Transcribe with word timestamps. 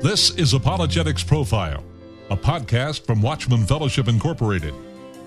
This 0.00 0.30
is 0.36 0.54
Apologetics 0.54 1.24
Profile, 1.24 1.82
a 2.30 2.36
podcast 2.36 3.04
from 3.04 3.20
Watchman 3.20 3.66
Fellowship 3.66 4.06
Incorporated. 4.06 4.72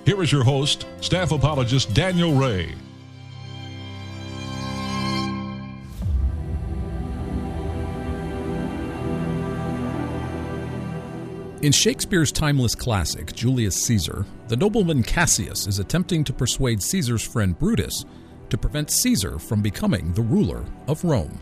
Here 0.05 0.23
is 0.23 0.31
your 0.31 0.45
host, 0.45 0.87
staff 1.01 1.33
apologist 1.33 1.93
Daniel 1.93 2.33
Ray. 2.33 2.73
In 11.61 11.73
Shakespeare's 11.73 12.31
timeless 12.31 12.73
classic, 12.73 13.35
Julius 13.35 13.75
Caesar, 13.75 14.25
the 14.47 14.55
nobleman 14.55 15.03
Cassius 15.03 15.67
is 15.67 15.79
attempting 15.79 16.23
to 16.23 16.31
persuade 16.31 16.81
Caesar's 16.81 17.27
friend 17.27 17.59
Brutus 17.59 18.05
to 18.49 18.57
prevent 18.57 18.89
Caesar 18.89 19.37
from 19.37 19.61
becoming 19.61 20.13
the 20.13 20.21
ruler 20.21 20.63
of 20.87 21.03
Rome. 21.03 21.41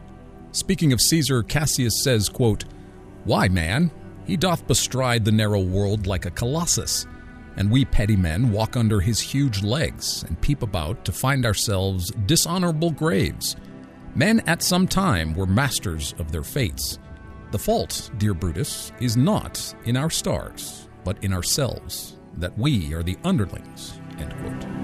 Speaking 0.52 0.92
of 0.94 1.00
Caesar, 1.00 1.44
Cassius 1.44 2.04
says, 2.04 2.28
quote, 2.28 2.66
Why, 3.26 3.48
man, 3.48 3.92
he 4.26 4.38
doth 4.38 4.68
bestride 4.68 5.26
the 5.26 5.32
narrow 5.32 5.62
world 5.62 6.08
like 6.08 6.26
a 6.26 6.32
colossus, 6.32 7.06
and 7.58 7.70
we 7.70 7.86
petty 7.86 8.16
men 8.16 8.52
walk 8.52 8.78
under 8.78 9.00
his 9.00 9.20
huge 9.20 9.64
legs 9.64 10.24
and 10.24 10.40
peep 10.42 10.62
about 10.62 11.04
to 11.06 11.12
find 11.12 11.46
ourselves 11.46 12.12
dishonorable 12.26 12.92
graves. 12.92 13.56
Men 14.16 14.42
at 14.48 14.64
some 14.64 14.88
time 14.88 15.34
were 15.34 15.46
masters 15.46 16.14
of 16.20 16.32
their 16.32 16.44
fates 16.44 17.00
the 17.52 17.60
fault, 17.60 18.12
dear 18.20 18.36
Brutus, 18.36 18.92
is 19.00 19.18
not 19.18 19.74
in 19.86 19.98
our 19.98 20.12
stars, 20.12 20.88
but 21.04 21.24
in 21.24 21.34
ourselves, 21.34 22.18
that 22.38 22.56
we 22.58 22.94
are 22.94 23.02
the 23.02 23.18
underlings. 23.24 24.00
End 24.20 24.36
quote. 24.38 24.79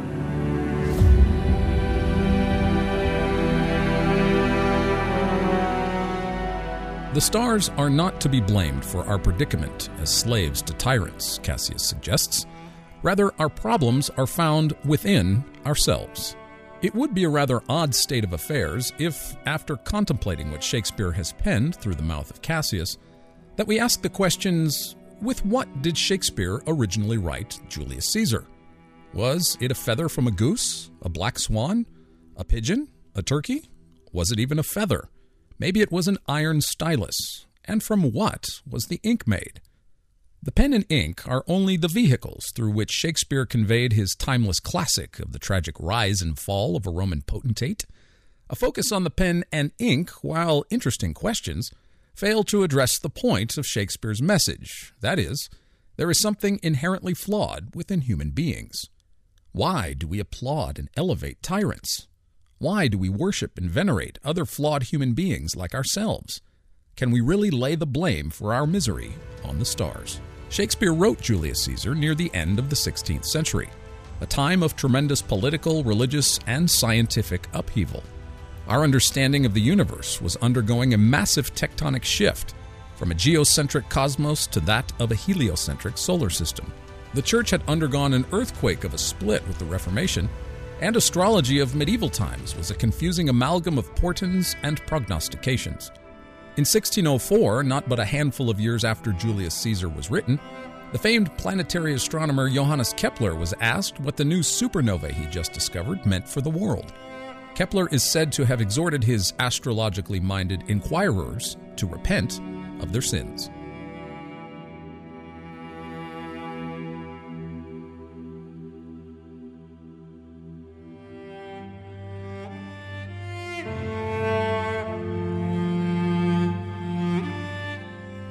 The 7.16 7.22
stars 7.22 7.70
are 7.78 7.90
not 7.90 8.20
to 8.20 8.28
be 8.28 8.42
blamed 8.42 8.84
for 8.84 9.06
our 9.06 9.18
predicament 9.18 9.88
as 10.00 10.14
slaves 10.14 10.62
to 10.64 10.74
tyrants, 10.74 11.40
Cassius 11.42 11.82
suggests. 11.82 12.46
Rather, 13.04 13.32
our 13.40 13.48
problems 13.48 14.10
are 14.18 14.28
found 14.28 14.76
within 14.84 15.42
ourselves. 15.66 16.36
It 16.82 16.94
would 16.94 17.14
be 17.14 17.24
a 17.24 17.30
rather 17.30 17.62
odd 17.70 17.96
state 17.96 18.26
of 18.26 18.34
affairs 18.34 18.92
if, 19.00 19.38
after 19.46 19.78
contemplating 19.78 20.52
what 20.52 20.62
Shakespeare 20.62 21.14
has 21.14 21.32
penned 21.32 21.78
through 21.78 21.96
the 21.96 22.04
mouth 22.04 22.30
of 22.30 22.42
Cassius, 22.42 22.98
that 23.56 23.66
we 23.66 23.80
ask 23.80 24.02
the 24.02 24.10
questions 24.10 24.98
with 25.22 25.46
what 25.46 25.82
did 25.82 25.98
Shakespeare 25.98 26.62
originally 26.68 27.18
write 27.18 27.62
Julius 27.70 28.10
Caesar? 28.12 28.46
Was 29.14 29.58
it 29.62 29.72
a 29.72 29.76
feather 29.76 30.10
from 30.10 30.28
a 30.28 30.32
goose, 30.32 30.92
a 31.02 31.08
black 31.08 31.40
swan, 31.40 31.86
a 32.36 32.44
pigeon, 32.44 32.90
a 33.16 33.24
turkey? 33.24 33.70
Was 34.12 34.34
it 34.34 34.40
even 34.42 34.60
a 34.60 34.64
feather? 34.64 35.08
Maybe 35.58 35.82
it 35.82 35.92
was 35.92 36.08
an 36.08 36.18
iron 36.28 36.62
stylus. 36.62 37.46
And 37.64 37.82
from 37.82 38.12
what 38.12 38.46
was 38.70 38.86
the 38.86 39.00
ink 39.04 39.28
made? 39.28 39.62
The 40.44 40.52
pen 40.52 40.74
and 40.74 40.86
ink 40.90 41.28
are 41.28 41.44
only 41.48 41.76
the 41.76 41.88
vehicles 41.88 42.52
through 42.54 42.72
which 42.72 42.92
Shakespeare 42.92 43.48
conveyed 43.48 43.94
his 43.94 44.14
timeless 44.14 44.60
classic 44.60 45.18
of 45.20 45.32
the 45.32 45.40
tragic 45.40 45.76
rise 45.80 46.22
and 46.22 46.38
fall 46.38 46.76
of 46.76 46.86
a 46.86 46.92
Roman 46.92 47.24
potentate. 47.24 47.86
A 48.48 48.56
focus 48.56 48.92
on 48.92 49.04
the 49.04 49.10
pen 49.10 49.44
and 49.52 49.72
ink, 49.80 50.12
while 50.22 50.64
interesting 50.70 51.16
questions, 51.16 51.72
fail 52.14 52.44
to 52.44 52.62
address 52.62 53.00
the 53.00 53.10
point 53.10 53.58
of 53.58 53.66
Shakespeare's 53.66 54.22
message. 54.22 54.94
That 55.02 55.18
is, 55.18 55.50
there 55.98 56.12
is 56.12 56.22
something 56.22 56.60
inherently 56.62 57.16
flawed 57.16 57.74
within 57.74 58.02
human 58.02 58.30
beings. 58.30 58.84
Why 59.52 59.94
do 59.94 60.08
we 60.08 60.20
applaud 60.20 60.78
and 60.78 60.90
elevate 60.96 61.42
tyrants? 61.42 62.08
Why 62.58 62.88
do 62.88 62.98
we 62.98 63.10
worship 63.10 63.58
and 63.58 63.70
venerate 63.70 64.18
other 64.24 64.46
flawed 64.46 64.84
human 64.84 65.14
beings 65.14 65.58
like 65.58 65.76
ourselves? 65.76 66.42
Can 66.96 67.12
we 67.12 67.20
really 67.20 67.52
lay 67.52 67.76
the 67.76 67.86
blame 67.86 68.30
for 68.30 68.54
our 68.54 68.66
misery 68.66 69.16
on 69.44 69.60
the 69.60 69.66
stars? 69.66 70.22
Shakespeare 70.48 70.94
wrote 70.94 71.20
Julius 71.20 71.62
Caesar 71.64 71.94
near 71.94 72.16
the 72.16 72.34
end 72.34 72.58
of 72.58 72.70
the 72.70 72.76
16th 72.76 73.26
century, 73.26 73.70
a 74.22 74.26
time 74.26 74.64
of 74.64 74.78
tremendous 74.78 75.22
political, 75.22 75.84
religious, 75.84 76.40
and 76.48 76.72
scientific 76.72 77.50
upheaval. 77.52 78.02
Our 78.70 78.84
understanding 78.84 79.46
of 79.46 79.54
the 79.54 79.60
universe 79.60 80.22
was 80.22 80.38
undergoing 80.38 80.94
a 80.94 80.98
massive 80.98 81.54
tectonic 81.56 82.04
shift 82.04 82.54
from 82.96 83.12
a 83.12 83.16
geocentric 83.16 83.90
cosmos 83.90 84.48
to 84.48 84.62
that 84.62 84.94
of 85.02 85.12
a 85.12 85.16
heliocentric 85.16 85.98
solar 85.98 86.30
system. 86.30 86.72
The 87.16 87.22
Church 87.22 87.50
had 87.50 87.64
undergone 87.68 88.14
an 88.14 88.26
earthquake 88.32 88.86
of 88.86 88.94
a 88.94 88.98
split 88.98 89.46
with 89.46 89.60
the 89.60 89.66
Reformation, 89.66 90.30
and 90.82 90.96
astrology 90.96 91.60
of 91.60 91.76
medieval 91.76 92.10
times 92.10 92.56
was 92.56 92.72
a 92.72 92.76
confusing 92.76 93.30
amalgam 93.30 93.78
of 93.78 93.94
portents 93.96 94.56
and 94.64 94.86
prognostications. 94.86 95.92
In 96.58 96.62
1604, 96.62 97.64
not 97.64 97.88
but 97.90 98.00
a 98.00 98.06
handful 98.06 98.50
of 98.50 98.60
years 98.60 98.84
after 98.84 99.12
Julius 99.12 99.54
Caesar 99.56 99.90
was 99.90 100.10
written, 100.10 100.40
the 100.92 101.00
famed 101.00 101.38
planetary 101.38 101.94
astronomer 101.94 102.50
Johannes 102.50 102.94
Kepler 102.94 103.36
was 103.36 103.54
asked 103.60 104.00
what 104.00 104.16
the 104.16 104.24
new 104.24 104.40
supernovae 104.40 105.12
he 105.12 105.26
just 105.26 105.52
discovered 105.52 106.06
meant 106.06 106.28
for 106.28 106.42
the 106.42 106.50
world. 106.50 106.94
Kepler 107.56 107.90
is 107.90 108.04
said 108.04 108.32
to 108.34 108.46
have 108.46 108.62
exhorted 108.62 109.04
his 109.04 109.34
astrologically 109.40 110.20
minded 110.20 110.64
inquirers 110.68 111.58
to 111.78 111.88
repent 111.88 112.40
of 112.82 112.92
their 112.92 113.02
sins. 113.02 113.50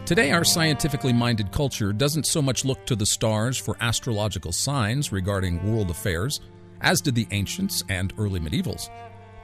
Today, 0.06 0.32
our 0.32 0.44
scientifically 0.44 1.14
minded 1.14 1.50
culture 1.50 1.90
doesn't 1.90 2.26
so 2.26 2.42
much 2.42 2.66
look 2.66 2.84
to 2.84 2.94
the 2.94 3.06
stars 3.06 3.56
for 3.56 3.74
astrological 3.80 4.52
signs 4.52 5.10
regarding 5.12 5.64
world 5.64 5.88
affairs, 5.88 6.40
as 6.82 7.00
did 7.00 7.14
the 7.14 7.26
ancients 7.30 7.82
and 7.88 8.12
early 8.18 8.38
medievals, 8.38 8.90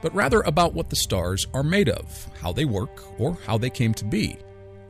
but 0.03 0.13
rather 0.13 0.41
about 0.41 0.75
what 0.75 0.91
the 0.91 0.95
stars 0.95 1.47
are 1.55 1.63
made 1.63 1.89
of, 1.89 2.29
how 2.39 2.53
they 2.53 2.65
work, 2.65 3.01
or 3.19 3.39
how 3.47 3.57
they 3.57 3.71
came 3.71 3.91
to 3.95 4.05
be. 4.05 4.37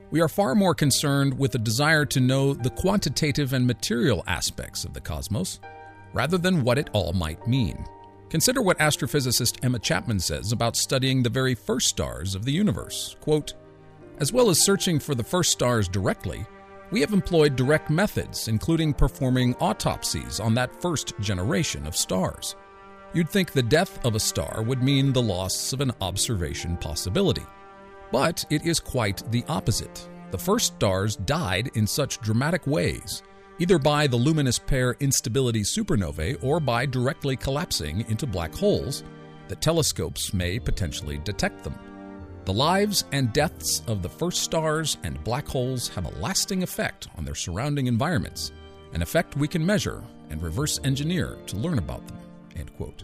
We 0.09 0.19
are 0.19 0.27
far 0.27 0.55
more 0.55 0.75
concerned 0.75 1.39
with 1.39 1.55
a 1.55 1.59
desire 1.59 2.03
to 2.05 2.19
know 2.19 2.53
the 2.53 2.71
quantitative 2.71 3.53
and 3.53 3.65
material 3.65 4.25
aspects 4.27 4.83
of 4.83 4.93
the 4.93 4.99
cosmos, 4.99 5.61
rather 6.11 6.37
than 6.37 6.65
what 6.65 6.79
it 6.79 6.89
all 6.91 7.13
might 7.13 7.47
mean. 7.47 7.85
Consider 8.29 8.61
what 8.61 8.79
astrophysicist 8.79 9.63
Emma 9.63 9.79
Chapman 9.79 10.19
says 10.19 10.51
about 10.51 10.75
studying 10.75 11.23
the 11.23 11.29
very 11.29 11.55
first 11.55 11.87
stars 11.87 12.35
of 12.35 12.43
the 12.43 12.51
universe. 12.51 13.15
Quote, 13.21 13.53
as 14.21 14.31
well 14.31 14.51
as 14.51 14.61
searching 14.61 14.99
for 14.99 15.15
the 15.15 15.23
first 15.23 15.51
stars 15.51 15.87
directly, 15.87 16.45
we 16.91 17.01
have 17.01 17.11
employed 17.11 17.55
direct 17.55 17.89
methods, 17.89 18.47
including 18.47 18.93
performing 18.93 19.55
autopsies 19.55 20.39
on 20.39 20.53
that 20.53 20.79
first 20.79 21.19
generation 21.19 21.87
of 21.87 21.97
stars. 21.97 22.55
You'd 23.13 23.29
think 23.29 23.51
the 23.51 23.63
death 23.63 24.05
of 24.05 24.13
a 24.13 24.19
star 24.19 24.61
would 24.61 24.83
mean 24.83 25.11
the 25.11 25.21
loss 25.21 25.73
of 25.73 25.81
an 25.81 25.91
observation 26.01 26.77
possibility. 26.77 27.45
But 28.11 28.45
it 28.51 28.63
is 28.63 28.79
quite 28.79 29.23
the 29.31 29.43
opposite. 29.49 30.07
The 30.29 30.37
first 30.37 30.75
stars 30.75 31.15
died 31.15 31.71
in 31.73 31.87
such 31.87 32.21
dramatic 32.21 32.67
ways, 32.67 33.23
either 33.57 33.79
by 33.79 34.05
the 34.05 34.17
luminous 34.17 34.59
pair 34.59 34.95
instability 34.99 35.61
supernovae 35.61 36.43
or 36.43 36.59
by 36.59 36.85
directly 36.85 37.35
collapsing 37.35 38.05
into 38.07 38.27
black 38.27 38.53
holes, 38.53 39.03
that 39.47 39.61
telescopes 39.61 40.31
may 40.31 40.59
potentially 40.59 41.17
detect 41.23 41.63
them. 41.63 41.90
The 42.45 42.53
lives 42.53 43.05
and 43.11 43.31
deaths 43.33 43.83
of 43.85 44.01
the 44.01 44.09
first 44.09 44.41
stars 44.41 44.97
and 45.03 45.23
black 45.23 45.47
holes 45.47 45.87
have 45.89 46.05
a 46.05 46.19
lasting 46.19 46.63
effect 46.63 47.07
on 47.15 47.23
their 47.23 47.35
surrounding 47.35 47.85
environments, 47.85 48.51
an 48.93 49.03
effect 49.03 49.37
we 49.37 49.47
can 49.47 49.63
measure 49.63 50.03
and 50.31 50.41
reverse 50.41 50.79
engineer 50.83 51.37
to 51.45 51.57
learn 51.57 51.77
about 51.77 52.07
them. 52.07 52.17
End 52.55 52.75
quote. 52.77 53.03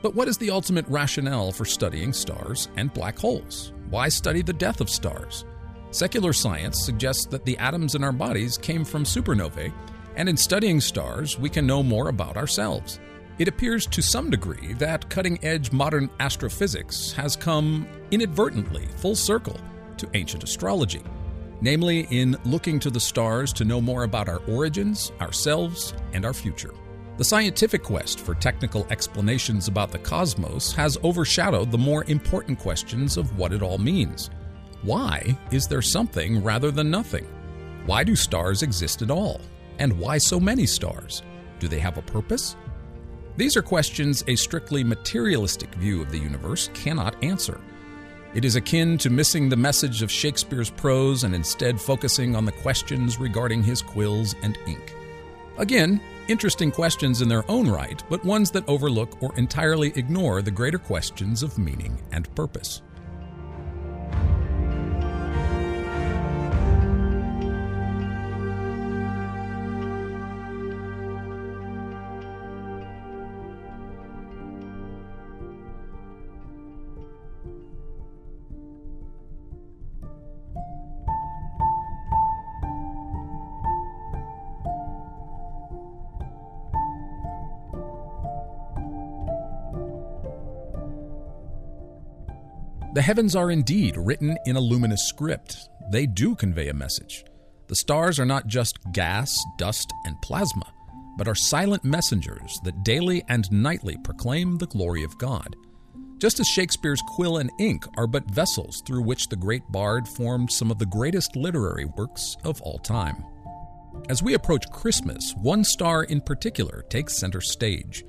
But 0.00 0.14
what 0.14 0.26
is 0.26 0.38
the 0.38 0.50
ultimate 0.50 0.86
rationale 0.88 1.52
for 1.52 1.66
studying 1.66 2.14
stars 2.14 2.68
and 2.76 2.92
black 2.94 3.18
holes? 3.18 3.72
Why 3.90 4.08
study 4.08 4.40
the 4.40 4.54
death 4.54 4.80
of 4.80 4.88
stars? 4.88 5.44
Secular 5.90 6.32
science 6.32 6.84
suggests 6.84 7.26
that 7.26 7.44
the 7.44 7.58
atoms 7.58 7.94
in 7.94 8.02
our 8.02 8.12
bodies 8.12 8.56
came 8.56 8.84
from 8.84 9.04
supernovae, 9.04 9.72
and 10.16 10.28
in 10.30 10.36
studying 10.36 10.80
stars, 10.80 11.38
we 11.38 11.50
can 11.50 11.66
know 11.66 11.82
more 11.82 12.08
about 12.08 12.36
ourselves. 12.36 13.00
It 13.38 13.46
appears 13.46 13.86
to 13.86 14.02
some 14.02 14.30
degree 14.30 14.72
that 14.74 15.08
cutting 15.08 15.38
edge 15.44 15.70
modern 15.70 16.10
astrophysics 16.18 17.12
has 17.12 17.36
come 17.36 17.86
inadvertently 18.10 18.86
full 18.96 19.14
circle 19.14 19.60
to 19.96 20.10
ancient 20.14 20.42
astrology, 20.42 21.02
namely 21.60 22.08
in 22.10 22.36
looking 22.44 22.80
to 22.80 22.90
the 22.90 22.98
stars 22.98 23.52
to 23.52 23.64
know 23.64 23.80
more 23.80 24.02
about 24.02 24.28
our 24.28 24.38
origins, 24.48 25.12
ourselves, 25.20 25.94
and 26.14 26.24
our 26.24 26.34
future. 26.34 26.74
The 27.16 27.24
scientific 27.24 27.84
quest 27.84 28.18
for 28.18 28.34
technical 28.34 28.88
explanations 28.90 29.68
about 29.68 29.92
the 29.92 29.98
cosmos 29.98 30.72
has 30.72 30.98
overshadowed 31.04 31.70
the 31.70 31.78
more 31.78 32.02
important 32.08 32.58
questions 32.58 33.16
of 33.16 33.38
what 33.38 33.52
it 33.52 33.62
all 33.62 33.78
means. 33.78 34.30
Why 34.82 35.38
is 35.52 35.68
there 35.68 35.82
something 35.82 36.42
rather 36.42 36.72
than 36.72 36.90
nothing? 36.90 37.26
Why 37.86 38.02
do 38.02 38.16
stars 38.16 38.64
exist 38.64 39.00
at 39.00 39.12
all? 39.12 39.40
And 39.78 39.96
why 39.96 40.18
so 40.18 40.40
many 40.40 40.66
stars? 40.66 41.22
Do 41.60 41.68
they 41.68 41.78
have 41.78 41.98
a 41.98 42.02
purpose? 42.02 42.56
These 43.38 43.56
are 43.56 43.62
questions 43.62 44.24
a 44.26 44.34
strictly 44.34 44.82
materialistic 44.82 45.72
view 45.76 46.02
of 46.02 46.10
the 46.10 46.18
universe 46.18 46.70
cannot 46.74 47.22
answer. 47.22 47.60
It 48.34 48.44
is 48.44 48.56
akin 48.56 48.98
to 48.98 49.10
missing 49.10 49.48
the 49.48 49.54
message 49.54 50.02
of 50.02 50.10
Shakespeare's 50.10 50.70
prose 50.70 51.22
and 51.22 51.32
instead 51.32 51.80
focusing 51.80 52.34
on 52.34 52.44
the 52.44 52.50
questions 52.50 53.20
regarding 53.20 53.62
his 53.62 53.80
quills 53.80 54.34
and 54.42 54.58
ink. 54.66 54.92
Again, 55.56 56.00
interesting 56.26 56.72
questions 56.72 57.22
in 57.22 57.28
their 57.28 57.48
own 57.48 57.70
right, 57.70 58.02
but 58.10 58.24
ones 58.24 58.50
that 58.50 58.68
overlook 58.68 59.22
or 59.22 59.32
entirely 59.36 59.92
ignore 59.94 60.42
the 60.42 60.50
greater 60.50 60.78
questions 60.78 61.44
of 61.44 61.58
meaning 61.58 62.02
and 62.10 62.34
purpose. 62.34 62.82
The 92.98 93.02
heavens 93.02 93.36
are 93.36 93.52
indeed 93.52 93.96
written 93.96 94.36
in 94.44 94.56
a 94.56 94.60
luminous 94.60 95.06
script. 95.06 95.68
They 95.92 96.04
do 96.04 96.34
convey 96.34 96.66
a 96.66 96.74
message. 96.74 97.24
The 97.68 97.76
stars 97.76 98.18
are 98.18 98.26
not 98.26 98.48
just 98.48 98.76
gas, 98.90 99.38
dust, 99.56 99.92
and 100.04 100.20
plasma, 100.20 100.66
but 101.16 101.28
are 101.28 101.34
silent 101.36 101.84
messengers 101.84 102.58
that 102.64 102.82
daily 102.82 103.22
and 103.28 103.48
nightly 103.52 103.96
proclaim 104.02 104.58
the 104.58 104.66
glory 104.66 105.04
of 105.04 105.16
God. 105.16 105.54
Just 106.18 106.40
as 106.40 106.48
Shakespeare's 106.48 107.00
quill 107.06 107.38
and 107.38 107.52
ink 107.60 107.84
are 107.96 108.08
but 108.08 108.28
vessels 108.32 108.82
through 108.84 109.02
which 109.02 109.28
the 109.28 109.36
great 109.36 109.62
bard 109.70 110.08
formed 110.08 110.50
some 110.50 110.72
of 110.72 110.80
the 110.80 110.86
greatest 110.86 111.36
literary 111.36 111.84
works 111.84 112.36
of 112.42 112.60
all 112.62 112.80
time. 112.80 113.24
As 114.08 114.24
we 114.24 114.34
approach 114.34 114.72
Christmas, 114.72 115.36
one 115.36 115.62
star 115.62 116.02
in 116.02 116.20
particular 116.20 116.84
takes 116.88 117.16
center 117.16 117.40
stage. 117.40 118.02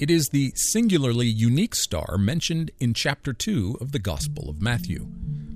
It 0.00 0.10
is 0.10 0.28
the 0.28 0.52
singularly 0.56 1.28
unique 1.28 1.76
star 1.76 2.18
mentioned 2.18 2.72
in 2.80 2.94
chapter 2.94 3.32
2 3.32 3.78
of 3.80 3.92
the 3.92 4.00
Gospel 4.00 4.50
of 4.50 4.60
Matthew. 4.60 5.06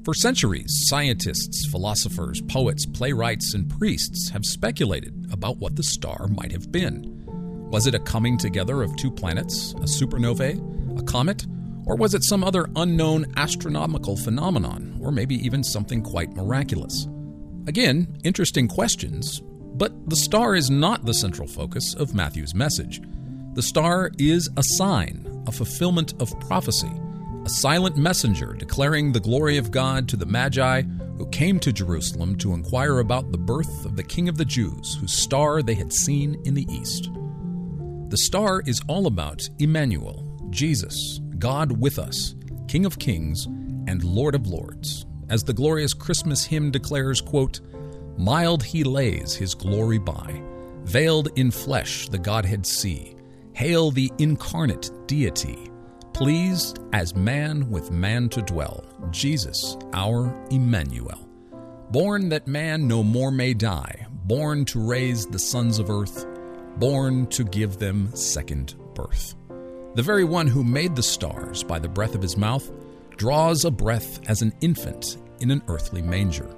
For 0.04 0.14
centuries, 0.14 0.84
scientists, 0.86 1.66
philosophers, 1.66 2.40
poets, 2.42 2.86
playwrights, 2.86 3.54
and 3.54 3.68
priests 3.68 4.30
have 4.30 4.44
speculated 4.44 5.28
about 5.32 5.56
what 5.56 5.74
the 5.74 5.82
star 5.82 6.28
might 6.28 6.52
have 6.52 6.70
been. 6.70 7.24
Was 7.72 7.88
it 7.88 7.96
a 7.96 7.98
coming 7.98 8.38
together 8.38 8.80
of 8.82 8.96
two 8.96 9.10
planets, 9.10 9.72
a 9.72 9.86
supernovae, 9.86 11.00
a 11.00 11.02
comet, 11.02 11.44
or 11.84 11.96
was 11.96 12.14
it 12.14 12.22
some 12.22 12.44
other 12.44 12.70
unknown 12.76 13.26
astronomical 13.36 14.16
phenomenon, 14.16 15.00
or 15.02 15.10
maybe 15.10 15.34
even 15.44 15.64
something 15.64 16.00
quite 16.00 16.30
miraculous? 16.36 17.08
Again, 17.66 18.16
interesting 18.22 18.68
questions, 18.68 19.40
but 19.74 20.08
the 20.08 20.16
star 20.16 20.54
is 20.54 20.70
not 20.70 21.04
the 21.04 21.14
central 21.14 21.48
focus 21.48 21.92
of 21.94 22.14
Matthew's 22.14 22.54
message. 22.54 23.02
The 23.58 23.62
star 23.62 24.12
is 24.18 24.48
a 24.56 24.62
sign, 24.62 25.42
a 25.48 25.50
fulfillment 25.50 26.14
of 26.22 26.38
prophecy, 26.38 26.92
a 27.44 27.48
silent 27.48 27.96
messenger 27.96 28.54
declaring 28.56 29.10
the 29.10 29.18
glory 29.18 29.56
of 29.56 29.72
God 29.72 30.08
to 30.10 30.16
the 30.16 30.26
Magi 30.26 30.82
who 31.16 31.26
came 31.30 31.58
to 31.58 31.72
Jerusalem 31.72 32.36
to 32.38 32.54
inquire 32.54 33.00
about 33.00 33.32
the 33.32 33.36
birth 33.36 33.84
of 33.84 33.96
the 33.96 34.04
King 34.04 34.28
of 34.28 34.36
the 34.36 34.44
Jews, 34.44 34.94
whose 35.00 35.20
star 35.20 35.60
they 35.60 35.74
had 35.74 35.92
seen 35.92 36.40
in 36.44 36.54
the 36.54 36.68
east. 36.70 37.10
The 38.10 38.16
star 38.16 38.62
is 38.64 38.80
all 38.86 39.08
about 39.08 39.42
Emmanuel, 39.58 40.38
Jesus, 40.50 41.18
God 41.40 41.72
with 41.80 41.98
us, 41.98 42.36
King 42.68 42.86
of 42.86 43.00
kings 43.00 43.46
and 43.88 44.04
Lord 44.04 44.36
of 44.36 44.46
lords. 44.46 45.04
As 45.30 45.42
the 45.42 45.52
glorious 45.52 45.94
Christmas 45.94 46.44
hymn 46.44 46.70
declares, 46.70 47.20
quote, 47.20 47.58
Mild 48.16 48.62
he 48.62 48.84
lays 48.84 49.34
his 49.34 49.56
glory 49.56 49.98
by, 49.98 50.40
veiled 50.84 51.30
in 51.34 51.50
flesh 51.50 52.08
the 52.08 52.18
Godhead 52.18 52.64
see 52.64 53.17
Hail 53.58 53.90
the 53.90 54.12
incarnate 54.18 54.88
deity, 55.08 55.68
pleased 56.12 56.78
as 56.92 57.16
man 57.16 57.68
with 57.68 57.90
man 57.90 58.28
to 58.28 58.40
dwell, 58.40 58.84
Jesus, 59.10 59.76
our 59.94 60.32
Emmanuel. 60.52 61.28
Born 61.90 62.28
that 62.28 62.46
man 62.46 62.86
no 62.86 63.02
more 63.02 63.32
may 63.32 63.54
die, 63.54 64.06
born 64.26 64.64
to 64.66 64.78
raise 64.78 65.26
the 65.26 65.40
sons 65.40 65.80
of 65.80 65.90
earth, 65.90 66.24
born 66.76 67.26
to 67.30 67.42
give 67.42 67.80
them 67.80 68.14
second 68.14 68.76
birth. 68.94 69.34
The 69.96 70.04
very 70.04 70.22
one 70.22 70.46
who 70.46 70.62
made 70.62 70.94
the 70.94 71.02
stars 71.02 71.64
by 71.64 71.80
the 71.80 71.88
breath 71.88 72.14
of 72.14 72.22
his 72.22 72.36
mouth 72.36 72.70
draws 73.16 73.64
a 73.64 73.72
breath 73.72 74.20
as 74.30 74.40
an 74.40 74.52
infant 74.60 75.16
in 75.40 75.50
an 75.50 75.62
earthly 75.66 76.00
manger. 76.00 76.48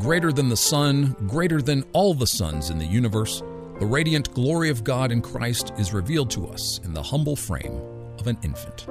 Greater 0.00 0.30
than 0.32 0.50
the 0.50 0.56
sun, 0.58 1.16
greater 1.28 1.62
than 1.62 1.86
all 1.94 2.12
the 2.12 2.26
suns 2.26 2.68
in 2.68 2.76
the 2.76 2.84
universe, 2.84 3.42
the 3.78 3.86
radiant 3.86 4.32
glory 4.32 4.70
of 4.70 4.84
God 4.84 5.12
in 5.12 5.20
Christ 5.20 5.72
is 5.76 5.92
revealed 5.92 6.30
to 6.30 6.46
us 6.46 6.78
in 6.84 6.94
the 6.94 7.02
humble 7.02 7.36
frame 7.36 7.78
of 8.18 8.26
an 8.26 8.38
infant. 8.42 8.86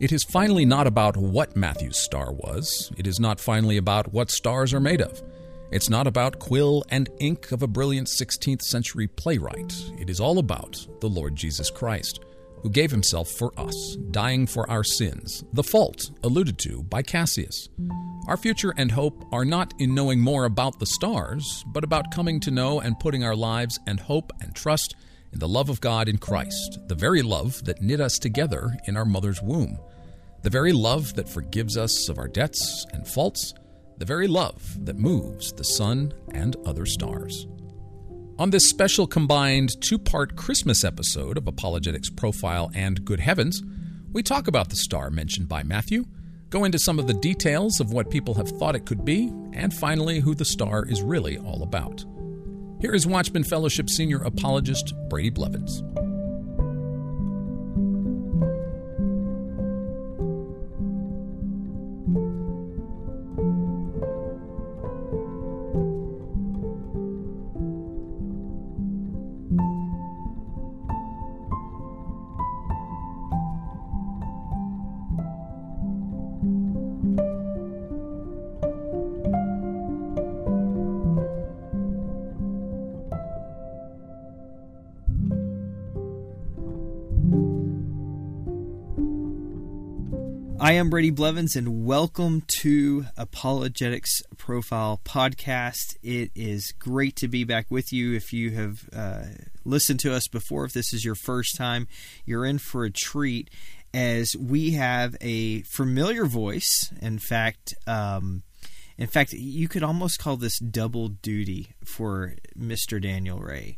It 0.00 0.12
is 0.12 0.24
finally 0.24 0.64
not 0.64 0.86
about 0.86 1.14
what 1.14 1.58
Matthew's 1.58 1.98
star 1.98 2.32
was. 2.32 2.90
It 2.96 3.06
is 3.06 3.20
not 3.20 3.38
finally 3.38 3.76
about 3.76 4.14
what 4.14 4.30
stars 4.30 4.72
are 4.72 4.80
made 4.80 5.02
of. 5.02 5.22
It's 5.70 5.90
not 5.90 6.06
about 6.06 6.38
quill 6.38 6.82
and 6.88 7.10
ink 7.18 7.52
of 7.52 7.62
a 7.62 7.66
brilliant 7.66 8.08
16th 8.08 8.62
century 8.62 9.06
playwright. 9.06 9.74
It 9.98 10.08
is 10.08 10.18
all 10.18 10.38
about 10.38 10.86
the 11.02 11.08
Lord 11.10 11.36
Jesus 11.36 11.70
Christ, 11.70 12.20
who 12.62 12.70
gave 12.70 12.90
himself 12.90 13.28
for 13.28 13.52
us, 13.60 13.98
dying 14.10 14.46
for 14.46 14.68
our 14.70 14.82
sins, 14.82 15.44
the 15.52 15.62
fault 15.62 16.10
alluded 16.24 16.58
to 16.60 16.82
by 16.84 17.02
Cassius. 17.02 17.68
Our 18.26 18.38
future 18.38 18.72
and 18.78 18.92
hope 18.92 19.26
are 19.32 19.44
not 19.44 19.74
in 19.78 19.94
knowing 19.94 20.20
more 20.20 20.46
about 20.46 20.78
the 20.78 20.86
stars, 20.86 21.62
but 21.66 21.84
about 21.84 22.10
coming 22.10 22.40
to 22.40 22.50
know 22.50 22.80
and 22.80 22.98
putting 22.98 23.22
our 23.22 23.36
lives 23.36 23.78
and 23.86 24.00
hope 24.00 24.32
and 24.40 24.54
trust 24.54 24.96
in 25.30 25.40
the 25.40 25.46
love 25.46 25.68
of 25.68 25.82
God 25.82 26.08
in 26.08 26.16
Christ, 26.16 26.78
the 26.88 26.94
very 26.94 27.20
love 27.20 27.66
that 27.66 27.82
knit 27.82 28.00
us 28.00 28.18
together 28.18 28.74
in 28.86 28.96
our 28.96 29.04
mother's 29.04 29.42
womb 29.42 29.78
the 30.42 30.50
very 30.50 30.72
love 30.72 31.14
that 31.14 31.28
forgives 31.28 31.76
us 31.76 32.08
of 32.08 32.18
our 32.18 32.28
debts 32.28 32.86
and 32.92 33.06
faults, 33.06 33.52
the 33.98 34.04
very 34.04 34.26
love 34.26 34.84
that 34.84 34.96
moves 34.96 35.52
the 35.52 35.64
sun 35.64 36.12
and 36.32 36.56
other 36.64 36.86
stars. 36.86 37.46
On 38.38 38.48
this 38.48 38.70
special 38.70 39.06
combined 39.06 39.70
two 39.82 39.98
part 39.98 40.36
Christmas 40.36 40.82
episode 40.82 41.36
of 41.36 41.46
Apologetics 41.46 42.08
Profile 42.08 42.70
and 42.74 43.04
Good 43.04 43.20
Heavens, 43.20 43.62
we 44.12 44.22
talk 44.22 44.48
about 44.48 44.70
the 44.70 44.76
star 44.76 45.10
mentioned 45.10 45.46
by 45.46 45.62
Matthew, 45.62 46.06
go 46.48 46.64
into 46.64 46.78
some 46.78 46.98
of 46.98 47.06
the 47.06 47.14
details 47.14 47.78
of 47.78 47.92
what 47.92 48.10
people 48.10 48.34
have 48.34 48.48
thought 48.48 48.74
it 48.74 48.86
could 48.86 49.04
be, 49.04 49.30
and 49.52 49.74
finally, 49.74 50.20
who 50.20 50.34
the 50.34 50.46
star 50.46 50.86
is 50.86 51.02
really 51.02 51.36
all 51.36 51.62
about. 51.62 52.04
Here 52.80 52.94
is 52.94 53.06
Watchman 53.06 53.44
Fellowship 53.44 53.90
Senior 53.90 54.22
Apologist 54.22 54.94
Brady 55.10 55.28
Blevins. 55.28 55.82
I 90.70 90.74
am 90.74 90.88
Brady 90.88 91.10
Blevins, 91.10 91.56
and 91.56 91.84
welcome 91.84 92.44
to 92.60 93.06
Apologetics 93.16 94.22
Profile 94.36 95.00
Podcast. 95.04 95.96
It 96.00 96.30
is 96.36 96.70
great 96.78 97.16
to 97.16 97.26
be 97.26 97.42
back 97.42 97.66
with 97.70 97.92
you. 97.92 98.14
If 98.14 98.32
you 98.32 98.52
have 98.52 98.88
uh, 98.94 99.22
listened 99.64 99.98
to 100.00 100.14
us 100.14 100.28
before, 100.28 100.64
if 100.64 100.72
this 100.72 100.92
is 100.92 101.04
your 101.04 101.16
first 101.16 101.56
time, 101.56 101.88
you're 102.24 102.46
in 102.46 102.58
for 102.58 102.84
a 102.84 102.90
treat 102.92 103.50
as 103.92 104.36
we 104.36 104.74
have 104.74 105.16
a 105.20 105.62
familiar 105.62 106.24
voice. 106.24 106.92
In 107.02 107.18
fact, 107.18 107.74
um, 107.88 108.44
In 108.96 109.08
fact, 109.08 109.32
you 109.32 109.66
could 109.66 109.82
almost 109.82 110.20
call 110.20 110.36
this 110.36 110.60
double 110.60 111.08
duty 111.08 111.74
for 111.84 112.36
Mr. 112.56 113.02
Daniel 113.02 113.40
Ray. 113.40 113.76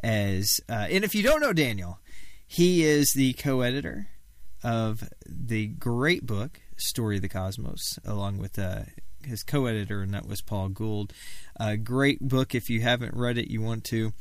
As 0.00 0.60
uh, 0.68 0.88
and 0.90 1.04
if 1.04 1.14
you 1.14 1.22
don't 1.22 1.40
know 1.40 1.54
Daniel, 1.54 2.00
he 2.46 2.82
is 2.84 3.14
the 3.14 3.32
co-editor 3.32 4.08
of 4.64 5.08
the 5.26 5.66
great 5.68 6.26
book 6.26 6.60
Story 6.76 7.16
of 7.16 7.22
the 7.22 7.28
Cosmos, 7.28 7.98
along 8.04 8.38
with 8.38 8.58
uh, 8.58 8.82
his 9.22 9.42
co-editor, 9.42 10.02
and 10.02 10.12
that 10.14 10.26
was 10.26 10.40
Paul 10.40 10.70
Gould. 10.70 11.12
A 11.56 11.76
great 11.76 12.20
book. 12.20 12.54
If 12.54 12.68
you 12.68 12.80
haven't 12.80 13.14
read 13.14 13.38
it, 13.38 13.48
you 13.48 13.62
want 13.62 13.84
to. 13.84 14.12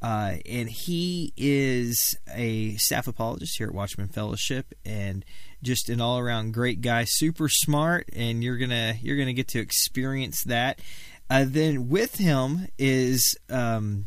Uh, 0.00 0.36
and 0.48 0.68
he 0.68 1.32
is 1.36 2.16
a 2.32 2.76
staff 2.76 3.08
apologist 3.08 3.58
here 3.58 3.66
at 3.66 3.74
Watchman 3.74 4.08
Fellowship, 4.08 4.72
and 4.84 5.24
just 5.62 5.88
an 5.88 6.00
all-around 6.00 6.54
great 6.54 6.80
guy, 6.80 7.04
super 7.04 7.48
smart, 7.48 8.08
and 8.12 8.44
you're 8.44 8.58
gonna 8.58 8.94
you're 9.02 9.16
gonna 9.16 9.32
get 9.32 9.48
to 9.48 9.58
experience 9.58 10.44
that. 10.44 10.80
Uh, 11.28 11.44
then 11.46 11.88
with 11.88 12.16
him 12.16 12.68
is 12.78 13.36
um, 13.50 14.06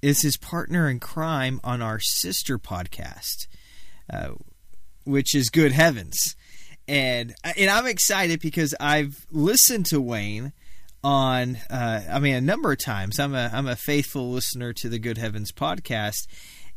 is 0.00 0.22
his 0.22 0.36
partner 0.36 0.88
in 0.88 1.00
crime 1.00 1.60
on 1.64 1.82
our 1.82 1.98
sister 2.00 2.58
podcast, 2.58 3.48
uh, 4.12 4.30
which 5.08 5.34
is 5.34 5.48
Good 5.48 5.72
Heavens, 5.72 6.36
and 6.86 7.34
and 7.56 7.70
I'm 7.70 7.86
excited 7.86 8.40
because 8.40 8.74
I've 8.78 9.26
listened 9.30 9.86
to 9.86 10.00
Wayne 10.00 10.52
on 11.02 11.56
uh, 11.70 12.02
I 12.10 12.18
mean 12.18 12.34
a 12.34 12.40
number 12.40 12.70
of 12.72 12.78
times. 12.84 13.18
I'm 13.18 13.34
a 13.34 13.50
I'm 13.52 13.66
a 13.66 13.76
faithful 13.76 14.30
listener 14.30 14.72
to 14.74 14.88
the 14.88 14.98
Good 14.98 15.18
Heavens 15.18 15.50
podcast, 15.50 16.26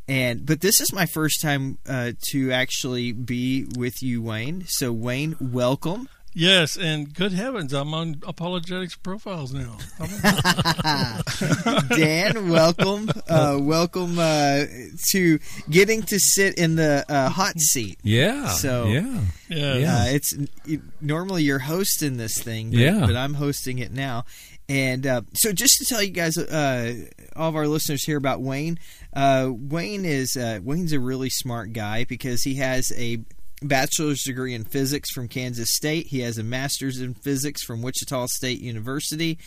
and 0.08 0.46
but 0.46 0.62
this 0.62 0.80
is 0.80 0.92
my 0.92 1.06
first 1.06 1.42
time 1.42 1.78
uh, 1.86 2.12
to 2.30 2.50
actually 2.52 3.12
be 3.12 3.66
with 3.76 4.02
you, 4.02 4.22
Wayne. 4.22 4.64
So 4.66 4.92
Wayne, 4.92 5.36
welcome. 5.38 6.08
Yes, 6.34 6.78
and 6.78 7.12
good 7.12 7.32
heavens, 7.32 7.74
I'm 7.74 7.92
on 7.92 8.22
apologetics 8.26 8.96
profiles 8.96 9.52
now. 9.52 9.76
Dan, 11.94 12.48
welcome, 12.48 13.10
uh, 13.28 13.58
welcome 13.60 14.18
uh, 14.18 14.64
to 15.10 15.38
getting 15.68 16.00
to 16.04 16.18
sit 16.18 16.56
in 16.56 16.76
the 16.76 17.04
uh, 17.06 17.28
hot 17.28 17.58
seat. 17.60 17.98
Yeah. 18.02 18.46
So 18.48 18.86
yeah, 18.86 19.20
Yeah. 19.50 19.74
Yeah. 19.76 19.94
Uh, 19.94 20.04
it's 20.06 20.32
it, 20.66 20.80
normally 21.02 21.42
you're 21.42 21.58
hosting 21.58 22.16
this 22.16 22.38
thing, 22.42 22.70
but, 22.70 22.78
Yeah. 22.80 23.00
but 23.06 23.14
I'm 23.14 23.34
hosting 23.34 23.78
it 23.78 23.92
now. 23.92 24.24
And 24.70 25.06
uh, 25.06 25.22
so, 25.34 25.52
just 25.52 25.78
to 25.80 25.84
tell 25.84 26.02
you 26.02 26.10
guys, 26.12 26.38
uh, 26.38 26.94
all 27.36 27.48
of 27.50 27.56
our 27.56 27.66
listeners 27.66 28.04
here 28.04 28.16
about 28.16 28.40
Wayne, 28.40 28.78
uh, 29.12 29.50
Wayne 29.52 30.06
is 30.06 30.34
uh, 30.36 30.60
Wayne's 30.62 30.92
a 30.94 31.00
really 31.00 31.28
smart 31.28 31.74
guy 31.74 32.04
because 32.04 32.42
he 32.44 32.54
has 32.54 32.90
a 32.96 33.18
bachelor's 33.62 34.22
degree 34.22 34.54
in 34.54 34.64
physics 34.64 35.10
from 35.10 35.28
Kansas 35.28 35.68
State. 35.74 36.06
He 36.08 36.20
has 36.20 36.38
a 36.38 36.42
master's 36.42 37.00
in 37.00 37.14
physics 37.14 37.62
from 37.62 37.82
Wichita 37.82 38.26
State 38.26 38.60
University. 38.60 39.38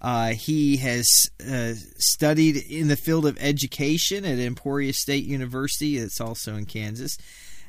Uh, 0.00 0.28
he 0.32 0.76
has 0.76 1.08
uh, 1.50 1.72
studied 1.98 2.56
in 2.70 2.88
the 2.88 2.96
field 2.96 3.24
of 3.26 3.38
education 3.40 4.24
at 4.24 4.38
Emporia 4.38 4.92
State 4.92 5.24
University. 5.24 5.96
It's 5.96 6.20
also 6.20 6.54
in 6.54 6.66
Kansas. 6.66 7.16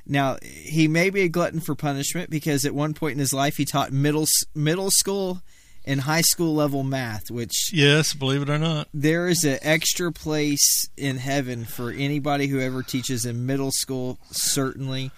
Now, 0.05 0.37
he 0.43 0.87
may 0.87 1.09
be 1.09 1.21
a 1.21 1.29
glutton 1.29 1.59
for 1.59 1.73
punishment 1.75 2.29
because 2.29 2.65
at 2.65 2.73
one 2.73 2.93
point 2.93 3.13
in 3.13 3.19
his 3.19 3.33
life 3.33 3.55
he 3.57 3.65
taught 3.65 3.91
middle 3.91 4.25
middle 4.55 4.91
school 4.91 5.41
and 5.85 6.01
high 6.01 6.21
school 6.21 6.53
level 6.53 6.83
math, 6.83 7.31
which 7.31 7.71
Yes, 7.73 8.13
believe 8.13 8.41
it 8.41 8.49
or 8.49 8.57
not. 8.59 8.89
there 8.93 9.27
is 9.29 9.45
an 9.45 9.57
extra 9.61 10.11
place 10.11 10.89
in 10.97 11.15
heaven 11.17 11.63
for 11.63 11.91
anybody 11.91 12.47
who 12.47 12.59
ever 12.59 12.83
teaches 12.83 13.25
in 13.25 13.45
middle 13.45 13.71
school. 13.71 14.17
Certainly, 14.31 15.11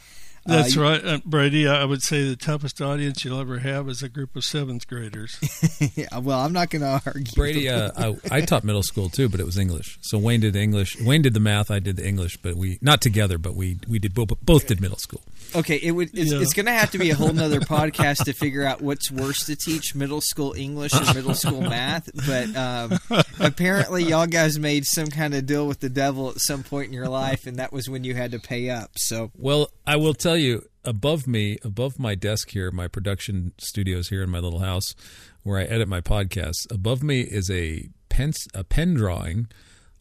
That's 0.45 0.75
Uh, 0.77 0.81
right, 0.81 1.05
uh, 1.05 1.19
Brady. 1.25 1.67
I 1.67 1.85
would 1.85 2.01
say 2.01 2.27
the 2.27 2.35
toughest 2.35 2.81
audience 2.81 3.23
you'll 3.23 3.39
ever 3.39 3.59
have 3.59 3.87
is 3.89 4.01
a 4.01 4.09
group 4.09 4.35
of 4.35 4.43
seventh 4.43 4.87
graders. 4.87 5.37
yeah, 5.95 6.17
well, 6.19 6.39
I'm 6.39 6.53
not 6.53 6.69
going 6.69 6.81
to 6.81 7.01
argue. 7.05 7.31
Brady, 7.35 7.69
uh, 7.69 7.91
I, 7.97 8.37
I 8.37 8.41
taught 8.41 8.63
middle 8.63 8.83
school 8.83 9.09
too, 9.09 9.29
but 9.29 9.39
it 9.39 9.45
was 9.45 9.57
English. 9.57 9.97
So 10.01 10.17
Wayne 10.17 10.39
did 10.39 10.55
English. 10.55 10.99
Wayne 11.01 11.21
did 11.21 11.33
the 11.33 11.39
math. 11.39 11.69
I 11.71 11.79
did 11.79 11.97
the 11.97 12.07
English, 12.07 12.37
but 12.37 12.55
we 12.55 12.79
not 12.81 13.01
together, 13.01 13.37
but 13.37 13.55
we 13.55 13.77
we 13.87 13.99
did 13.99 14.13
both. 14.13 14.29
Both 14.41 14.67
did 14.67 14.81
middle 14.81 14.97
school. 14.97 15.21
Okay, 15.55 15.77
it 15.81 15.91
would. 15.91 16.09
It's, 16.17 16.31
Yeah. 16.31 16.39
it's 16.41 16.53
going 16.53 16.67
to 16.67 16.71
have 16.71 16.91
to 16.91 16.97
be 16.99 17.09
a 17.09 17.15
whole 17.15 17.33
nother 17.33 17.59
podcast 17.59 18.25
to 18.25 18.33
figure 18.33 18.63
out 18.63 18.81
what's 18.81 19.09
worse 19.11 19.45
to 19.45 19.55
teach: 19.55 19.95
middle 19.95 20.21
school 20.21 20.53
English 20.55 20.93
or 20.93 21.13
middle 21.13 21.33
school 21.33 21.61
math. 21.61 22.09
But 22.27 22.55
um, 22.55 22.99
apparently, 23.39 24.03
y'all 24.03 24.27
guys 24.27 24.59
made 24.59 24.85
some 24.85 25.07
kind 25.07 25.33
of 25.33 25.45
deal 25.45 25.67
with 25.67 25.79
the 25.79 25.89
devil 25.89 26.29
at 26.29 26.39
some 26.39 26.63
point 26.63 26.87
in 26.87 26.93
your 26.93 27.07
life, 27.09 27.47
and 27.47 27.57
that 27.57 27.71
was 27.73 27.89
when 27.89 28.03
you 28.03 28.13
had 28.15 28.31
to 28.31 28.39
pay 28.39 28.69
up. 28.69 28.91
So, 28.97 29.31
Well, 29.37 29.71
I 29.87 29.95
will 29.95 30.13
tell 30.13 30.28
you, 30.37 30.67
above 30.83 31.27
me, 31.27 31.57
above 31.63 31.99
my 31.99 32.15
desk 32.15 32.51
here, 32.51 32.71
my 32.71 32.87
production 32.87 33.53
studios 33.57 34.09
here 34.09 34.23
in 34.23 34.29
my 34.29 34.39
little 34.39 34.59
house, 34.59 34.95
where 35.43 35.59
I 35.59 35.63
edit 35.63 35.87
my 35.87 36.01
podcasts, 36.01 36.69
above 36.71 37.03
me 37.03 37.21
is 37.21 37.49
a 37.49 37.89
pen 38.09 38.33
a 38.53 38.63
pen 38.63 38.95
drawing 38.95 39.47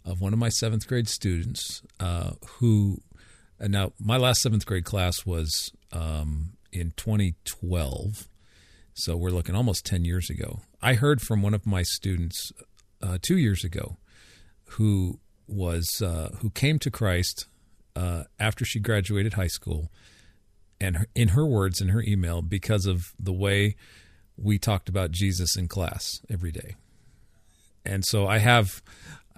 of 0.05 0.21
one 0.21 0.33
of 0.33 0.39
my 0.39 0.49
seventh 0.49 0.87
grade 0.87 1.09
students 1.09 1.83
uh, 2.01 2.33
who. 2.59 3.03
And 3.61 3.73
now, 3.73 3.93
my 3.99 4.17
last 4.17 4.41
seventh 4.41 4.67
grade 4.67 4.85
class 4.85 5.27
was 5.27 5.73
um, 5.93 6.51
in 6.73 6.93
2012, 6.97 8.29
so 8.95 9.17
we're 9.17 9.31
looking 9.31 9.57
almost 9.57 9.85
10 9.85 10.05
years 10.05 10.31
ago. 10.31 10.61
I 10.81 10.95
heard 10.95 11.21
from 11.21 11.43
one 11.43 11.55
of 11.55 11.67
my 11.67 11.83
students 11.83 12.53
uh, 13.03 13.19
two 13.21 13.37
years 13.37 13.65
ago, 13.65 13.97
who 14.65 15.19
was 15.49 16.01
uh, 16.03 16.37
who 16.41 16.51
came 16.51 16.79
to 16.81 16.91
Christ 16.91 17.47
uh, 17.97 18.25
after 18.39 18.65
she 18.65 18.79
graduated 18.79 19.35
high 19.35 19.49
school, 19.49 19.91
and 20.81 20.97
her, 20.97 21.07
in 21.15 21.29
her 21.29 21.47
words, 21.47 21.81
in 21.81 21.89
her 21.89 22.03
email, 22.03 22.43
because 22.43 22.87
of 22.87 23.13
the 23.19 23.33
way 23.33 23.77
we 24.37 24.59
talked 24.59 24.89
about 24.89 25.11
Jesus 25.11 25.57
in 25.57 25.69
class 25.69 26.21
every 26.31 26.53
day. 26.53 26.77
And 27.85 28.05
so 28.05 28.27
I 28.27 28.39
have, 28.39 28.83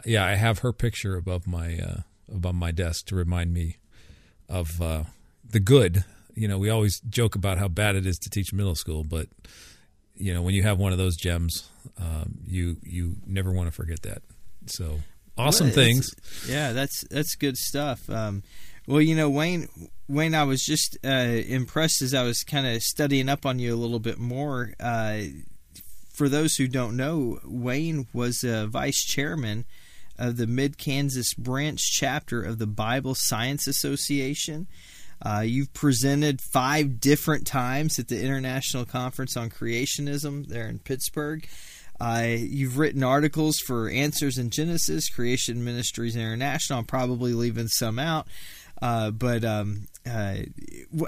yeah, 0.05 0.25
I 0.25 0.35
have 0.35 0.59
her 0.61 0.73
picture 0.73 1.17
above 1.17 1.47
my 1.47 1.79
uh, 1.79 2.01
above 2.33 2.55
my 2.55 2.71
desk 2.71 3.07
to 3.07 3.17
remind 3.17 3.53
me 3.53 3.77
of 4.49 4.81
uh, 4.81 5.05
the 5.49 5.61
good. 5.61 6.05
You 6.35 6.49
know, 6.49 6.59
we 6.59 6.71
always 6.71 7.01
joke 7.09 7.35
about 7.35 7.59
how 7.59 7.69
bad 7.69 7.97
it 7.97 8.07
is 8.07 8.17
to 8.19 8.31
teach 8.31 8.53
middle 8.53 8.75
school, 8.75 9.05
but 9.05 9.27
you 10.15 10.35
know, 10.35 10.43
when 10.43 10.55
you 10.55 10.63
have 10.63 10.79
one 10.79 10.93
of 10.93 10.99
those 10.99 11.17
gems, 11.17 11.69
um, 11.99 12.39
you 12.47 12.77
you 12.83 13.17
never 13.27 13.53
want 13.53 13.69
to 13.69 13.73
forget 13.73 14.03
that. 14.03 14.23
So 14.67 15.01
awesome 15.39 15.69
Well, 15.69 15.75
things. 15.75 16.11
Yeah, 16.47 16.73
that's 16.73 17.05
that's 17.11 17.35
good 17.37 17.57
stuff. 17.57 18.09
Um, 18.11 18.43
well, 18.87 19.01
you 19.01 19.15
know, 19.15 19.31
Wayne, 19.31 19.69
Wayne, 20.09 20.35
I 20.35 20.45
was 20.45 20.63
just 20.63 20.99
uh, 21.05 21.09
impressed 21.09 22.03
as 22.03 22.15
I 22.15 22.23
was 22.23 22.43
kind 22.43 22.67
of 22.67 22.83
studying 22.83 23.29
up 23.29 23.47
on 23.47 23.59
you 23.59 23.75
a 23.75 23.77
little 23.77 24.01
bit 24.01 24.19
more. 24.19 24.73
Uh, 24.81 25.21
for 26.13 26.29
those 26.29 26.57
who 26.57 26.69
don't 26.69 26.97
know, 26.97 27.39
Wayne 27.45 28.07
was 28.13 28.45
a 28.45 28.67
vice 28.67 29.05
chairman 29.05 29.65
of 30.19 30.37
the 30.37 30.47
Mid 30.47 30.77
Kansas 30.77 31.33
branch 31.35 31.81
chapter 31.93 32.43
of 32.43 32.59
the 32.59 32.67
Bible 32.67 33.15
Science 33.15 33.67
Association. 33.67 34.67
Uh, 35.23 35.41
you've 35.41 35.73
presented 35.73 36.41
five 36.41 37.01
different 37.01 37.47
times 37.47 37.99
at 37.99 38.09
the 38.09 38.23
International 38.23 38.85
Conference 38.85 39.37
on 39.37 39.51
Creationism 39.51 40.47
there 40.47 40.69
in 40.69 40.79
Pittsburgh. 40.79 41.47
Uh, 42.01 42.27
you've 42.37 42.79
written 42.79 43.05
articles 43.05 43.59
for 43.59 43.91
Answers 43.91 44.39
in 44.39 44.49
Genesis, 44.49 45.11
Creation 45.11 45.63
Ministries 45.63 46.17
International. 46.17 46.79
I'm 46.79 46.87
probably 46.87 47.35
leaving 47.35 47.69
some 47.69 47.99
out. 47.99 48.27
Uh, 48.83 49.11
but 49.11 49.45
um, 49.45 49.89
uh, 50.09 50.37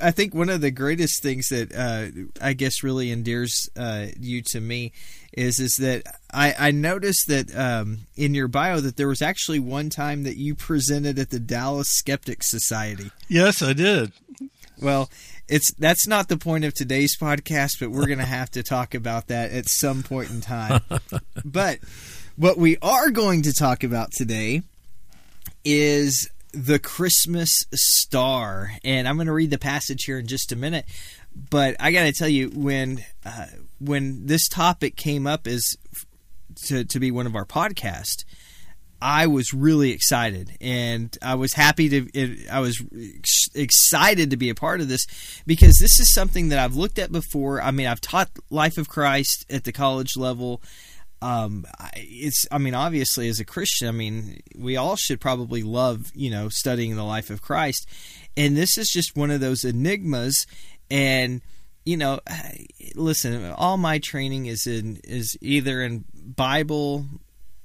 I 0.02 0.10
think 0.10 0.34
one 0.34 0.50
of 0.50 0.60
the 0.60 0.70
greatest 0.70 1.22
things 1.22 1.48
that 1.48 1.74
uh, 1.74 2.08
I 2.40 2.52
guess 2.52 2.82
really 2.82 3.10
endears 3.10 3.68
uh, 3.76 4.06
you 4.18 4.42
to 4.48 4.60
me 4.60 4.92
is 5.32 5.58
is 5.58 5.76
that 5.80 6.02
I, 6.32 6.54
I 6.58 6.70
noticed 6.70 7.28
that 7.28 7.56
um, 7.56 8.00
in 8.14 8.34
your 8.34 8.48
bio 8.48 8.80
that 8.80 8.96
there 8.96 9.08
was 9.08 9.22
actually 9.22 9.60
one 9.60 9.88
time 9.88 10.24
that 10.24 10.36
you 10.36 10.54
presented 10.54 11.18
at 11.18 11.30
the 11.30 11.40
Dallas 11.40 11.88
Skeptic 11.88 12.42
Society. 12.42 13.10
yes, 13.28 13.62
I 13.62 13.72
did. 13.72 14.12
Well, 14.80 15.08
it's 15.48 15.72
that's 15.74 16.06
not 16.06 16.28
the 16.28 16.36
point 16.36 16.64
of 16.64 16.74
today's 16.74 17.16
podcast, 17.16 17.80
but 17.80 17.90
we're 17.90 18.06
going 18.06 18.18
to 18.18 18.24
have 18.24 18.50
to 18.52 18.62
talk 18.62 18.94
about 18.94 19.28
that 19.28 19.52
at 19.52 19.68
some 19.68 20.02
point 20.02 20.30
in 20.30 20.40
time. 20.40 20.80
but 21.44 21.78
what 22.36 22.58
we 22.58 22.76
are 22.82 23.10
going 23.10 23.42
to 23.42 23.52
talk 23.52 23.84
about 23.84 24.12
today 24.12 24.62
is 25.64 26.28
the 26.52 26.78
Christmas 26.78 27.66
star, 27.74 28.72
and 28.84 29.08
I'm 29.08 29.16
going 29.16 29.26
to 29.26 29.32
read 29.32 29.50
the 29.50 29.58
passage 29.58 30.04
here 30.04 30.18
in 30.18 30.26
just 30.26 30.52
a 30.52 30.56
minute. 30.56 30.84
But 31.34 31.76
I 31.80 31.92
got 31.92 32.04
to 32.04 32.12
tell 32.12 32.28
you, 32.28 32.50
when 32.50 33.04
uh, 33.24 33.46
when 33.80 34.26
this 34.26 34.48
topic 34.48 34.96
came 34.96 35.26
up 35.26 35.46
as 35.46 35.76
to 36.66 36.84
to 36.84 37.00
be 37.00 37.10
one 37.10 37.26
of 37.26 37.34
our 37.34 37.46
podcasts, 37.46 38.24
I 39.00 39.26
was 39.26 39.52
really 39.52 39.90
excited, 39.90 40.56
and 40.60 41.16
I 41.20 41.34
was 41.34 41.54
happy 41.54 41.88
to. 41.88 42.08
It, 42.14 42.48
I 42.48 42.60
was 42.60 42.80
ex- 42.94 43.48
excited 43.54 44.30
to 44.30 44.36
be 44.36 44.48
a 44.48 44.54
part 44.54 44.80
of 44.80 44.88
this 44.88 45.06
because 45.46 45.78
this 45.80 45.98
is 45.98 46.14
something 46.14 46.50
that 46.50 46.58
I've 46.58 46.76
looked 46.76 46.98
at 46.98 47.10
before. 47.10 47.60
I 47.60 47.72
mean, 47.72 47.88
I've 47.88 48.00
taught 48.00 48.30
Life 48.50 48.78
of 48.78 48.88
Christ 48.88 49.46
at 49.50 49.64
the 49.64 49.72
college 49.72 50.16
level. 50.16 50.62
Um, 51.22 51.64
it's. 51.94 52.46
I 52.50 52.58
mean, 52.58 52.74
obviously, 52.74 53.28
as 53.28 53.40
a 53.40 53.44
Christian, 53.44 53.88
I 53.88 53.92
mean, 53.92 54.40
we 54.56 54.76
all 54.76 54.96
should 54.96 55.20
probably 55.20 55.62
love, 55.62 56.10
you 56.14 56.30
know, 56.30 56.48
studying 56.48 56.96
the 56.96 57.04
life 57.04 57.30
of 57.30 57.40
Christ, 57.42 57.86
and 58.36 58.56
this 58.56 58.76
is 58.76 58.88
just 58.88 59.16
one 59.16 59.30
of 59.30 59.40
those 59.40 59.64
enigmas. 59.64 60.46
And 60.90 61.40
you 61.84 61.96
know, 61.96 62.20
listen, 62.94 63.50
all 63.52 63.76
my 63.76 63.98
training 63.98 64.46
is 64.46 64.66
in 64.66 65.00
is 65.04 65.36
either 65.40 65.82
in 65.82 66.04
Bible 66.14 67.06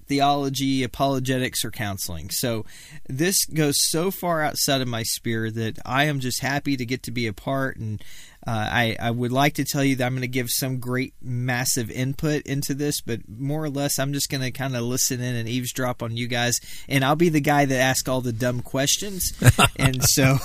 theology, 0.08 0.84
apologetics, 0.84 1.66
or 1.66 1.72
counseling. 1.72 2.30
So 2.30 2.66
this 3.08 3.46
goes 3.46 3.76
so 3.90 4.10
far 4.10 4.42
outside 4.42 4.82
of 4.82 4.88
my 4.88 5.04
sphere 5.04 5.52
that 5.52 5.80
I 5.86 6.06
am 6.06 6.20
just 6.20 6.42
happy 6.42 6.78
to 6.78 6.86
get 6.86 7.04
to 7.04 7.12
be 7.12 7.28
a 7.28 7.34
part 7.34 7.78
and 7.78 8.02
uh, 8.48 8.70
I, 8.72 8.96
I 8.98 9.12
would 9.12 9.34
like 9.34 9.56
to 9.56 9.66
tell 9.66 9.84
you 9.84 9.98
that 9.98 10.06
I'm 10.06 10.14
going 10.14 10.22
to 10.22 10.28
give 10.30 10.50
some 10.50 10.80
great, 10.80 11.14
massive 11.22 11.92
input 11.92 12.44
into 12.44 12.74
this, 12.74 13.02
but 13.02 13.28
more 13.28 13.62
or 13.62 13.70
less, 13.70 14.00
I'm 14.00 14.14
just 14.14 14.30
going 14.30 14.40
to 14.40 14.52
kind 14.52 14.74
of 14.74 14.84
listen 14.84 15.20
in 15.20 15.36
and 15.36 15.50
eavesdrop 15.50 16.02
on 16.02 16.16
you 16.16 16.28
guys, 16.28 16.58
and 16.88 17.04
I'll 17.04 17.18
be 17.18 17.28
the 17.28 17.42
guy 17.42 17.66
that 17.66 17.78
asks 17.78 18.08
all 18.08 18.22
the 18.22 18.32
dumb 18.32 18.62
questions, 18.62 19.34
and 19.76 20.02
so 20.02 20.38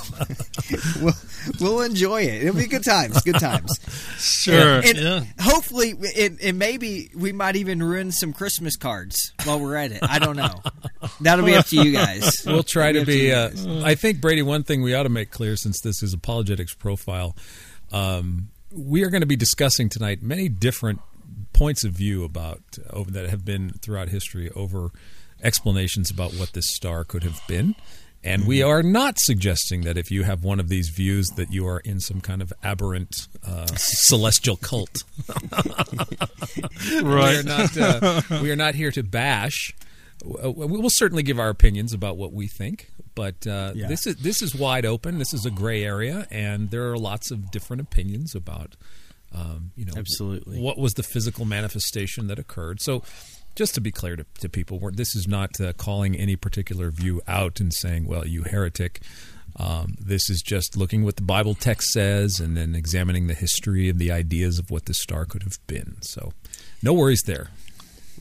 we'll 1.00 1.14
we'll 1.60 1.82
enjoy 1.82 2.22
it. 2.22 2.42
It'll 2.42 2.56
be 2.56 2.66
good 2.66 2.82
times, 2.84 3.22
good 3.22 3.38
times. 3.38 3.70
Sure, 4.18 4.80
and 4.80 4.98
yeah. 4.98 5.24
hopefully, 5.40 5.94
it, 6.00 6.38
it 6.40 6.54
maybe 6.56 7.12
we 7.14 7.30
might 7.30 7.54
even 7.54 7.80
ruin 7.80 8.10
some 8.10 8.32
Christmas 8.32 8.76
cards 8.76 9.32
while 9.44 9.60
we're 9.60 9.76
at 9.76 9.92
it. 9.92 10.00
I 10.02 10.18
don't 10.18 10.36
know. 10.36 10.60
That'll 11.20 11.46
be 11.46 11.54
up 11.54 11.66
to 11.66 11.76
you 11.76 11.92
guys. 11.92 12.42
We'll 12.52 12.64
try 12.64 12.92
to 12.92 13.04
be. 13.04 13.32
Uh, 13.32 13.50
to 13.50 13.56
you 13.56 13.66
guys. 13.66 13.84
I 13.84 13.94
think 13.94 14.20
Brady. 14.20 14.42
One 14.42 14.64
thing 14.64 14.82
we 14.82 14.94
ought 14.94 15.04
to 15.04 15.08
make 15.08 15.30
clear, 15.30 15.54
since 15.56 15.80
this 15.80 16.02
is 16.02 16.12
apologetics 16.12 16.74
profile, 16.74 17.36
um, 17.92 18.48
we 18.70 19.02
are 19.04 19.10
going 19.10 19.20
to 19.20 19.26
be 19.26 19.36
discussing 19.36 19.88
tonight 19.88 20.22
many 20.22 20.48
different 20.48 21.00
points 21.52 21.84
of 21.84 21.92
view 21.92 22.24
about 22.24 22.60
over 22.90 23.10
that 23.10 23.28
have 23.28 23.44
been 23.44 23.70
throughout 23.82 24.08
history 24.08 24.50
over 24.56 24.90
explanations 25.42 26.10
about 26.10 26.32
what 26.34 26.52
this 26.52 26.66
star 26.74 27.04
could 27.04 27.22
have 27.24 27.40
been. 27.46 27.74
And 28.24 28.46
we 28.46 28.62
are 28.62 28.84
not 28.84 29.18
suggesting 29.18 29.80
that 29.80 29.98
if 29.98 30.10
you 30.12 30.22
have 30.22 30.44
one 30.44 30.60
of 30.60 30.68
these 30.68 30.90
views 30.90 31.26
that 31.30 31.52
you 31.52 31.66
are 31.66 31.80
in 31.80 31.98
some 31.98 32.20
kind 32.20 32.40
of 32.40 32.52
aberrant 32.62 33.26
uh, 33.44 33.66
celestial 33.74 34.56
cult. 34.56 35.02
We 36.88 36.98
are 36.98 37.02
Right. 37.02 37.44
not. 37.44 37.76
Uh, 37.76 38.22
we 38.42 38.50
are 38.50 38.56
not 38.56 38.74
here 38.74 38.90
to 38.92 39.02
bash. 39.02 39.74
We 40.24 40.52
will 40.66 40.90
certainly 40.90 41.22
give 41.22 41.38
our 41.40 41.48
opinions 41.48 41.92
about 41.92 42.16
what 42.16 42.32
we 42.32 42.46
think, 42.46 42.90
but 43.14 43.46
uh, 43.46 43.72
Yeah. 43.74 43.88
this 43.88 44.06
is 44.06 44.16
this 44.16 44.42
is 44.42 44.54
wide 44.54 44.84
open. 44.86 45.18
This 45.18 45.32
is 45.34 45.44
a 45.46 45.50
gray 45.50 45.84
area, 45.84 46.26
and 46.30 46.70
there 46.70 46.90
are 46.90 46.98
lots 46.98 47.30
of 47.30 47.50
different 47.50 47.82
opinions 47.82 48.34
about, 48.34 48.76
um, 49.32 49.72
you 49.76 49.84
know, 49.84 49.94
Absolutely. 49.96 50.60
what 50.60 50.78
was 50.78 50.94
the 50.94 51.02
physical 51.02 51.44
manifestation 51.44 52.26
that 52.28 52.38
occurred. 52.38 52.80
So, 52.80 53.02
just 53.54 53.74
to 53.74 53.80
be 53.80 53.90
clear 53.90 54.16
to, 54.16 54.24
to 54.40 54.48
people, 54.48 54.78
we're, 54.78 54.92
this 54.92 55.14
is 55.14 55.28
not 55.28 55.60
uh, 55.60 55.72
calling 55.74 56.16
any 56.16 56.36
particular 56.36 56.90
view 56.90 57.20
out 57.28 57.60
and 57.60 57.72
saying, 57.72 58.06
"Well, 58.06 58.26
you 58.26 58.42
heretic." 58.44 59.00
Um, 59.56 59.96
this 60.00 60.30
is 60.30 60.40
just 60.40 60.78
looking 60.78 61.04
what 61.04 61.16
the 61.16 61.22
Bible 61.22 61.54
text 61.54 61.90
says 61.90 62.40
and 62.40 62.56
then 62.56 62.74
examining 62.74 63.26
the 63.26 63.34
history 63.34 63.90
and 63.90 63.98
the 63.98 64.10
ideas 64.10 64.58
of 64.58 64.70
what 64.70 64.86
the 64.86 64.94
star 64.94 65.26
could 65.26 65.42
have 65.42 65.58
been. 65.66 65.96
So, 66.00 66.32
no 66.82 66.94
worries 66.94 67.20
there. 67.26 67.50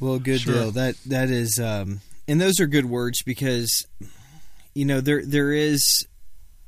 Well, 0.02 0.20
good 0.20 0.42
Sure. 0.42 0.54
deal. 0.54 0.72
That 0.72 0.96
that 1.06 1.30
is, 1.30 1.58
um, 1.58 2.02
and 2.28 2.42
those 2.42 2.60
are 2.60 2.68
good 2.68 2.86
words 2.86 3.22
because 3.24 3.86
you 4.74 4.86
know 4.86 5.02
there 5.02 5.26
there 5.26 5.52
is 5.52 6.08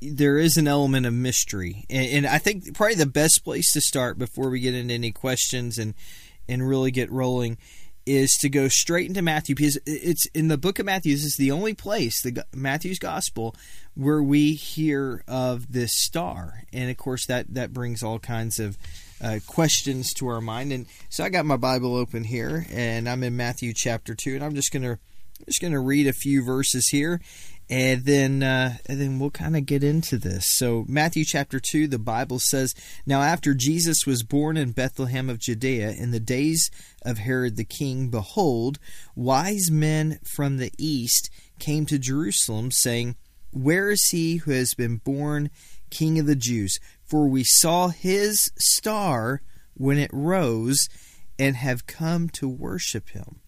there 0.01 0.37
is 0.37 0.57
an 0.57 0.67
element 0.67 1.05
of 1.05 1.13
mystery, 1.13 1.85
and, 1.89 2.05
and 2.07 2.27
I 2.27 2.37
think 2.37 2.75
probably 2.75 2.95
the 2.95 3.05
best 3.05 3.41
place 3.43 3.71
to 3.73 3.81
start 3.81 4.17
before 4.17 4.49
we 4.49 4.59
get 4.59 4.73
into 4.73 4.93
any 4.93 5.11
questions 5.11 5.77
and 5.77 5.93
and 6.47 6.67
really 6.67 6.91
get 6.91 7.11
rolling 7.11 7.57
is 8.05 8.31
to 8.41 8.49
go 8.49 8.67
straight 8.67 9.07
into 9.07 9.21
Matthew 9.21 9.55
because 9.55 9.79
it's 9.85 10.25
in 10.33 10.49
the 10.49 10.57
book 10.57 10.77
of 10.77 10.85
Matthew. 10.85 11.13
This 11.13 11.23
is 11.23 11.37
the 11.37 11.51
only 11.51 11.73
place, 11.73 12.21
the 12.21 12.45
Matthew's 12.53 12.99
Gospel, 12.99 13.55
where 13.95 14.21
we 14.21 14.53
hear 14.53 15.23
of 15.27 15.71
this 15.71 15.91
star, 15.95 16.63
and 16.73 16.89
of 16.89 16.97
course 16.97 17.25
that 17.27 17.53
that 17.53 17.73
brings 17.73 18.03
all 18.03 18.19
kinds 18.19 18.59
of 18.59 18.77
uh, 19.23 19.39
questions 19.47 20.13
to 20.13 20.27
our 20.27 20.41
mind. 20.41 20.73
And 20.73 20.85
so 21.09 21.23
I 21.23 21.29
got 21.29 21.45
my 21.45 21.57
Bible 21.57 21.95
open 21.95 22.25
here, 22.25 22.65
and 22.71 23.07
I'm 23.07 23.23
in 23.23 23.37
Matthew 23.37 23.73
chapter 23.73 24.15
two, 24.15 24.35
and 24.35 24.43
I'm 24.43 24.55
just 24.55 24.73
gonna 24.73 24.99
just 25.45 25.61
gonna 25.61 25.79
read 25.79 26.07
a 26.07 26.13
few 26.13 26.43
verses 26.43 26.89
here, 26.89 27.21
and 27.69 28.05
then 28.05 28.43
uh, 28.43 28.77
and 28.87 28.99
then 28.99 29.19
we'll 29.19 29.31
kind 29.31 29.55
of 29.55 29.65
get 29.65 29.83
into 29.83 30.17
this. 30.17 30.45
So 30.55 30.85
Matthew 30.87 31.23
chapter 31.25 31.59
two, 31.59 31.87
the 31.87 31.99
Bible 31.99 32.39
says, 32.39 32.73
"Now 33.05 33.21
after 33.21 33.53
Jesus 33.53 34.05
was 34.05 34.23
born 34.23 34.57
in 34.57 34.71
Bethlehem 34.71 35.29
of 35.29 35.39
Judea 35.39 35.91
in 35.91 36.11
the 36.11 36.19
days 36.19 36.69
of 37.03 37.19
Herod 37.19 37.55
the 37.55 37.63
king, 37.63 38.09
behold, 38.09 38.79
wise 39.15 39.71
men 39.71 40.19
from 40.23 40.57
the 40.57 40.71
east 40.77 41.29
came 41.59 41.85
to 41.87 41.99
Jerusalem, 41.99 42.71
saying." 42.71 43.15
Where 43.55 43.91
is 43.91 44.03
he 44.09 44.37
who 44.37 44.51
has 44.51 44.73
been 44.73 44.97
born 44.97 45.51
King 45.91 46.17
of 46.17 46.25
the 46.25 46.35
Jews? 46.35 46.79
For 47.05 47.27
we 47.27 47.43
saw 47.43 47.89
his 47.89 48.49
star 48.57 49.43
when 49.75 49.99
it 49.99 50.09
rose 50.11 50.89
and 51.37 51.55
have 51.55 51.85
come 51.85 52.29
to 52.29 52.47
worship 52.47 53.09
him. 53.09 53.41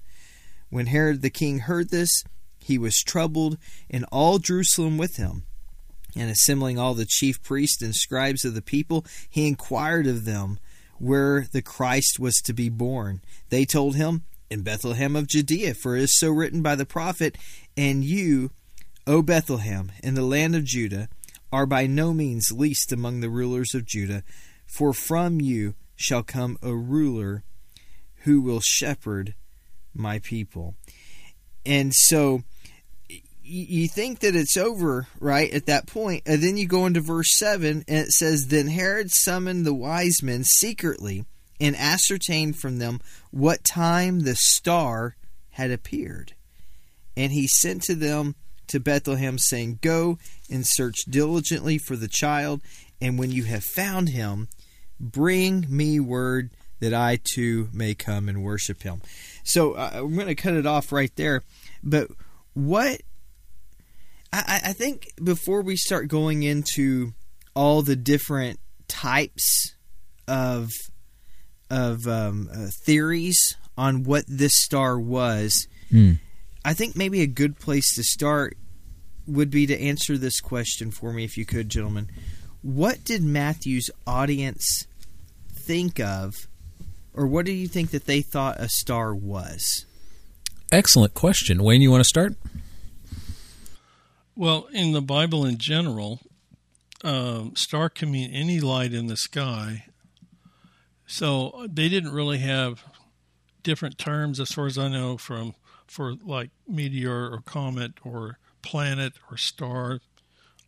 When 0.70 0.86
Herod 0.86 1.24
the 1.24 1.32
king 1.32 1.60
heard 1.60 1.90
this, 1.90 2.24
he 2.66 2.80
was 2.80 3.04
troubled, 3.04 3.60
and 3.92 4.06
all 4.12 4.40
Jerusalem 4.40 4.98
with 4.98 5.18
him. 5.18 5.44
And 6.16 6.32
assembling 6.32 6.80
all 6.80 6.96
the 6.96 7.06
chief 7.06 7.44
priests 7.44 7.84
and 7.84 7.94
scribes 7.94 8.44
of 8.44 8.56
the 8.56 8.62
people, 8.64 9.06
he 9.30 9.48
inquired 9.48 10.08
of 10.08 10.26
them 10.26 10.58
where 10.98 11.46
the 11.52 11.62
Christ 11.62 12.20
was 12.20 12.42
to 12.42 12.54
be 12.54 12.70
born. 12.70 13.22
They 13.50 13.66
told 13.66 13.96
him, 13.96 14.24
In 14.50 14.64
Bethlehem 14.64 15.16
of 15.16 15.28
Judea, 15.28 15.76
for 15.76 15.96
it 15.96 16.02
is 16.02 16.18
so 16.18 16.32
written 16.32 16.64
by 16.64 16.74
the 16.74 16.88
prophet, 16.88 17.38
And 17.78 18.04
you, 18.04 18.50
O 19.06 19.22
Bethlehem, 19.22 19.92
in 20.02 20.16
the 20.16 20.24
land 20.24 20.56
of 20.56 20.64
Judah, 20.64 21.08
are 21.52 21.68
by 21.68 21.86
no 21.86 22.16
means 22.16 22.52
least 22.52 22.92
among 22.92 23.20
the 23.20 23.30
rulers 23.30 23.76
of 23.76 23.86
Judah, 23.86 24.24
for 24.66 24.92
from 24.92 25.40
you 25.40 25.76
shall 25.96 26.24
come 26.24 26.58
a 26.64 26.74
ruler 26.74 27.44
who 28.24 28.42
will 28.42 28.60
shepherd 28.60 29.36
my 29.94 30.18
people. 30.18 30.74
And 31.64 31.94
so 31.94 32.42
you 33.46 33.88
think 33.88 34.20
that 34.20 34.36
it's 34.36 34.58
over, 34.58 35.08
right, 35.20 35.52
at 35.52 35.68
that 35.68 35.88
point, 35.88 36.24
and 36.26 36.42
then 36.42 36.58
you 36.58 36.68
go 36.68 36.86
into 36.86 37.02
verse 37.02 37.38
7, 37.38 37.84
and 37.88 37.98
it 37.98 38.12
says, 38.12 38.48
Then 38.48 38.68
Herod 38.68 39.12
summoned 39.12 39.66
the 39.66 39.74
wise 39.74 40.24
men 40.24 40.44
secretly 40.44 41.26
and 41.60 41.76
ascertained 41.76 42.58
from 42.58 42.80
them 42.80 43.00
what 43.32 43.64
time 43.64 44.22
the 44.22 44.36
star 44.36 45.16
had 45.52 45.72
appeared. 45.72 46.34
And 47.16 47.32
he 47.32 47.48
sent 47.48 47.84
to 47.84 47.96
them 47.96 48.36
to 48.68 48.80
Bethlehem, 48.80 49.38
saying, 49.38 49.80
Go 49.82 50.18
and 50.50 50.66
search 50.66 51.06
diligently 51.08 51.78
for 51.78 51.96
the 51.96 52.08
child, 52.08 52.62
and 53.00 53.20
when 53.20 53.32
you 53.32 53.44
have 53.44 53.64
found 53.64 54.10
him, 54.10 54.48
bring 55.00 55.66
me 55.70 56.00
word 56.00 56.50
that 56.80 56.94
I 56.94 57.20
too 57.24 57.70
may 57.72 57.94
come 57.94 58.28
and 58.28 58.44
worship 58.44 58.84
him. 58.84 59.02
So 59.44 59.74
uh, 59.74 59.92
I'm 59.94 60.16
going 60.16 60.28
to 60.28 60.36
cut 60.36 60.56
it 60.56 60.66
off 60.66 60.92
right 60.92 61.16
there. 61.16 61.44
But 61.84 62.10
what 62.54 63.02
I, 64.48 64.70
I 64.70 64.74
think 64.74 65.12
before 65.24 65.62
we 65.62 65.76
start 65.78 66.08
going 66.08 66.44
into 66.44 67.14
all 67.54 67.82
the 67.82 67.96
different 67.96 68.60
types 68.88 69.74
of 70.28 70.72
of 71.70 72.08
um, 72.08 72.50
uh, 72.54 72.68
theories 72.84 73.56
on 73.78 74.04
what 74.04 74.26
this 74.28 74.54
star 74.56 75.00
was, 75.00 75.68
I 76.64 76.74
think 76.74 76.96
maybe 76.96 77.22
a 77.22 77.28
good 77.28 77.60
place 77.60 77.96
to 77.96 78.04
start 78.04 78.58
would 79.28 79.50
be 79.50 79.66
to 79.68 79.80
answer 79.80 80.18
this 80.18 80.40
question 80.40 80.92
for 80.92 81.12
me, 81.12 81.24
if 81.24 81.38
you 81.38 81.46
could, 81.46 81.70
gentlemen. 81.70 82.10
What 82.62 83.04
did 83.04 83.24
Matthew's 83.24 83.90
audience 84.06 84.86
think 85.52 86.00
of, 86.00 86.48
or 87.14 87.28
what 87.28 87.46
do 87.46 87.52
you 87.52 87.68
think 87.68 87.92
that 87.92 88.06
they 88.06 88.22
thought 88.22 88.60
a 88.60 88.70
star 88.70 89.14
was? 89.16 89.86
Excellent 90.72 91.14
question. 91.14 91.64
Wayne, 91.64 91.82
you 91.82 91.92
want 91.92 92.02
to 92.02 92.08
start? 92.10 92.34
Well, 94.36 94.68
in 94.74 94.92
the 94.92 95.02
Bible 95.02 95.46
in 95.46 95.58
general, 95.58 96.20
um, 97.04 97.56
star 97.56 97.90
can 97.90 98.12
mean 98.12 98.32
any 98.32 98.60
light 98.60 98.94
in 98.94 99.08
the 99.08 99.16
sky. 99.16 99.86
So 101.08 101.68
they 101.70 101.88
didn't 101.88 102.12
really 102.12 102.40
have 102.40 102.84
different 103.64 103.98
terms, 103.98 104.40
as 104.40 104.52
far 104.52 104.66
as 104.66 104.78
I 104.78 104.90
know, 104.90 105.18
from 105.18 105.56
for 105.88 106.16
like 106.24 106.50
meteor 106.68 107.32
or 107.32 107.42
comet 107.46 107.94
or 108.04 108.40
planet 108.62 109.14
or 109.32 109.38
star. 109.38 110.00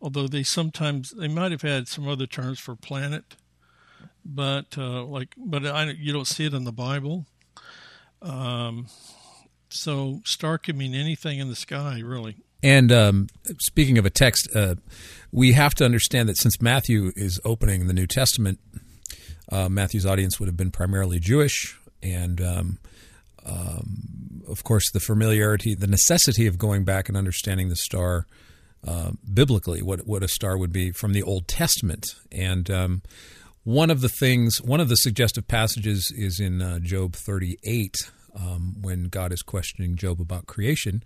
Although 0.00 0.28
they 0.28 0.44
sometimes 0.44 1.10
they 1.10 1.28
might 1.28 1.50
have 1.50 1.62
had 1.62 1.88
some 1.88 2.08
other 2.08 2.26
terms 2.26 2.60
for 2.60 2.74
planet, 2.74 3.36
but 4.24 4.78
uh, 4.78 5.04
like 5.04 5.34
but 5.36 5.66
I, 5.66 5.90
you 5.90 6.12
don't 6.12 6.26
see 6.26 6.46
it 6.46 6.54
in 6.54 6.64
the 6.64 6.72
Bible. 6.72 7.26
Um, 8.22 8.86
so 9.68 10.20
star 10.24 10.56
can 10.56 10.78
mean 10.78 10.94
anything 10.94 11.38
in 11.38 11.48
the 11.48 11.56
sky, 11.56 12.00
really. 12.02 12.36
And 12.62 12.90
um, 12.90 13.28
speaking 13.60 13.98
of 13.98 14.06
a 14.06 14.10
text, 14.10 14.48
uh, 14.54 14.76
we 15.30 15.52
have 15.52 15.74
to 15.76 15.84
understand 15.84 16.28
that 16.28 16.36
since 16.36 16.60
Matthew 16.60 17.12
is 17.14 17.40
opening 17.44 17.86
the 17.86 17.92
New 17.92 18.06
Testament, 18.06 18.58
uh, 19.50 19.68
Matthew's 19.68 20.06
audience 20.06 20.38
would 20.38 20.46
have 20.46 20.56
been 20.56 20.70
primarily 20.70 21.18
Jewish, 21.18 21.78
and 22.02 22.40
um, 22.40 22.78
um, 23.46 24.42
of 24.48 24.64
course, 24.64 24.90
the 24.90 25.00
familiarity, 25.00 25.74
the 25.74 25.86
necessity 25.86 26.46
of 26.46 26.58
going 26.58 26.84
back 26.84 27.08
and 27.08 27.16
understanding 27.16 27.68
the 27.68 27.76
star 27.76 28.26
uh, 28.86 29.12
biblically, 29.32 29.82
what 29.82 30.06
what 30.06 30.22
a 30.22 30.28
star 30.28 30.56
would 30.58 30.72
be 30.72 30.92
from 30.92 31.12
the 31.12 31.22
Old 31.22 31.48
Testament, 31.48 32.14
and 32.30 32.70
um, 32.70 33.02
one 33.64 33.90
of 33.90 34.00
the 34.00 34.08
things, 34.08 34.62
one 34.62 34.80
of 34.80 34.88
the 34.88 34.96
suggestive 34.96 35.46
passages 35.48 36.12
is 36.16 36.40
in 36.40 36.62
uh, 36.62 36.78
Job 36.78 37.14
38 37.14 37.96
um, 38.34 38.76
when 38.80 39.04
God 39.04 39.32
is 39.32 39.42
questioning 39.42 39.96
Job 39.96 40.20
about 40.20 40.46
creation. 40.46 41.02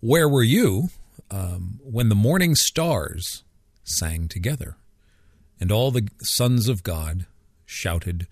Where 0.00 0.28
were 0.28 0.42
you 0.42 0.88
um, 1.30 1.78
when 1.82 2.08
the 2.08 2.14
morning 2.14 2.54
stars 2.54 3.44
sang 3.84 4.28
together 4.28 4.76
and 5.60 5.70
all 5.70 5.90
the 5.90 6.08
sons 6.22 6.68
of 6.68 6.82
God 6.82 7.26
shouted 7.66 8.26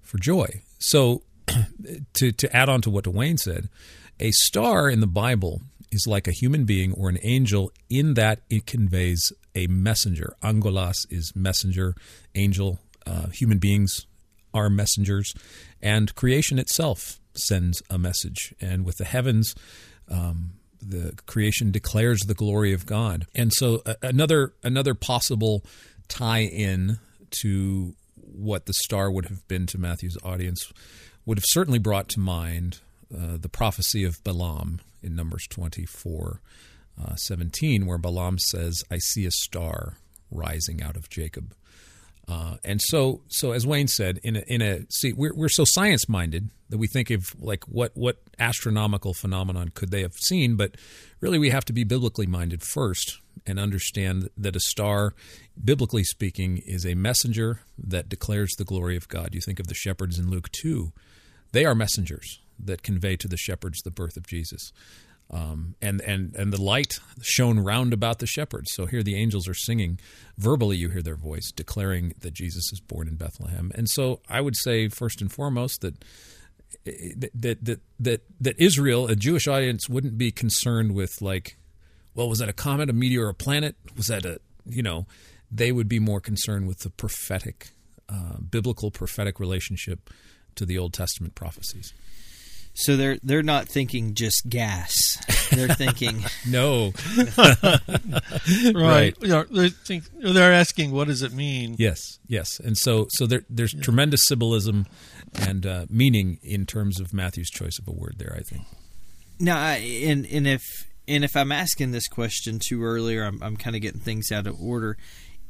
for 0.00 0.16
joy? 0.16 0.62
So, 0.78 1.22
to, 2.14 2.32
to 2.32 2.56
add 2.56 2.70
on 2.70 2.80
to 2.82 2.90
what 2.90 3.06
Wayne 3.06 3.36
said, 3.36 3.68
a 4.18 4.30
star 4.30 4.88
in 4.88 5.00
the 5.00 5.06
Bible 5.06 5.60
is 5.92 6.06
like 6.06 6.26
a 6.26 6.32
human 6.32 6.64
being 6.64 6.94
or 6.94 7.10
an 7.10 7.18
angel 7.22 7.70
in 7.90 8.14
that 8.14 8.40
it 8.48 8.64
conveys 8.64 9.30
a 9.54 9.66
messenger. 9.66 10.34
angelos 10.42 11.06
is 11.10 11.32
messenger, 11.36 11.94
angel. 12.34 12.78
Uh, 13.06 13.28
human 13.28 13.58
beings 13.58 14.06
are 14.54 14.70
messengers, 14.70 15.34
and 15.82 16.14
creation 16.14 16.58
itself 16.58 17.20
sends 17.34 17.82
a 17.90 17.98
message. 17.98 18.54
And 18.60 18.86
with 18.86 18.96
the 18.96 19.04
heavens, 19.04 19.54
um, 20.10 20.52
the 20.86 21.14
creation 21.26 21.70
declares 21.70 22.20
the 22.20 22.34
glory 22.34 22.72
of 22.72 22.86
God. 22.86 23.26
And 23.34 23.52
so 23.52 23.82
uh, 23.86 23.94
another 24.02 24.52
another 24.62 24.94
possible 24.94 25.64
tie 26.08 26.42
in 26.42 26.98
to 27.42 27.94
what 28.16 28.66
the 28.66 28.74
star 28.74 29.10
would 29.10 29.26
have 29.26 29.46
been 29.48 29.66
to 29.66 29.78
Matthew's 29.78 30.18
audience 30.22 30.72
would 31.26 31.38
have 31.38 31.44
certainly 31.48 31.78
brought 31.78 32.08
to 32.10 32.20
mind 32.20 32.80
uh, 33.14 33.36
the 33.38 33.48
prophecy 33.48 34.04
of 34.04 34.22
Balaam 34.24 34.80
in 35.02 35.14
Numbers 35.14 35.46
24 35.48 36.40
uh, 37.02 37.14
17, 37.14 37.86
where 37.86 37.98
Balaam 37.98 38.38
says, 38.38 38.82
I 38.90 38.98
see 38.98 39.24
a 39.26 39.30
star 39.30 39.98
rising 40.30 40.82
out 40.82 40.96
of 40.96 41.08
Jacob. 41.08 41.54
Uh, 42.26 42.56
and 42.64 42.80
so, 42.80 43.20
so 43.28 43.52
as 43.52 43.66
Wayne 43.66 43.88
said, 43.88 44.18
in 44.22 44.36
a, 44.36 44.40
in 44.46 44.62
a 44.62 44.86
see, 44.90 45.12
we're 45.12 45.34
we're 45.34 45.48
so 45.48 45.64
science 45.66 46.08
minded 46.08 46.50
that 46.70 46.78
we 46.78 46.86
think 46.86 47.10
of 47.10 47.34
like 47.38 47.64
what 47.64 47.92
what 47.94 48.16
astronomical 48.38 49.12
phenomenon 49.12 49.70
could 49.74 49.90
they 49.90 50.02
have 50.02 50.14
seen, 50.14 50.56
but 50.56 50.76
really 51.20 51.38
we 51.38 51.50
have 51.50 51.64
to 51.66 51.72
be 51.72 51.84
biblically 51.84 52.26
minded 52.26 52.62
first 52.62 53.20
and 53.46 53.58
understand 53.58 54.30
that 54.38 54.56
a 54.56 54.60
star, 54.60 55.12
biblically 55.62 56.04
speaking, 56.04 56.58
is 56.64 56.86
a 56.86 56.94
messenger 56.94 57.60
that 57.76 58.08
declares 58.08 58.54
the 58.56 58.64
glory 58.64 58.96
of 58.96 59.08
God. 59.08 59.34
You 59.34 59.40
think 59.42 59.60
of 59.60 59.66
the 59.66 59.74
shepherds 59.74 60.18
in 60.18 60.30
Luke 60.30 60.50
two; 60.50 60.92
they 61.52 61.66
are 61.66 61.74
messengers 61.74 62.40
that 62.58 62.82
convey 62.82 63.16
to 63.16 63.28
the 63.28 63.36
shepherds 63.36 63.82
the 63.82 63.90
birth 63.90 64.16
of 64.16 64.26
Jesus. 64.26 64.72
Um, 65.30 65.74
and 65.80 66.00
and 66.02 66.34
and 66.36 66.52
the 66.52 66.60
light 66.60 66.94
shone 67.22 67.58
round 67.58 67.92
about 67.92 68.18
the 68.18 68.26
shepherds. 68.26 68.70
So 68.74 68.86
here 68.86 69.02
the 69.02 69.16
angels 69.16 69.48
are 69.48 69.54
singing 69.54 69.98
verbally. 70.36 70.76
You 70.76 70.90
hear 70.90 71.02
their 71.02 71.16
voice 71.16 71.50
declaring 71.50 72.14
that 72.20 72.34
Jesus 72.34 72.70
is 72.72 72.80
born 72.80 73.08
in 73.08 73.16
Bethlehem. 73.16 73.72
And 73.74 73.88
so 73.88 74.20
I 74.28 74.40
would 74.40 74.54
say 74.56 74.88
first 74.88 75.20
and 75.20 75.32
foremost 75.32 75.80
that 75.80 76.04
that 76.84 77.64
that 77.64 77.80
that 77.98 78.20
that 78.40 78.54
Israel, 78.58 79.06
a 79.06 79.16
Jewish 79.16 79.48
audience, 79.48 79.88
wouldn't 79.88 80.18
be 80.18 80.30
concerned 80.30 80.94
with 80.94 81.20
like, 81.20 81.56
well, 82.14 82.28
was 82.28 82.38
that 82.38 82.48
a 82.48 82.52
comet, 82.52 82.90
a 82.90 82.92
meteor, 82.92 83.28
a 83.28 83.34
planet? 83.34 83.76
Was 83.96 84.06
that 84.06 84.24
a 84.24 84.40
you 84.66 84.82
know? 84.82 85.06
They 85.50 85.72
would 85.72 85.88
be 85.88 86.00
more 86.00 86.20
concerned 86.20 86.66
with 86.66 86.80
the 86.80 86.90
prophetic, 86.90 87.70
uh, 88.08 88.38
biblical 88.38 88.90
prophetic 88.90 89.38
relationship 89.38 90.10
to 90.56 90.66
the 90.66 90.78
Old 90.78 90.92
Testament 90.92 91.34
prophecies. 91.34 91.92
So 92.74 92.96
they're 92.96 93.18
they're 93.22 93.42
not 93.42 93.68
thinking 93.68 94.14
just 94.14 94.48
gas. 94.48 94.92
They're 95.50 95.68
thinking 95.74 96.24
no. 96.46 96.92
right. 98.74 98.74
right. 98.74 99.14
They're, 99.20 99.68
think, 99.68 100.04
they're 100.20 100.52
asking 100.52 100.90
what 100.90 101.06
does 101.06 101.22
it 101.22 101.32
mean? 101.32 101.76
Yes. 101.78 102.18
Yes. 102.26 102.58
And 102.58 102.76
so 102.76 103.06
so 103.10 103.26
there, 103.26 103.44
there's 103.48 103.74
yeah. 103.74 103.80
tremendous 103.80 104.24
symbolism 104.24 104.86
and 105.38 105.64
uh, 105.64 105.86
meaning 105.88 106.38
in 106.42 106.66
terms 106.66 107.00
of 107.00 107.14
Matthew's 107.14 107.50
choice 107.50 107.78
of 107.78 107.86
a 107.88 107.92
word 107.92 108.16
there. 108.18 108.34
I 108.36 108.42
think. 108.42 108.64
Now, 109.38 109.58
and 109.58 110.26
and 110.26 110.46
if 110.46 110.62
and 111.06 111.24
if 111.24 111.36
I'm 111.36 111.52
asking 111.52 111.92
this 111.92 112.08
question 112.08 112.58
too 112.58 112.82
earlier, 112.82 113.24
I'm 113.24 113.42
I'm 113.42 113.56
kind 113.56 113.76
of 113.76 113.82
getting 113.82 114.00
things 114.00 114.30
out 114.32 114.46
of 114.46 114.60
order. 114.60 114.96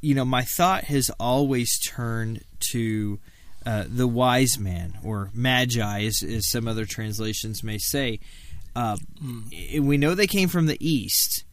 You 0.00 0.14
know, 0.14 0.24
my 0.24 0.42
thought 0.42 0.84
has 0.84 1.10
always 1.18 1.78
turned 1.80 2.42
to 2.72 3.18
uh, 3.66 3.84
the 3.88 4.06
wise 4.06 4.58
man 4.58 4.98
or 5.02 5.30
magi, 5.32 6.04
as, 6.04 6.22
as, 6.22 6.50
some 6.50 6.68
other 6.68 6.84
translations 6.84 7.62
may 7.62 7.78
say. 7.78 8.20
Uh, 8.76 8.96
mm. 9.22 9.80
We 9.80 9.96
know 9.96 10.14
they 10.14 10.26
came 10.26 10.48
from 10.48 10.66
the 10.66 10.76
east. 10.86 11.44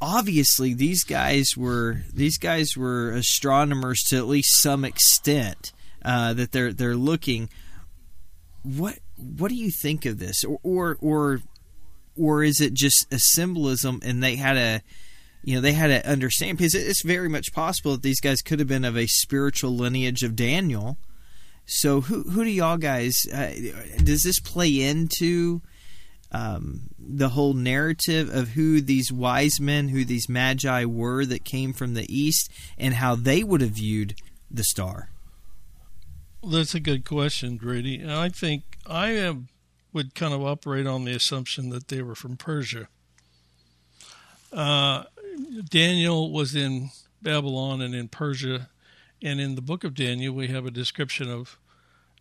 Obviously, 0.00 0.74
these 0.74 1.02
guys 1.02 1.56
were 1.56 2.02
these 2.12 2.38
guys 2.38 2.76
were 2.76 3.10
astronomers 3.12 4.02
to 4.08 4.16
at 4.16 4.26
least 4.26 4.60
some 4.60 4.84
extent. 4.84 5.72
Uh, 6.04 6.34
that 6.34 6.52
they're 6.52 6.72
they're 6.72 6.96
looking. 6.96 7.48
What 8.62 8.98
what 9.16 9.48
do 9.48 9.54
you 9.54 9.70
think 9.70 10.04
of 10.04 10.18
this, 10.18 10.44
or 10.44 10.58
or 10.62 10.98
or, 11.00 11.40
or 12.16 12.44
is 12.44 12.60
it 12.60 12.74
just 12.74 13.06
a 13.12 13.18
symbolism 13.18 14.00
and 14.04 14.22
they 14.22 14.36
had 14.36 14.56
a 14.56 14.82
you 15.44 15.54
know 15.54 15.60
they 15.60 15.72
had 15.72 15.88
to 15.88 16.10
understand 16.10 16.58
because 16.58 16.74
it's 16.74 17.02
very 17.02 17.28
much 17.28 17.52
possible 17.52 17.92
that 17.92 18.02
these 18.02 18.20
guys 18.20 18.40
could 18.40 18.58
have 18.58 18.68
been 18.68 18.84
of 18.84 18.96
a 18.96 19.06
spiritual 19.06 19.76
lineage 19.76 20.22
of 20.22 20.34
Daniel. 20.34 20.96
So 21.66 22.00
who 22.00 22.22
who 22.24 22.44
do 22.44 22.50
y'all 22.50 22.78
guys 22.78 23.26
uh, 23.32 23.54
does 24.02 24.22
this 24.22 24.40
play 24.40 24.80
into 24.82 25.62
um, 26.32 26.88
the 26.98 27.30
whole 27.30 27.54
narrative 27.54 28.34
of 28.34 28.48
who 28.50 28.80
these 28.80 29.12
wise 29.12 29.60
men, 29.60 29.88
who 29.88 30.04
these 30.04 30.28
magi 30.28 30.84
were 30.84 31.24
that 31.26 31.44
came 31.44 31.72
from 31.72 31.94
the 31.94 32.12
east, 32.12 32.50
and 32.76 32.94
how 32.94 33.14
they 33.14 33.44
would 33.44 33.60
have 33.60 33.70
viewed 33.70 34.14
the 34.50 34.64
star? 34.64 35.10
Well, 36.42 36.52
that's 36.52 36.74
a 36.74 36.80
good 36.80 37.04
question, 37.04 37.56
Brady. 37.56 38.04
I 38.06 38.28
think 38.30 38.64
I 38.86 39.10
am, 39.10 39.48
would 39.92 40.14
kind 40.14 40.34
of 40.34 40.42
operate 40.42 40.86
on 40.86 41.04
the 41.04 41.14
assumption 41.14 41.70
that 41.70 41.88
they 41.88 42.02
were 42.02 42.14
from 42.16 42.36
Persia. 42.36 42.88
Uh, 44.52 45.04
Daniel 45.68 46.30
was 46.30 46.54
in 46.54 46.90
Babylon 47.22 47.80
and 47.80 47.94
in 47.94 48.08
Persia, 48.08 48.68
and 49.22 49.40
in 49.40 49.54
the 49.54 49.62
book 49.62 49.84
of 49.84 49.94
Daniel, 49.94 50.34
we 50.34 50.48
have 50.48 50.66
a 50.66 50.70
description 50.70 51.30
of 51.30 51.58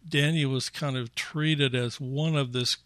Daniel 0.08 0.52
was 0.52 0.70
kind 0.70 0.98
of 0.98 1.16
treated 1.16 1.76
as 1.76 2.00
one 2.00 2.36
of 2.36 2.52
this 2.52 2.78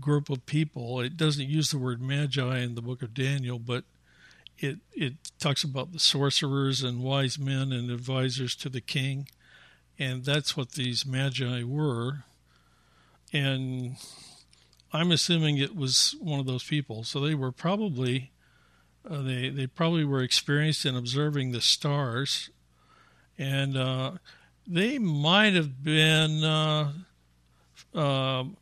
group 0.00 0.30
of 0.30 0.46
people. 0.46 1.00
It 1.00 1.16
doesn't 1.16 1.48
use 1.48 1.70
the 1.70 1.78
word 1.78 2.00
magi 2.00 2.58
in 2.58 2.74
the 2.74 2.82
book 2.82 3.02
of 3.02 3.14
Daniel, 3.14 3.58
but 3.58 3.84
it 4.58 4.78
it 4.92 5.14
talks 5.38 5.64
about 5.64 5.92
the 5.92 5.98
sorcerers 5.98 6.82
and 6.82 7.02
wise 7.02 7.38
men 7.38 7.72
and 7.72 7.90
advisors 7.90 8.54
to 8.56 8.68
the 8.68 8.80
king, 8.80 9.28
and 9.98 10.24
that's 10.24 10.56
what 10.56 10.72
these 10.72 11.06
magi 11.06 11.62
were. 11.62 12.24
And 13.32 13.96
I'm 14.92 15.12
assuming 15.12 15.58
it 15.58 15.76
was 15.76 16.14
one 16.20 16.40
of 16.40 16.46
those 16.46 16.64
people. 16.64 17.04
So 17.04 17.20
they 17.20 17.34
were 17.34 17.52
probably 17.52 18.30
uh, 19.08 19.22
they 19.22 19.48
they 19.48 19.66
probably 19.66 20.04
were 20.04 20.22
experienced 20.22 20.84
in 20.84 20.96
observing 20.96 21.52
the 21.52 21.60
stars, 21.60 22.50
and 23.38 23.76
uh, 23.76 24.12
they 24.66 24.98
might 24.98 25.54
have 25.54 25.82
been 25.82 26.42
uh, 26.42 26.92
um, 27.94 28.56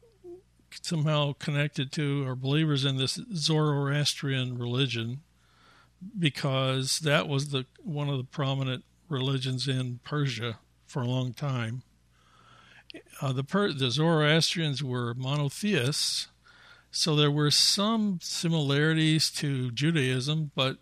somehow 0.83 1.33
connected 1.35 1.91
to 1.93 2.27
or 2.27 2.35
believers 2.35 2.85
in 2.85 2.97
this 2.97 3.19
Zoroastrian 3.35 4.59
religion, 4.59 5.23
because 6.19 6.99
that 7.01 7.29
was 7.29 7.51
the 7.51 7.67
one 7.83 8.09
of 8.09 8.19
the 8.19 8.25
prominent 8.25 8.85
religions 9.09 9.69
in 9.69 10.01
Persia 10.05 10.59
for 10.87 11.03
a 11.03 11.07
long 11.07 11.33
time. 11.33 11.83
Uh, 13.21 13.33
the 13.33 13.45
per- 13.45 13.73
the 13.73 13.91
Zoroastrians 13.91 14.83
were 14.83 15.15
monotheists 15.15 16.29
so 16.95 17.17
there 17.17 17.31
were 17.31 17.51
some 17.51 18.21
similarities 18.23 19.29
to 19.33 19.73
Judaism, 19.73 20.53
but 20.55 20.77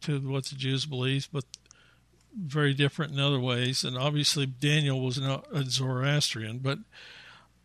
to 0.00 0.18
what 0.20 0.46
the 0.46 0.54
Jews 0.54 0.86
believed, 0.86 1.28
but 1.30 1.44
very 2.34 2.72
different 2.72 3.12
in 3.12 3.20
other 3.20 3.38
ways. 3.38 3.84
And 3.84 3.96
obviously, 3.98 4.46
Daniel 4.46 5.02
was 5.02 5.20
not 5.20 5.44
a 5.52 5.64
Zoroastrian, 5.64 6.60
but 6.60 6.78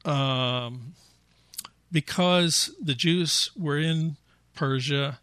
um, 0.04 0.94
because 1.90 2.76
the 2.82 2.96
Jews 2.96 3.50
were 3.56 3.80
in 3.80 4.18
Persia, 4.54 5.20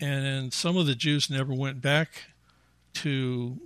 and 0.00 0.50
some 0.50 0.78
of 0.78 0.86
the 0.86 0.94
Jews 0.94 1.28
never 1.28 1.52
went 1.52 1.82
back 1.82 2.22
to 2.94 3.60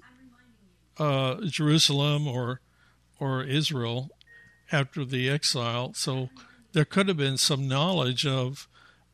uh, 0.98 1.36
Jerusalem 1.44 2.26
or 2.26 2.60
or 3.20 3.44
Israel 3.44 4.10
after 4.72 5.04
the 5.04 5.30
exile, 5.30 5.92
so 5.94 6.28
there 6.72 6.84
could 6.84 7.08
have 7.08 7.16
been 7.16 7.38
some 7.38 7.68
knowledge 7.68 8.26
of 8.26 8.68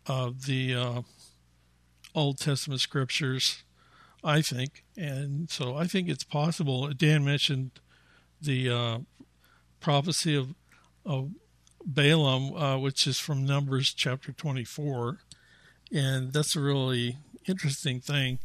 of 0.06 0.44
the 0.46 0.74
uh, 0.74 1.02
Old 2.14 2.38
Testament 2.38 2.80
scriptures, 2.80 3.62
I 4.22 4.42
think, 4.42 4.84
and 4.96 5.50
so 5.50 5.76
I 5.76 5.86
think 5.86 6.08
it's 6.08 6.24
possible. 6.24 6.88
Dan 6.90 7.24
mentioned 7.24 7.72
the 8.40 8.70
uh, 8.70 8.98
prophecy 9.80 10.34
of 10.36 10.54
of 11.04 11.30
Balaam, 11.84 12.54
uh, 12.54 12.78
which 12.78 13.06
is 13.06 13.18
from 13.18 13.44
Numbers 13.44 13.92
chapter 13.94 14.32
twenty 14.32 14.64
four, 14.64 15.18
and 15.92 16.32
that's 16.32 16.56
a 16.56 16.60
really 16.60 17.18
interesting 17.46 18.00
thing. 18.00 18.38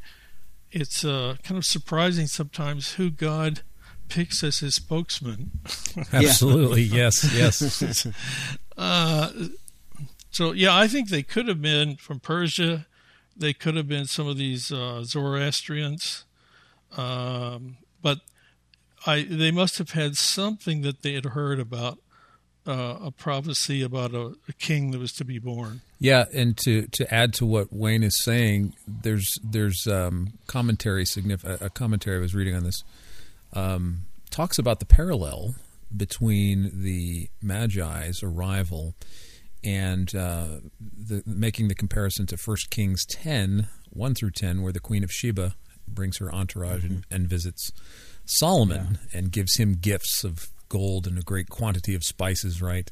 It's 0.71 1.03
uh, 1.03 1.37
kind 1.43 1.57
of 1.57 1.65
surprising 1.65 2.27
sometimes 2.27 2.93
who 2.93 3.09
God 3.09 3.63
picks 4.09 4.43
as 4.43 4.59
his 4.59 4.75
spokesman. 4.75 5.51
Absolutely, 6.13 6.81
yes, 6.81 7.29
yes. 7.33 8.07
uh, 8.77 9.31
so 10.31 10.51
yeah, 10.51 10.75
I 10.75 10.87
think 10.87 11.09
they 11.09 11.23
could 11.23 11.47
have 11.47 11.61
been 11.61 11.95
from 11.95 12.19
Persia. 12.19 12.87
They 13.35 13.53
could 13.53 13.75
have 13.75 13.87
been 13.87 14.05
some 14.05 14.27
of 14.27 14.37
these 14.37 14.71
uh, 14.71 15.03
Zoroastrians, 15.03 16.25
um, 16.97 17.77
but 18.01 18.19
I 19.05 19.25
they 19.29 19.51
must 19.51 19.77
have 19.77 19.91
had 19.91 20.17
something 20.17 20.81
that 20.81 21.01
they 21.01 21.13
had 21.13 21.25
heard 21.25 21.59
about 21.59 21.99
uh, 22.67 22.97
a 23.01 23.11
prophecy 23.11 23.81
about 23.81 24.13
a, 24.13 24.35
a, 24.47 24.53
king 24.59 24.91
that 24.91 24.99
was 24.99 25.13
to 25.13 25.25
be 25.25 25.39
born. 25.39 25.81
Yeah, 25.99 26.25
and 26.33 26.55
to, 26.57 26.87
to 26.87 27.13
add 27.13 27.33
to 27.35 27.45
what 27.45 27.73
Wayne 27.73 28.03
is 28.03 28.21
saying, 28.23 28.75
there's 28.87 29.39
there's 29.43 29.87
um, 29.87 30.33
commentary 30.45 31.05
significant 31.05 31.61
a 31.61 31.69
commentary 31.69 32.17
I 32.17 32.21
was 32.21 32.35
reading 32.35 32.55
on 32.55 32.63
this 32.63 32.83
um, 33.53 34.01
talks 34.29 34.57
about 34.57 34.79
the 34.79 34.85
parallel 34.85 35.55
between 35.95 36.81
the 36.83 37.29
Magi's 37.41 38.21
arrival 38.21 38.95
and 39.63 40.13
uh, 40.15 40.59
the, 40.79 41.23
making 41.25 41.67
the 41.67 41.75
comparison 41.75 42.25
to 42.27 42.37
1 42.37 42.57
Kings 42.69 43.05
10, 43.05 43.67
1 43.89 44.15
through 44.15 44.31
10, 44.31 44.61
where 44.61 44.71
the 44.71 44.79
Queen 44.79 45.03
of 45.03 45.11
Sheba 45.11 45.55
brings 45.87 46.17
her 46.19 46.33
entourage 46.33 46.83
mm-hmm. 46.83 46.93
and, 46.93 47.05
and, 47.09 47.27
visits 47.27 47.71
Solomon 48.25 48.99
yeah. 49.11 49.19
and 49.19 49.31
gives 49.31 49.57
him 49.57 49.73
gifts 49.73 50.23
of 50.23 50.49
gold 50.69 51.07
and 51.07 51.17
a 51.17 51.21
great 51.21 51.49
quantity 51.49 51.95
of 51.95 52.03
spices, 52.03 52.61
right? 52.61 52.89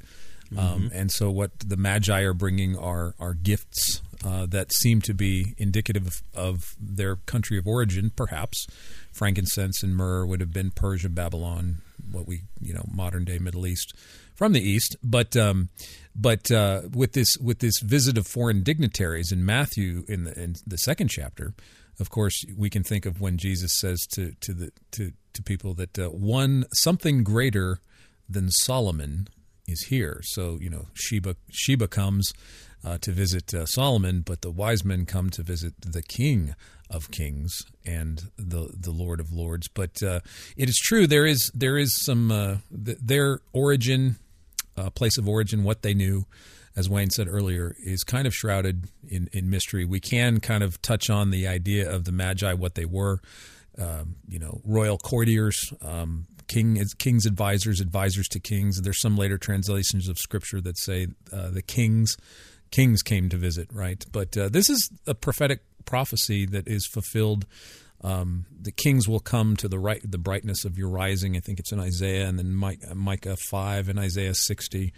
Um, 0.52 0.58
mm-hmm. 0.58 0.74
Um, 0.74 0.92
and 0.94 1.12
so, 1.12 1.30
what 1.30 1.52
the 1.60 1.78
Magi 1.78 2.22
are 2.22 2.34
bringing 2.34 2.78
are 2.78 3.14
are 3.20 3.34
gifts 3.34 4.02
uh, 4.26 4.46
that 4.48 4.74
seem 4.74 5.02
to 5.02 5.14
be 5.14 5.54
indicative 5.58 6.22
of, 6.34 6.76
their 6.80 7.16
country 7.16 7.58
of 7.58 7.68
origin. 7.68 8.12
Perhaps 8.16 8.68
frankincense 9.12 9.84
and 9.84 9.96
myrrh 9.96 10.26
would 10.26 10.40
have 10.40 10.54
been 10.54 10.72
Persia, 10.72 11.10
Babylon, 11.10 11.78
what 12.12 12.28
we 12.28 12.44
you 12.62 12.74
know 12.74 12.86
modern 12.92 13.26
day 13.26 13.40
Middle 13.40 13.68
East 13.68 13.94
from 14.36 14.54
the 14.54 14.62
east. 14.62 14.96
But 15.04 15.36
um, 15.36 15.70
but 16.16 16.50
uh, 16.52 16.84
with 16.94 17.14
this 17.14 17.38
with 17.38 17.60
this 17.60 17.80
visit 17.80 18.18
of 18.18 18.28
foreign 18.28 18.64
dignitaries 18.64 19.32
in 19.32 19.46
Matthew 19.46 20.04
in 20.08 20.24
the, 20.26 20.42
in 20.42 20.56
the 20.66 20.78
second 20.78 21.10
chapter, 21.10 21.54
of 22.00 22.10
course, 22.10 22.44
we 22.56 22.70
can 22.70 22.84
think 22.84 23.06
of 23.06 23.20
when 23.20 23.38
Jesus 23.38 23.78
says 23.80 24.06
to 24.12 24.34
to 24.42 24.54
the 24.54 24.72
to 24.92 25.12
to 25.34 25.44
people 25.44 25.74
that 25.76 25.98
uh, 26.00 26.10
one 26.10 26.66
something 26.74 27.24
greater 27.24 27.80
than 28.30 28.50
Solomon 28.52 29.28
is 29.68 29.86
here. 29.90 30.22
So 30.24 30.58
you 30.62 30.70
know, 30.70 30.88
Sheba 30.94 31.36
Sheba 31.50 31.88
comes 31.88 32.34
uh, 32.88 32.98
to 33.00 33.12
visit 33.12 33.54
uh, 33.54 33.66
Solomon, 33.66 34.22
but 34.22 34.42
the 34.42 34.52
wise 34.52 34.86
men 34.86 35.06
come 35.06 35.30
to 35.32 35.44
visit 35.44 35.74
the 35.82 36.02
King 36.02 36.56
of 36.90 37.12
Kings 37.12 37.66
and 37.86 38.32
the 38.38 38.74
the 38.74 38.92
Lord 38.92 39.20
of 39.20 39.34
Lords. 39.34 39.68
But 39.68 40.02
uh, 40.02 40.22
it 40.56 40.70
is 40.70 40.78
true 40.78 41.06
there 41.06 41.26
is 41.26 41.52
there 41.54 41.78
is 41.78 41.94
some 42.02 42.32
uh, 42.32 42.58
th- 42.86 42.98
their 43.02 43.42
origin, 43.52 44.16
uh, 44.78 44.90
place 44.90 45.18
of 45.18 45.28
origin, 45.28 45.64
what 45.64 45.82
they 45.82 45.94
knew. 45.94 46.26
As 46.78 46.88
Wayne 46.88 47.10
said 47.10 47.28
earlier, 47.28 47.76
is 47.84 48.04
kind 48.04 48.28
of 48.28 48.36
shrouded 48.36 48.84
in, 49.08 49.30
in 49.34 49.50
mystery. 49.50 49.84
We 49.84 50.00
can 50.00 50.40
kind 50.40 50.62
of 50.62 50.80
touch 50.84 51.10
on 51.10 51.32
the 51.32 51.48
idea 51.48 51.92
of 51.92 52.04
the 52.04 52.12
Magi, 52.12 52.54
what 52.54 52.76
they 52.76 52.86
were, 52.86 53.20
um, 53.80 54.18
you 54.30 54.38
know, 54.38 54.62
royal 54.64 55.00
courtiers, 55.00 55.74
um, 55.82 56.28
king 56.48 56.80
king's 57.00 57.26
advisors, 57.26 57.82
advisors 57.82 58.28
to 58.28 58.40
kings. 58.40 58.80
There's 58.80 59.02
some 59.02 59.18
later 59.18 59.40
translations 59.40 60.08
of 60.08 60.20
scripture 60.20 60.62
that 60.62 60.78
say 60.78 61.08
uh, 61.34 61.50
the 61.50 61.64
kings 61.64 62.16
kings 62.72 63.02
came 63.02 63.30
to 63.30 63.38
visit, 63.38 63.70
right? 63.72 64.04
But 64.12 64.38
uh, 64.38 64.50
this 64.50 64.70
is 64.70 64.92
a 65.06 65.14
prophetic 65.14 65.62
prophecy 65.86 66.46
that 66.48 66.68
is 66.68 66.86
fulfilled. 66.86 67.46
Um, 68.02 68.46
the 68.62 68.72
kings 68.72 69.08
will 69.08 69.20
come 69.20 69.56
to 69.58 69.68
the 69.68 69.80
right, 69.80 70.02
the 70.04 70.20
brightness 70.20 70.66
of 70.66 70.78
your 70.78 70.90
rising. 70.90 71.36
I 71.36 71.40
think 71.40 71.60
it's 71.60 71.72
in 71.72 71.80
Isaiah, 71.80 72.28
and 72.28 72.38
then 72.38 72.54
Micah 72.54 73.38
five 73.50 73.90
and 73.90 73.98
Isaiah 73.98 74.36
sixty. 74.36 74.94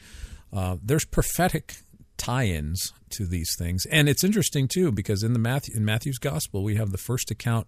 Uh, 0.52 0.78
there's 0.84 1.06
prophetic 1.06 1.76
tie-ins 2.18 2.92
to 3.12 3.26
these 3.26 3.56
things, 3.58 3.86
and 3.86 4.10
it's 4.10 4.24
interesting 4.24 4.68
too 4.68 4.92
because 4.92 5.24
in 5.24 5.32
the 5.32 5.40
Matthew 5.40 5.78
in 5.78 5.86
Matthew's 5.86 6.18
gospel 6.18 6.64
we 6.64 6.76
have 6.76 6.92
the 6.92 6.98
first 6.98 7.32
account, 7.32 7.68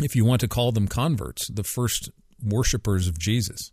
if 0.00 0.16
you 0.16 0.24
want 0.24 0.40
to 0.40 0.48
call 0.48 0.72
them 0.72 0.88
converts, 0.88 1.48
the 1.50 1.64
first 1.64 2.10
worshippers 2.42 3.06
of 3.06 3.18
Jesus 3.18 3.70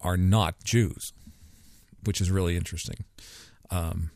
are 0.00 0.16
not 0.16 0.64
Jews, 0.64 1.12
which 2.04 2.22
is 2.22 2.30
really 2.30 2.56
interesting, 2.56 3.04
um, 3.70 4.10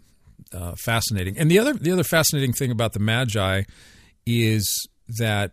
uh, 0.53 0.75
fascinating. 0.77 1.39
And 1.39 1.51
the 1.51 1.59
other 1.59 1.75
the 1.75 1.93
other 1.93 2.05
fascinating 2.05 2.53
thing 2.53 2.71
about 2.71 2.93
the 2.93 3.01
Magi 3.01 3.63
is 4.27 4.89
that 5.19 5.53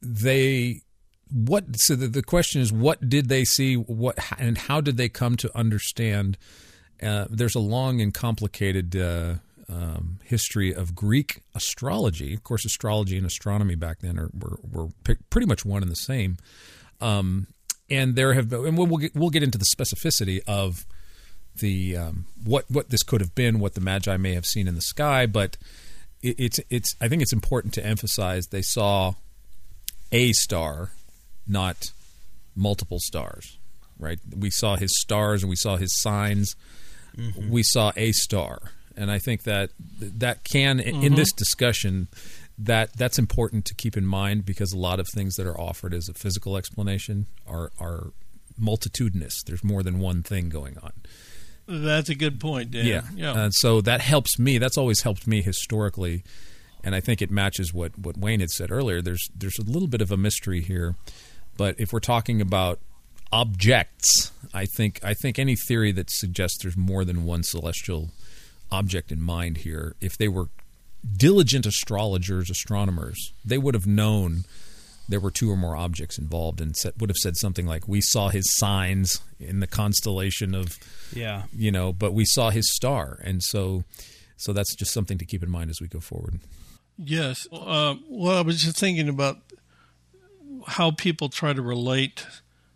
they 0.00 0.82
what 1.30 1.64
so 1.76 1.94
the, 1.94 2.08
the 2.08 2.22
question 2.22 2.60
is 2.60 2.72
what 2.72 3.08
did 3.08 3.28
they 3.28 3.44
see 3.44 3.74
what 3.74 4.18
and 4.38 4.56
how 4.56 4.80
did 4.80 4.96
they 4.96 5.08
come 5.08 5.36
to 5.36 5.56
understand 5.56 6.38
uh, 7.02 7.26
there's 7.30 7.54
a 7.54 7.60
long 7.60 8.00
and 8.00 8.14
complicated 8.14 8.96
uh, 8.96 9.34
um, 9.68 10.18
history 10.24 10.74
of 10.74 10.94
Greek 10.94 11.42
astrology. 11.54 12.34
Of 12.34 12.42
course, 12.42 12.64
astrology 12.64 13.16
and 13.16 13.26
astronomy 13.26 13.74
back 13.74 14.00
then 14.00 14.18
are, 14.18 14.30
were, 14.32 14.58
were 14.62 14.88
pretty 15.30 15.46
much 15.46 15.64
one 15.64 15.82
and 15.82 15.90
the 15.90 15.96
same. 15.96 16.38
Um, 17.00 17.46
and 17.90 18.16
there 18.16 18.34
have 18.34 18.48
been, 18.48 18.66
and 18.66 18.78
we'll, 18.78 18.86
we'll 18.86 18.98
get, 18.98 19.14
we'll 19.14 19.30
get 19.30 19.42
into 19.42 19.58
the 19.58 19.66
specificity 19.76 20.40
of 20.46 20.86
the 21.58 21.96
um, 21.96 22.26
what 22.44 22.64
what 22.68 22.90
this 22.90 23.02
could 23.02 23.20
have 23.20 23.34
been, 23.34 23.60
what 23.60 23.74
the 23.74 23.80
Magi 23.80 24.16
may 24.16 24.34
have 24.34 24.46
seen 24.46 24.68
in 24.68 24.74
the 24.74 24.80
sky, 24.80 25.26
but 25.26 25.56
it, 26.22 26.36
it's 26.38 26.60
it's 26.70 26.94
I 27.00 27.08
think 27.08 27.22
it's 27.22 27.32
important 27.32 27.74
to 27.74 27.84
emphasize 27.84 28.46
they 28.46 28.62
saw 28.62 29.14
a 30.12 30.32
star, 30.32 30.90
not 31.46 31.92
multiple 32.56 32.98
stars. 33.00 33.58
Right? 33.98 34.20
We 34.36 34.50
saw 34.50 34.76
his 34.76 34.96
stars 35.00 35.42
and 35.42 35.50
we 35.50 35.56
saw 35.56 35.76
his 35.76 35.92
signs. 36.00 36.54
Mm-hmm. 37.16 37.50
We 37.50 37.64
saw 37.64 37.90
a 37.96 38.12
star, 38.12 38.70
and 38.96 39.10
I 39.10 39.18
think 39.18 39.42
that 39.42 39.70
that 39.98 40.44
can 40.44 40.78
mm-hmm. 40.78 41.02
in 41.02 41.14
this 41.14 41.32
discussion 41.32 42.06
that 42.58 42.92
that's 42.96 43.18
important 43.18 43.64
to 43.66 43.74
keep 43.74 43.96
in 43.96 44.04
mind 44.04 44.44
because 44.44 44.72
a 44.72 44.78
lot 44.78 44.98
of 44.98 45.06
things 45.08 45.34
that 45.36 45.46
are 45.46 45.58
offered 45.58 45.94
as 45.94 46.08
a 46.08 46.14
physical 46.14 46.56
explanation 46.56 47.26
are 47.46 47.72
are 47.80 48.12
multitudinous. 48.58 49.42
There's 49.46 49.62
more 49.62 49.82
than 49.82 50.00
one 50.00 50.22
thing 50.22 50.48
going 50.48 50.76
on. 50.78 50.92
That's 51.68 52.08
a 52.08 52.14
good 52.14 52.40
point, 52.40 52.70
Dan. 52.70 52.86
Yeah, 52.86 53.02
yeah. 53.14 53.32
Uh, 53.32 53.50
so 53.50 53.82
that 53.82 54.00
helps 54.00 54.38
me. 54.38 54.56
That's 54.56 54.78
always 54.78 55.02
helped 55.02 55.26
me 55.26 55.42
historically, 55.42 56.24
and 56.82 56.94
I 56.94 57.00
think 57.00 57.20
it 57.20 57.30
matches 57.30 57.74
what 57.74 57.98
what 57.98 58.16
Wayne 58.16 58.40
had 58.40 58.50
said 58.50 58.70
earlier. 58.70 59.02
There's 59.02 59.28
there's 59.36 59.58
a 59.58 59.70
little 59.70 59.88
bit 59.88 60.00
of 60.00 60.10
a 60.10 60.16
mystery 60.16 60.62
here, 60.62 60.94
but 61.58 61.74
if 61.78 61.92
we're 61.92 62.00
talking 62.00 62.40
about 62.40 62.80
objects, 63.30 64.32
I 64.54 64.64
think 64.64 64.98
I 65.04 65.12
think 65.12 65.38
any 65.38 65.56
theory 65.56 65.92
that 65.92 66.10
suggests 66.10 66.62
there's 66.62 66.76
more 66.76 67.04
than 67.04 67.24
one 67.24 67.42
celestial 67.42 68.08
object 68.70 69.12
in 69.12 69.20
mind 69.20 69.58
here, 69.58 69.94
if 70.00 70.16
they 70.16 70.28
were 70.28 70.48
diligent 71.16 71.66
astrologers, 71.66 72.50
astronomers, 72.50 73.32
they 73.44 73.58
would 73.58 73.74
have 73.74 73.86
known 73.86 74.44
there 75.08 75.20
were 75.20 75.30
two 75.30 75.50
or 75.50 75.56
more 75.56 75.74
objects 75.74 76.18
involved 76.18 76.60
and 76.60 76.76
said, 76.76 76.92
would 76.98 77.10
have 77.10 77.16
said 77.16 77.36
something 77.36 77.66
like, 77.66 77.88
"We 77.88 78.00
saw 78.00 78.28
his 78.28 78.44
signs 78.56 79.20
in 79.40 79.60
the 79.60 79.66
constellation 79.66 80.54
of, 80.54 80.78
yeah, 81.12 81.44
you 81.52 81.72
know, 81.72 81.92
but 81.92 82.12
we 82.12 82.24
saw 82.24 82.50
his 82.50 82.72
star," 82.74 83.18
and 83.24 83.42
so, 83.42 83.84
so 84.36 84.52
that's 84.52 84.74
just 84.74 84.92
something 84.92 85.18
to 85.18 85.24
keep 85.24 85.42
in 85.42 85.50
mind 85.50 85.70
as 85.70 85.80
we 85.80 85.88
go 85.88 86.00
forward. 86.00 86.40
Yes. 86.98 87.46
Uh, 87.52 87.94
well, 88.08 88.38
I 88.38 88.42
was 88.42 88.62
just 88.62 88.78
thinking 88.78 89.08
about 89.08 89.38
how 90.66 90.90
people 90.90 91.28
try 91.28 91.52
to 91.52 91.62
relate 91.62 92.26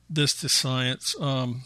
this 0.09 0.35
to 0.41 0.49
science. 0.49 1.15
Um, 1.21 1.63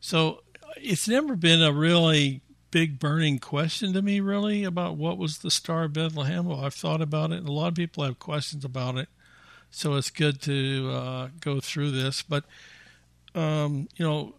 so 0.00 0.42
it's 0.76 1.06
never 1.06 1.36
been 1.36 1.62
a 1.62 1.72
really 1.72 2.40
big 2.70 2.98
burning 2.98 3.38
question 3.38 3.92
to 3.92 4.02
me, 4.02 4.18
really, 4.18 4.64
about 4.64 4.96
what 4.96 5.18
was 5.18 5.38
the 5.38 5.50
Star 5.50 5.84
of 5.84 5.92
Bethlehem. 5.92 6.46
Well, 6.46 6.64
I've 6.64 6.74
thought 6.74 7.00
about 7.00 7.30
it, 7.30 7.38
and 7.38 7.48
a 7.48 7.52
lot 7.52 7.68
of 7.68 7.74
people 7.74 8.02
have 8.02 8.18
questions 8.18 8.64
about 8.64 8.96
it. 8.96 9.08
So 9.72 9.94
it's 9.94 10.10
good 10.10 10.40
to 10.42 10.90
uh, 10.92 11.28
go 11.40 11.58
through 11.58 11.90
this. 11.92 12.22
But, 12.22 12.44
um, 13.34 13.88
you 13.96 14.04
know, 14.04 14.34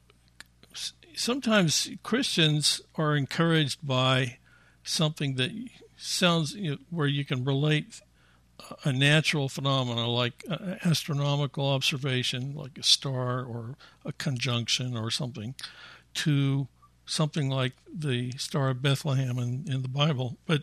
sometimes 1.15 1.89
Christians 2.04 2.82
are 2.96 3.17
encouraged 3.17 3.86
by 3.86 4.38
something 4.84 5.36
that 5.36 5.52
sounds 5.98 6.54
you 6.54 6.72
know, 6.72 6.78
where 6.91 7.08
you 7.08 7.26
can 7.26 7.43
relate 7.43 8.00
a 8.86 8.93
natural 8.93 9.50
phenomena 9.50 10.08
like 10.08 10.46
astronomical 10.86 11.67
observation, 11.67 12.54
like 12.54 12.78
a 12.78 12.84
star 12.84 13.43
or 13.43 13.76
a 14.06 14.13
conjunction 14.13 14.96
or 14.96 15.10
something, 15.10 15.56
to 16.13 16.67
something 17.06 17.50
like 17.50 17.74
the 17.91 18.32
Star 18.34 18.69
of 18.69 18.82
Bethlehem 18.84 19.39
in, 19.39 19.65
in 19.67 19.82
the 19.82 19.89
Bible. 19.89 20.38
But 20.46 20.62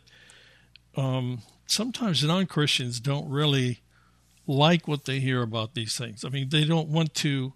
um, 0.97 1.43
sometimes 1.67 2.25
non 2.25 2.47
Christians 2.47 3.01
don't 3.01 3.29
really 3.29 3.83
like 4.51 4.89
what 4.89 5.05
they 5.05 5.21
hear 5.21 5.43
about 5.43 5.75
these 5.75 5.97
things. 5.97 6.25
I 6.25 6.29
mean, 6.29 6.49
they 6.49 6.65
don't 6.65 6.89
want 6.89 7.15
to. 7.17 7.53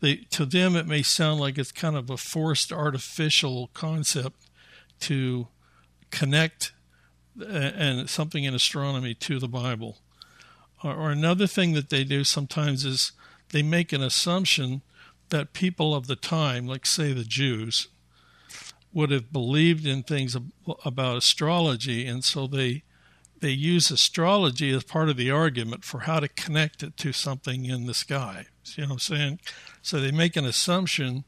They 0.00 0.16
to 0.30 0.46
them 0.46 0.76
it 0.76 0.86
may 0.86 1.02
sound 1.02 1.40
like 1.40 1.58
it's 1.58 1.72
kind 1.72 1.96
of 1.96 2.08
a 2.08 2.16
forced 2.16 2.72
artificial 2.72 3.70
concept 3.74 4.46
to 5.00 5.48
connect 6.10 6.72
and 7.40 8.08
something 8.08 8.44
in 8.44 8.54
astronomy 8.54 9.14
to 9.14 9.38
the 9.40 9.48
Bible. 9.48 9.98
Or, 10.84 10.94
or 10.94 11.10
another 11.10 11.48
thing 11.48 11.72
that 11.72 11.90
they 11.90 12.04
do 12.04 12.22
sometimes 12.22 12.84
is 12.84 13.12
they 13.50 13.62
make 13.62 13.92
an 13.92 14.02
assumption 14.02 14.82
that 15.30 15.52
people 15.52 15.94
of 15.94 16.06
the 16.06 16.16
time, 16.16 16.66
like 16.66 16.86
say 16.86 17.12
the 17.12 17.24
Jews, 17.24 17.88
would 18.92 19.10
have 19.10 19.32
believed 19.32 19.86
in 19.86 20.02
things 20.02 20.36
about 20.84 21.16
astrology, 21.16 22.06
and 22.06 22.24
so 22.24 22.46
they 22.46 22.84
they 23.40 23.50
use 23.50 23.90
astrology 23.90 24.70
as 24.70 24.84
part 24.84 25.08
of 25.08 25.16
the 25.16 25.30
argument 25.30 25.84
for 25.84 26.00
how 26.00 26.20
to 26.20 26.28
connect 26.28 26.82
it 26.82 26.96
to 26.98 27.12
something 27.12 27.64
in 27.64 27.86
the 27.86 27.94
sky. 27.94 28.46
Know 28.76 28.84
what 28.84 28.92
I'm 28.92 28.98
saying? 28.98 29.40
So 29.82 30.00
they 30.00 30.10
make 30.10 30.36
an 30.36 30.44
assumption 30.44 31.24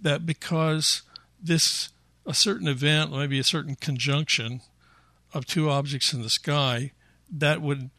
that 0.00 0.26
because 0.26 1.02
this 1.42 1.90
a 2.26 2.34
certain 2.34 2.68
event, 2.68 3.12
maybe 3.12 3.38
a 3.38 3.44
certain 3.44 3.76
conjunction 3.76 4.60
of 5.32 5.46
two 5.46 5.68
objects 5.68 6.12
in 6.12 6.22
the 6.22 6.30
sky, 6.30 6.92
that 7.30 7.60
would 7.60 7.90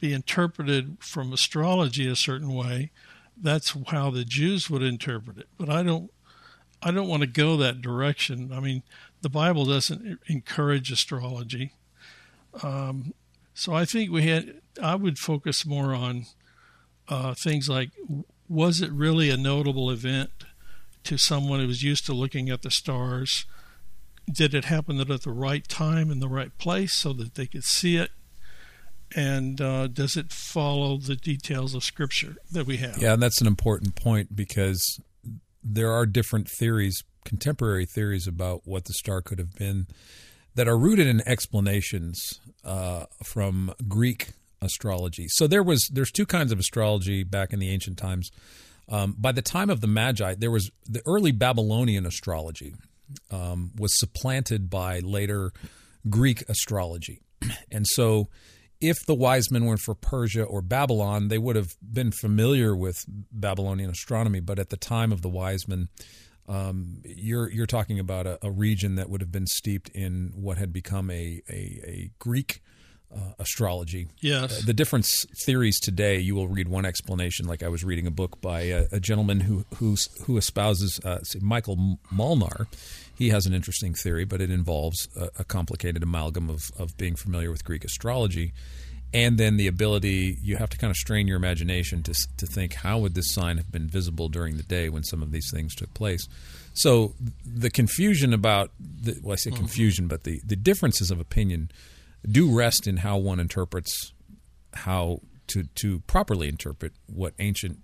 be 0.00 0.12
interpreted 0.12 0.98
from 1.00 1.32
astrology 1.32 2.06
a 2.06 2.16
certain 2.16 2.52
way. 2.52 2.90
That's 3.36 3.74
how 3.88 4.10
the 4.10 4.24
Jews 4.24 4.68
would 4.70 4.82
interpret 4.82 5.38
it. 5.38 5.48
But 5.58 5.68
I 5.70 5.82
don't 5.82 6.10
I 6.82 6.90
don't 6.90 7.08
want 7.08 7.22
to 7.22 7.26
go 7.26 7.56
that 7.56 7.80
direction. 7.80 8.52
I 8.52 8.60
mean, 8.60 8.82
the 9.22 9.30
Bible 9.30 9.64
doesn't 9.64 10.20
encourage 10.26 10.92
astrology. 10.92 11.72
Um, 12.62 13.14
so 13.54 13.72
I 13.72 13.84
think 13.84 14.10
we 14.10 14.22
had 14.28 14.60
I 14.82 14.96
would 14.96 15.18
focus 15.18 15.64
more 15.64 15.94
on 15.94 16.26
uh, 17.08 17.34
things 17.34 17.68
like 17.68 17.90
was 18.48 18.80
it 18.80 18.90
really 18.92 19.30
a 19.30 19.36
notable 19.36 19.90
event 19.90 20.30
to 21.04 21.16
someone 21.18 21.60
who 21.60 21.66
was 21.66 21.82
used 21.82 22.06
to 22.06 22.12
looking 22.12 22.50
at 22.50 22.62
the 22.62 22.70
stars? 22.70 23.46
Did 24.30 24.54
it 24.54 24.66
happen 24.66 25.00
at 25.00 25.22
the 25.22 25.30
right 25.30 25.66
time 25.68 26.10
in 26.10 26.18
the 26.18 26.28
right 26.28 26.56
place 26.58 26.94
so 26.94 27.12
that 27.12 27.34
they 27.34 27.46
could 27.46 27.64
see 27.64 27.96
it? 27.96 28.10
And 29.14 29.60
uh, 29.60 29.86
does 29.86 30.16
it 30.16 30.32
follow 30.32 30.96
the 30.96 31.14
details 31.14 31.74
of 31.74 31.84
Scripture 31.84 32.36
that 32.50 32.66
we 32.66 32.78
have? 32.78 32.98
Yeah, 32.98 33.12
and 33.12 33.22
that's 33.22 33.40
an 33.40 33.46
important 33.46 33.94
point 33.94 34.34
because 34.34 35.00
there 35.62 35.92
are 35.92 36.06
different 36.06 36.48
theories, 36.48 37.04
contemporary 37.24 37.86
theories 37.86 38.26
about 38.26 38.62
what 38.64 38.86
the 38.86 38.94
star 38.94 39.20
could 39.20 39.38
have 39.38 39.54
been 39.54 39.86
that 40.54 40.68
are 40.68 40.78
rooted 40.78 41.06
in 41.06 41.20
explanations 41.26 42.40
uh, 42.64 43.06
from 43.22 43.72
Greek 43.88 44.30
astrology. 44.60 45.26
So 45.28 45.46
there 45.46 45.62
was 45.62 45.88
there's 45.92 46.10
two 46.10 46.26
kinds 46.26 46.52
of 46.52 46.58
astrology 46.58 47.22
back 47.22 47.52
in 47.52 47.58
the 47.58 47.70
ancient 47.70 47.98
times. 47.98 48.30
Um, 48.88 49.14
by 49.18 49.32
the 49.32 49.42
time 49.42 49.70
of 49.70 49.80
the 49.80 49.86
Magi, 49.86 50.34
there 50.34 50.50
was 50.50 50.70
the 50.86 51.02
early 51.06 51.32
Babylonian 51.32 52.04
astrology 52.04 52.74
um, 53.30 53.72
was 53.76 53.98
supplanted 53.98 54.68
by 54.68 55.00
later 55.00 55.52
Greek 56.08 56.42
astrology, 56.48 57.20
and 57.70 57.86
so 57.86 58.28
if 58.80 59.06
the 59.06 59.14
wise 59.14 59.50
men 59.50 59.64
were 59.64 59.78
for 59.78 59.94
Persia 59.94 60.42
or 60.42 60.60
Babylon, 60.60 61.28
they 61.28 61.38
would 61.38 61.56
have 61.56 61.70
been 61.80 62.12
familiar 62.12 62.76
with 62.76 63.04
Babylonian 63.32 63.90
astronomy. 63.90 64.40
But 64.40 64.58
at 64.58 64.68
the 64.68 64.76
time 64.76 65.12
of 65.12 65.22
the 65.22 65.28
wise 65.28 65.66
men, 65.66 65.88
um, 66.48 67.02
you're 67.04 67.50
you're 67.50 67.66
talking 67.66 67.98
about 67.98 68.26
a, 68.26 68.38
a, 68.42 68.50
region 68.50 68.96
that 68.96 69.08
would 69.08 69.20
have 69.20 69.32
been 69.32 69.46
steeped 69.46 69.88
in 69.90 70.32
what 70.34 70.58
had 70.58 70.72
become 70.72 71.10
a 71.10 71.42
a, 71.48 71.80
a 71.84 72.10
Greek 72.18 72.62
uh, 73.14 73.32
astrology. 73.38 74.08
Yes. 74.20 74.58
Uh, 74.58 74.66
the 74.66 74.72
different 74.72 75.06
theories 75.44 75.78
today, 75.80 76.18
you 76.18 76.34
will 76.34 76.48
read 76.48 76.68
one 76.68 76.84
explanation. 76.84 77.46
Like 77.46 77.62
I 77.62 77.68
was 77.68 77.84
reading 77.84 78.06
a 78.06 78.10
book 78.10 78.40
by 78.40 78.62
a, 78.62 78.86
a 78.92 79.00
gentleman 79.00 79.40
who 79.40 79.64
who's, 79.76 80.08
who 80.24 80.36
espouses 80.36 81.00
uh, 81.04 81.20
Michael 81.40 81.98
Molnar. 82.10 82.66
He 83.16 83.28
has 83.28 83.46
an 83.46 83.54
interesting 83.54 83.94
theory, 83.94 84.24
but 84.24 84.40
it 84.40 84.50
involves 84.50 85.08
a, 85.16 85.30
a, 85.38 85.44
complicated 85.44 86.02
amalgam 86.02 86.50
of 86.50 86.72
of 86.78 86.96
being 86.96 87.14
familiar 87.14 87.50
with 87.50 87.64
Greek 87.64 87.84
astrology. 87.84 88.52
And 89.14 89.38
then 89.38 89.56
the 89.56 89.68
ability, 89.68 90.38
you 90.42 90.56
have 90.56 90.68
to 90.70 90.76
kind 90.76 90.90
of 90.90 90.96
strain 90.96 91.28
your 91.28 91.36
imagination 91.36 92.02
to, 92.02 92.14
to 92.36 92.46
think 92.46 92.74
how 92.74 92.98
would 92.98 93.14
this 93.14 93.32
sign 93.32 93.56
have 93.58 93.70
been 93.70 93.86
visible 93.86 94.28
during 94.28 94.56
the 94.56 94.64
day 94.64 94.88
when 94.88 95.04
some 95.04 95.22
of 95.22 95.30
these 95.30 95.48
things 95.54 95.74
took 95.74 95.94
place. 95.94 96.26
So 96.74 97.14
the 97.46 97.70
confusion 97.70 98.34
about, 98.34 98.72
the, 98.80 99.16
well, 99.22 99.34
I 99.34 99.36
say 99.36 99.50
mm-hmm. 99.50 99.60
confusion, 99.60 100.08
but 100.08 100.24
the, 100.24 100.40
the 100.44 100.56
differences 100.56 101.12
of 101.12 101.20
opinion 101.20 101.70
do 102.28 102.54
rest 102.54 102.86
in 102.86 102.98
how 102.98 103.18
one 103.18 103.38
interprets 103.38 104.12
how 104.72 105.20
to 105.46 105.64
to 105.76 106.00
properly 106.00 106.48
interpret 106.48 106.92
what 107.06 107.34
ancient 107.38 107.78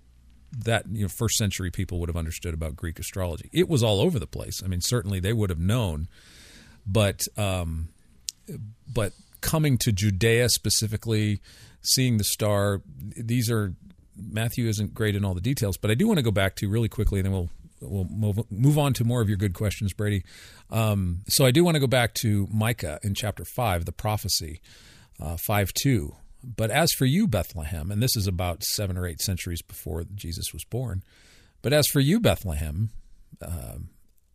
that 0.51 0.85
you 0.91 1.03
know 1.03 1.07
first 1.07 1.37
century 1.37 1.71
people 1.71 1.99
would 1.99 2.09
have 2.09 2.17
understood 2.17 2.53
about 2.53 2.75
Greek 2.75 2.99
astrology. 2.99 3.49
It 3.53 3.69
was 3.69 3.83
all 3.83 4.01
over 4.01 4.19
the 4.19 4.27
place. 4.27 4.61
I 4.63 4.67
mean, 4.67 4.81
certainly 4.81 5.19
they 5.19 5.33
would 5.33 5.49
have 5.49 5.59
known, 5.59 6.07
but 6.85 7.21
um, 7.37 7.89
but 8.91 9.13
coming 9.41 9.77
to 9.79 9.91
Judea 9.91 10.49
specifically, 10.49 11.41
seeing 11.81 12.17
the 12.17 12.23
star, 12.23 12.81
these 12.97 13.49
are 13.49 13.73
Matthew 14.15 14.67
isn't 14.67 14.93
great 14.93 15.15
in 15.15 15.25
all 15.25 15.33
the 15.33 15.41
details, 15.41 15.77
but 15.77 15.89
I 15.89 15.95
do 15.95 16.07
want 16.07 16.17
to 16.17 16.23
go 16.23 16.31
back 16.31 16.55
to 16.57 16.69
really 16.69 16.89
quickly, 16.89 17.19
and 17.19 17.25
then 17.25 17.33
we'll 17.33 17.49
we'll 17.81 18.05
move, 18.05 18.39
move 18.51 18.77
on 18.77 18.93
to 18.93 19.03
more 19.03 19.21
of 19.21 19.27
your 19.27 19.37
good 19.37 19.53
questions, 19.53 19.93
Brady. 19.93 20.23
Um, 20.69 21.21
so 21.27 21.45
I 21.45 21.51
do 21.51 21.63
want 21.63 21.75
to 21.75 21.79
go 21.79 21.87
back 21.87 22.13
to 22.15 22.47
Micah 22.51 22.99
in 23.03 23.15
chapter 23.15 23.43
5, 23.43 23.85
the 23.85 23.91
prophecy, 23.91 24.61
uh, 25.19 25.37
5 25.37 25.73
2. 25.73 26.15
But 26.43 26.71
as 26.71 26.91
for 26.97 27.05
you, 27.05 27.27
Bethlehem, 27.27 27.91
and 27.91 28.01
this 28.01 28.15
is 28.15 28.27
about 28.27 28.63
seven 28.63 28.97
or 28.97 29.05
eight 29.05 29.21
centuries 29.21 29.61
before 29.61 30.05
Jesus 30.15 30.53
was 30.53 30.63
born, 30.63 31.03
but 31.61 31.73
as 31.73 31.87
for 31.87 31.99
you, 31.99 32.19
Bethlehem, 32.19 32.89
uh, 33.41 33.75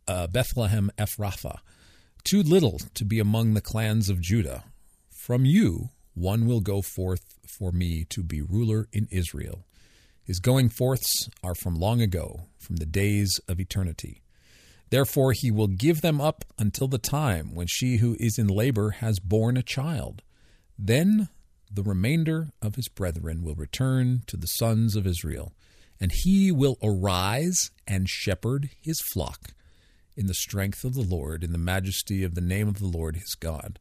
uh, 0.07 0.27
Bethlehem 0.27 0.89
Ephrathah, 0.97 1.59
too 2.23 2.41
little 2.41 2.79
to 2.93 3.03
be 3.03 3.19
among 3.19 3.53
the 3.53 3.61
clans 3.61 4.09
of 4.09 4.21
Judah, 4.21 4.63
from 5.27 5.43
you 5.43 5.89
one 6.13 6.45
will 6.45 6.61
go 6.61 6.81
forth 6.81 7.35
for 7.45 7.73
me 7.73 8.05
to 8.05 8.23
be 8.23 8.41
ruler 8.41 8.87
in 8.93 9.09
Israel. 9.11 9.65
His 10.23 10.39
going 10.39 10.69
forths 10.69 11.29
are 11.43 11.53
from 11.53 11.75
long 11.75 11.99
ago, 12.01 12.47
from 12.57 12.77
the 12.77 12.85
days 12.85 13.37
of 13.45 13.59
eternity. 13.59 14.21
Therefore, 14.89 15.33
he 15.33 15.51
will 15.51 15.67
give 15.67 15.99
them 15.99 16.21
up 16.21 16.45
until 16.57 16.87
the 16.87 16.97
time 16.97 17.53
when 17.53 17.67
she 17.67 17.97
who 17.97 18.15
is 18.21 18.39
in 18.39 18.47
labor 18.47 18.91
has 19.01 19.19
borne 19.19 19.57
a 19.57 19.61
child. 19.61 20.21
Then 20.79 21.27
the 21.69 21.83
remainder 21.83 22.47
of 22.61 22.75
his 22.75 22.87
brethren 22.87 23.43
will 23.43 23.55
return 23.55 24.21
to 24.27 24.37
the 24.37 24.47
sons 24.47 24.95
of 24.95 25.05
Israel, 25.05 25.51
and 25.99 26.13
he 26.13 26.53
will 26.53 26.77
arise 26.81 27.71
and 27.85 28.07
shepherd 28.07 28.69
his 28.81 29.01
flock 29.01 29.49
in 30.15 30.27
the 30.27 30.33
strength 30.33 30.85
of 30.85 30.93
the 30.93 31.01
Lord, 31.01 31.43
in 31.43 31.51
the 31.51 31.57
majesty 31.57 32.23
of 32.23 32.33
the 32.33 32.39
name 32.39 32.69
of 32.69 32.79
the 32.79 32.87
Lord 32.87 33.17
his 33.17 33.35
God. 33.35 33.77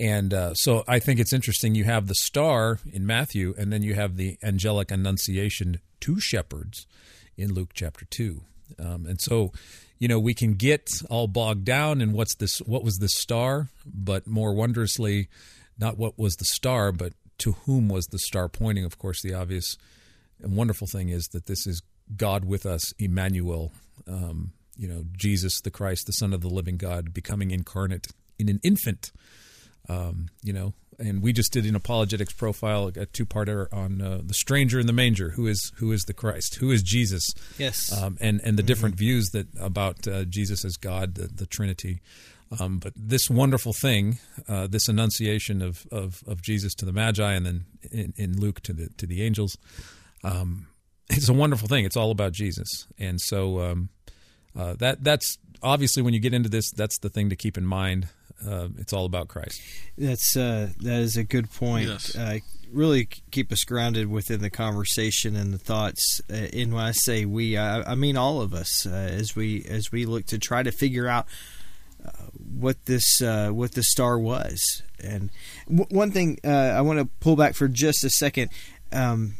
And 0.00 0.32
uh, 0.32 0.54
so 0.54 0.82
I 0.88 0.98
think 0.98 1.20
it's 1.20 1.34
interesting. 1.34 1.74
You 1.74 1.84
have 1.84 2.06
the 2.06 2.14
star 2.14 2.78
in 2.90 3.06
Matthew, 3.06 3.54
and 3.58 3.70
then 3.70 3.82
you 3.82 3.94
have 3.94 4.16
the 4.16 4.38
angelic 4.42 4.90
annunciation 4.90 5.78
to 6.00 6.18
shepherds 6.18 6.86
in 7.36 7.52
Luke 7.52 7.72
chapter 7.74 8.06
2. 8.06 8.40
Um, 8.78 9.04
and 9.04 9.20
so, 9.20 9.52
you 9.98 10.08
know, 10.08 10.18
we 10.18 10.32
can 10.32 10.54
get 10.54 10.88
all 11.10 11.28
bogged 11.28 11.66
down 11.66 12.00
in 12.00 12.12
what's 12.12 12.34
this, 12.36 12.60
what 12.60 12.82
was 12.82 12.96
this 12.96 13.14
star, 13.14 13.68
but 13.84 14.26
more 14.26 14.54
wondrously, 14.54 15.28
not 15.78 15.98
what 15.98 16.18
was 16.18 16.34
the 16.36 16.46
star, 16.46 16.92
but 16.92 17.12
to 17.38 17.52
whom 17.52 17.90
was 17.90 18.06
the 18.06 18.18
star 18.18 18.48
pointing. 18.48 18.86
Of 18.86 18.96
course, 18.96 19.20
the 19.20 19.34
obvious 19.34 19.76
and 20.42 20.56
wonderful 20.56 20.86
thing 20.86 21.10
is 21.10 21.26
that 21.32 21.44
this 21.44 21.66
is 21.66 21.82
God 22.16 22.46
with 22.46 22.64
us, 22.64 22.94
Emmanuel, 22.98 23.72
um, 24.08 24.52
you 24.78 24.88
know, 24.88 25.04
Jesus 25.14 25.60
the 25.60 25.70
Christ, 25.70 26.06
the 26.06 26.12
Son 26.12 26.32
of 26.32 26.40
the 26.40 26.48
living 26.48 26.78
God, 26.78 27.12
becoming 27.12 27.50
incarnate 27.50 28.06
in 28.38 28.48
an 28.48 28.60
infant 28.62 29.12
um, 29.88 30.28
you 30.42 30.52
know, 30.52 30.74
and 30.98 31.22
we 31.22 31.32
just 31.32 31.52
did 31.52 31.64
an 31.64 31.74
apologetics 31.74 32.32
profile, 32.32 32.88
a 32.94 33.06
two-parter 33.06 33.72
on 33.72 34.02
uh, 34.02 34.20
the 34.22 34.34
stranger 34.34 34.78
in 34.78 34.86
the 34.86 34.92
manger. 34.92 35.30
Who 35.30 35.46
is 35.46 35.72
who 35.76 35.92
is 35.92 36.02
the 36.04 36.12
Christ? 36.12 36.56
Who 36.56 36.70
is 36.70 36.82
Jesus? 36.82 37.32
Yes, 37.58 37.90
um, 37.92 38.18
and 38.20 38.40
and 38.44 38.58
the 38.58 38.62
mm-hmm. 38.62 38.66
different 38.66 38.94
views 38.96 39.30
that 39.32 39.46
about 39.58 40.06
uh, 40.06 40.24
Jesus 40.24 40.64
as 40.64 40.76
God, 40.76 41.14
the, 41.14 41.26
the 41.26 41.46
Trinity. 41.46 42.00
Um, 42.58 42.78
but 42.78 42.92
this 42.96 43.30
wonderful 43.30 43.72
thing, 43.72 44.18
uh, 44.48 44.66
this 44.66 44.88
annunciation 44.88 45.62
of, 45.62 45.86
of, 45.92 46.24
of 46.26 46.42
Jesus 46.42 46.74
to 46.74 46.84
the 46.84 46.92
Magi, 46.92 47.32
and 47.32 47.46
then 47.46 47.64
in, 47.92 48.12
in 48.16 48.40
Luke 48.40 48.60
to 48.62 48.72
the 48.72 48.88
to 48.98 49.06
the 49.06 49.22
angels, 49.22 49.56
um, 50.24 50.66
it's 51.08 51.28
a 51.28 51.34
wonderful 51.34 51.68
thing. 51.68 51.84
It's 51.84 51.96
all 51.96 52.10
about 52.10 52.32
Jesus, 52.32 52.86
and 52.98 53.20
so 53.20 53.60
um, 53.60 53.88
uh, 54.58 54.74
that 54.74 55.02
that's 55.04 55.38
obviously 55.62 56.02
when 56.02 56.14
you 56.14 56.20
get 56.20 56.34
into 56.34 56.48
this, 56.48 56.70
that's 56.70 56.98
the 56.98 57.08
thing 57.08 57.30
to 57.30 57.36
keep 57.36 57.56
in 57.56 57.64
mind 57.64 58.08
uh, 58.46 58.68
it's 58.78 58.92
all 58.92 59.04
about 59.04 59.28
Christ. 59.28 59.60
That's 59.98 60.36
uh, 60.36 60.70
that 60.80 61.00
is 61.00 61.16
a 61.16 61.24
good 61.24 61.50
point. 61.52 61.88
Yes. 61.88 62.16
Uh, 62.16 62.38
really 62.72 63.08
keep 63.30 63.50
us 63.50 63.64
grounded 63.64 64.08
within 64.08 64.40
the 64.40 64.50
conversation 64.50 65.34
and 65.34 65.52
the 65.52 65.58
thoughts. 65.58 66.20
Uh, 66.30 66.46
and 66.52 66.72
when 66.72 66.84
I 66.84 66.92
say 66.92 67.24
we, 67.24 67.56
I, 67.56 67.82
I 67.82 67.94
mean 67.94 68.16
all 68.16 68.40
of 68.40 68.54
us 68.54 68.86
uh, 68.86 68.90
as 68.90 69.34
we 69.34 69.64
as 69.68 69.90
we 69.90 70.06
look 70.06 70.26
to 70.26 70.38
try 70.38 70.62
to 70.62 70.70
figure 70.70 71.08
out 71.08 71.26
uh, 72.04 72.10
what 72.58 72.86
this 72.86 73.20
what 73.20 73.72
the 73.72 73.82
star 73.82 74.18
was. 74.18 74.82
And 75.02 75.30
w- 75.68 75.88
one 75.90 76.10
thing 76.12 76.38
I 76.44 76.80
want 76.82 76.98
to 76.98 77.06
pull 77.20 77.36
back 77.36 77.54
for 77.54 77.68
just 77.68 78.04
a 78.04 78.10
second. 78.10 78.50
Um, 78.92 79.34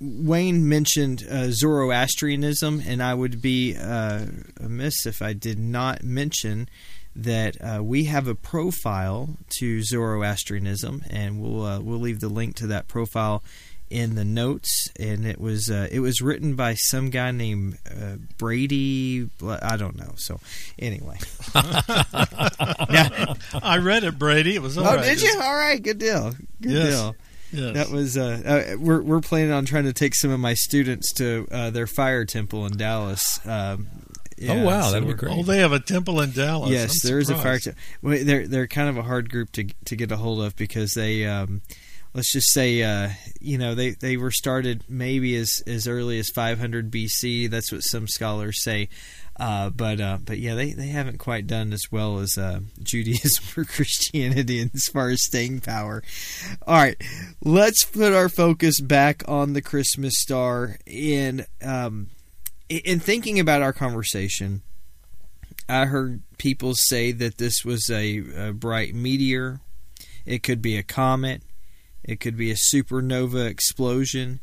Wayne 0.00 0.68
mentioned 0.68 1.24
uh, 1.30 1.50
Zoroastrianism, 1.50 2.82
and 2.86 3.02
I 3.02 3.14
would 3.14 3.40
be 3.40 3.76
uh, 3.76 4.26
amiss 4.60 5.06
if 5.06 5.22
I 5.22 5.32
did 5.32 5.58
not 5.58 6.02
mention 6.02 6.68
that 7.16 7.56
uh, 7.60 7.82
we 7.82 8.04
have 8.04 8.26
a 8.26 8.34
profile 8.34 9.36
to 9.58 9.82
Zoroastrianism, 9.82 11.04
and 11.10 11.40
we'll 11.40 11.64
uh, 11.64 11.80
we'll 11.80 12.00
leave 12.00 12.20
the 12.20 12.28
link 12.28 12.56
to 12.56 12.66
that 12.68 12.88
profile 12.88 13.42
in 13.90 14.14
the 14.16 14.24
notes, 14.24 14.88
and 14.98 15.24
it 15.26 15.40
was 15.40 15.70
uh, 15.70 15.88
it 15.92 16.00
was 16.00 16.20
written 16.20 16.56
by 16.56 16.74
some 16.74 17.10
guy 17.10 17.30
named 17.30 17.78
uh, 17.88 18.16
Brady. 18.38 19.28
I 19.42 19.76
don't 19.76 19.96
know. 19.96 20.12
So 20.16 20.40
anyway, 20.78 21.18
now, 21.54 23.36
I 23.62 23.78
read 23.80 24.04
it, 24.04 24.18
Brady. 24.18 24.56
It 24.56 24.62
was 24.62 24.76
all 24.78 24.86
oh, 24.86 24.96
right. 24.96 25.04
did 25.04 25.22
you? 25.22 25.40
All 25.40 25.54
right, 25.54 25.80
good 25.80 25.98
deal. 25.98 26.32
Good 26.60 26.72
Yes. 26.72 26.88
deal. 26.94 27.16
Yes. 27.52 27.74
That 27.74 27.90
was 27.90 28.16
uh, 28.18 28.72
uh, 28.74 28.76
we're 28.78 29.00
we're 29.02 29.20
planning 29.20 29.52
on 29.52 29.64
trying 29.64 29.84
to 29.84 29.92
take 29.92 30.16
some 30.16 30.30
of 30.32 30.40
my 30.40 30.54
students 30.54 31.12
to 31.14 31.46
uh, 31.52 31.70
their 31.70 31.86
fire 31.86 32.24
temple 32.24 32.66
in 32.66 32.76
Dallas. 32.76 33.38
Um, 33.46 33.86
Oh, 34.50 34.64
wow, 34.64 34.90
that'd 34.90 35.06
be 35.06 35.14
great. 35.14 35.32
Oh, 35.36 35.42
they 35.42 35.58
have 35.58 35.72
a 35.72 35.80
temple 35.80 36.20
in 36.20 36.32
Dallas. 36.32 36.70
Yes, 36.70 37.04
I'm 37.04 37.08
there 37.08 37.18
is 37.18 37.30
a 37.30 37.34
fire 37.34 37.58
surprised. 37.58 37.78
temple. 38.02 38.24
They're 38.24 38.46
they're 38.46 38.66
kind 38.66 38.88
of 38.88 38.96
a 38.96 39.02
hard 39.02 39.30
group 39.30 39.52
to 39.52 39.64
to 39.64 39.96
get 39.96 40.10
a 40.12 40.16
hold 40.16 40.40
of 40.42 40.56
because 40.56 40.92
they, 40.92 41.26
um, 41.26 41.62
let's 42.12 42.32
just 42.32 42.52
say, 42.52 42.82
uh, 42.82 43.10
you 43.40 43.58
know, 43.58 43.74
they, 43.74 43.90
they 43.90 44.16
were 44.16 44.30
started 44.30 44.84
maybe 44.88 45.36
as 45.36 45.62
as 45.66 45.86
early 45.86 46.18
as 46.18 46.30
500 46.30 46.90
BC. 46.90 47.50
That's 47.50 47.72
what 47.72 47.82
some 47.82 48.08
scholars 48.08 48.62
say. 48.62 48.88
Uh, 49.38 49.68
but 49.70 50.00
uh, 50.00 50.18
but 50.24 50.38
yeah, 50.38 50.54
they, 50.54 50.72
they 50.72 50.86
haven't 50.86 51.18
quite 51.18 51.46
done 51.46 51.72
as 51.72 51.90
well 51.90 52.18
as 52.20 52.38
uh, 52.38 52.60
Judaism 52.82 53.44
or 53.56 53.64
Christianity 53.64 54.70
as 54.72 54.84
far 54.84 55.10
as 55.10 55.24
staying 55.24 55.60
power. 55.60 56.02
All 56.66 56.76
right, 56.76 56.96
let's 57.42 57.84
put 57.84 58.12
our 58.12 58.28
focus 58.28 58.80
back 58.80 59.24
on 59.26 59.52
the 59.52 59.62
Christmas 59.62 60.14
star. 60.16 60.78
In 60.86 61.46
um, 61.62 62.10
in 62.68 63.00
thinking 63.00 63.38
about 63.38 63.62
our 63.62 63.72
conversation, 63.72 64.62
I 65.68 65.86
heard 65.86 66.22
people 66.38 66.74
say 66.74 67.12
that 67.12 67.38
this 67.38 67.64
was 67.64 67.88
a, 67.90 68.48
a 68.48 68.52
bright 68.52 68.94
meteor. 68.94 69.60
It 70.26 70.42
could 70.42 70.60
be 70.60 70.76
a 70.76 70.82
comet. 70.82 71.42
It 72.02 72.20
could 72.20 72.36
be 72.36 72.50
a 72.50 72.54
supernova 72.54 73.46
explosion. 73.46 74.40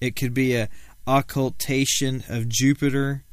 It 0.00 0.16
could 0.16 0.34
be 0.34 0.54
a 0.54 0.68
occultation 1.06 2.24
of 2.28 2.48
Jupiter. 2.48 3.24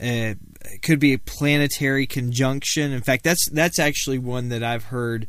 Uh, 0.00 0.34
it 0.64 0.82
could 0.82 1.00
be 1.00 1.12
a 1.12 1.18
planetary 1.18 2.06
conjunction. 2.06 2.92
In 2.92 3.02
fact, 3.02 3.24
that's 3.24 3.48
that's 3.50 3.78
actually 3.78 4.18
one 4.18 4.48
that 4.48 4.62
I've 4.62 4.84
heard 4.84 5.26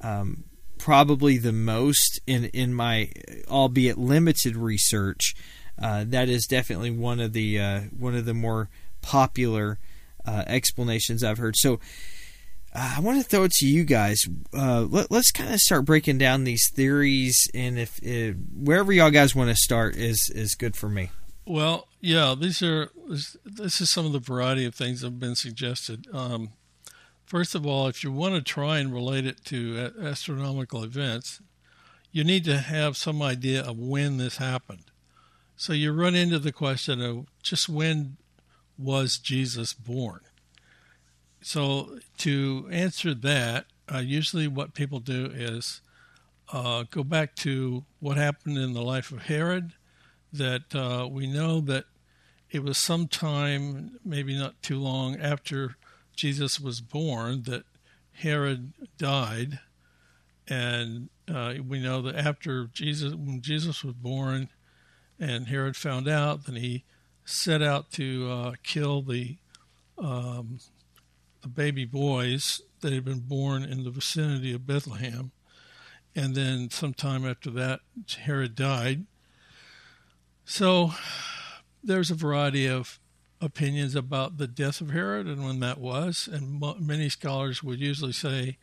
um, 0.00 0.44
probably 0.78 1.38
the 1.38 1.52
most 1.52 2.20
in 2.26 2.46
in 2.46 2.72
my 2.72 3.10
albeit 3.48 3.98
limited 3.98 4.56
research. 4.56 5.34
Uh, 5.80 6.04
that 6.08 6.28
is 6.28 6.46
definitely 6.46 6.90
one 6.90 7.20
of 7.20 7.32
the 7.32 7.58
uh, 7.58 7.80
one 7.96 8.14
of 8.14 8.24
the 8.24 8.34
more 8.34 8.68
popular 9.00 9.78
uh, 10.26 10.44
explanations 10.46 11.22
I've 11.22 11.38
heard. 11.38 11.56
So 11.56 11.74
uh, 12.74 12.94
I 12.96 13.00
want 13.00 13.22
to 13.22 13.28
throw 13.28 13.44
it 13.44 13.52
to 13.52 13.66
you 13.66 13.84
guys. 13.84 14.18
Let, 14.52 15.10
us 15.12 15.30
kind 15.30 15.52
of 15.52 15.60
start 15.60 15.84
breaking 15.84 16.18
down 16.18 16.44
these 16.44 16.68
theories, 16.70 17.48
and 17.54 17.78
if, 17.78 18.00
if 18.02 18.36
wherever 18.54 18.92
y'all 18.92 19.10
guys 19.10 19.34
want 19.34 19.50
to 19.50 19.56
start 19.56 19.96
is 19.96 20.30
is 20.34 20.54
good 20.54 20.76
for 20.76 20.88
me. 20.88 21.10
Well, 21.46 21.88
yeah, 22.00 22.34
these 22.38 22.62
are 22.62 22.90
this, 23.08 23.36
this 23.44 23.80
is 23.80 23.90
some 23.90 24.04
of 24.04 24.12
the 24.12 24.18
variety 24.18 24.64
of 24.64 24.74
things 24.74 25.00
that 25.00 25.08
have 25.08 25.20
been 25.20 25.36
suggested. 25.36 26.06
Um, 26.12 26.50
first 27.24 27.54
of 27.54 27.66
all, 27.66 27.86
if 27.86 28.02
you 28.02 28.12
want 28.12 28.34
to 28.34 28.42
try 28.42 28.78
and 28.78 28.92
relate 28.92 29.26
it 29.26 29.44
to 29.46 29.92
astronomical 30.02 30.82
events, 30.82 31.40
you 32.10 32.24
need 32.24 32.44
to 32.44 32.58
have 32.58 32.96
some 32.96 33.22
idea 33.22 33.62
of 33.62 33.78
when 33.78 34.16
this 34.16 34.38
happened. 34.38 34.84
So 35.60 35.72
you 35.72 35.92
run 35.92 36.14
into 36.14 36.38
the 36.38 36.52
question 36.52 37.02
of 37.02 37.26
just 37.42 37.68
when 37.68 38.16
was 38.78 39.18
Jesus 39.18 39.74
born? 39.74 40.20
So 41.42 41.98
to 42.18 42.68
answer 42.70 43.12
that, 43.12 43.66
uh, 43.92 43.98
usually 43.98 44.46
what 44.46 44.72
people 44.72 45.00
do 45.00 45.26
is 45.34 45.80
uh, 46.52 46.84
go 46.88 47.02
back 47.02 47.34
to 47.36 47.84
what 47.98 48.16
happened 48.16 48.56
in 48.56 48.72
the 48.72 48.82
life 48.82 49.10
of 49.10 49.22
Herod. 49.22 49.72
That 50.32 50.72
uh, 50.76 51.08
we 51.10 51.26
know 51.26 51.60
that 51.62 51.86
it 52.52 52.62
was 52.62 52.78
sometime, 52.78 53.98
maybe 54.04 54.38
not 54.38 54.62
too 54.62 54.78
long 54.78 55.16
after 55.16 55.74
Jesus 56.14 56.60
was 56.60 56.80
born, 56.80 57.42
that 57.46 57.64
Herod 58.12 58.74
died, 58.96 59.58
and 60.46 61.08
uh, 61.26 61.54
we 61.66 61.80
know 61.80 62.00
that 62.02 62.14
after 62.14 62.66
Jesus, 62.66 63.12
when 63.12 63.40
Jesus 63.40 63.82
was 63.82 63.94
born, 63.94 64.50
and 65.18 65.48
Herod 65.48 65.76
found 65.76 66.08
out, 66.08 66.46
then 66.46 66.56
he 66.56 66.84
set 67.24 67.62
out 67.62 67.90
to 67.92 68.30
uh, 68.30 68.52
kill 68.62 69.02
the 69.02 69.36
um, 69.98 70.60
the 71.42 71.48
baby 71.48 71.84
boys 71.84 72.62
that 72.80 72.92
had 72.92 73.04
been 73.04 73.20
born 73.20 73.64
in 73.64 73.84
the 73.84 73.90
vicinity 73.90 74.52
of 74.52 74.66
Bethlehem. 74.66 75.32
And 76.14 76.34
then 76.34 76.70
sometime 76.70 77.26
after 77.26 77.50
that, 77.50 77.80
Herod 78.24 78.54
died. 78.54 79.06
So 80.44 80.92
there's 81.82 82.10
a 82.10 82.14
variety 82.14 82.66
of 82.66 82.98
opinions 83.40 83.94
about 83.94 84.38
the 84.38 84.48
death 84.48 84.80
of 84.80 84.90
Herod 84.90 85.26
and 85.26 85.44
when 85.44 85.60
that 85.60 85.78
was. 85.78 86.28
And 86.30 86.62
many 86.80 87.08
scholars 87.08 87.62
would 87.62 87.80
usually 87.80 88.12
say 88.12 88.58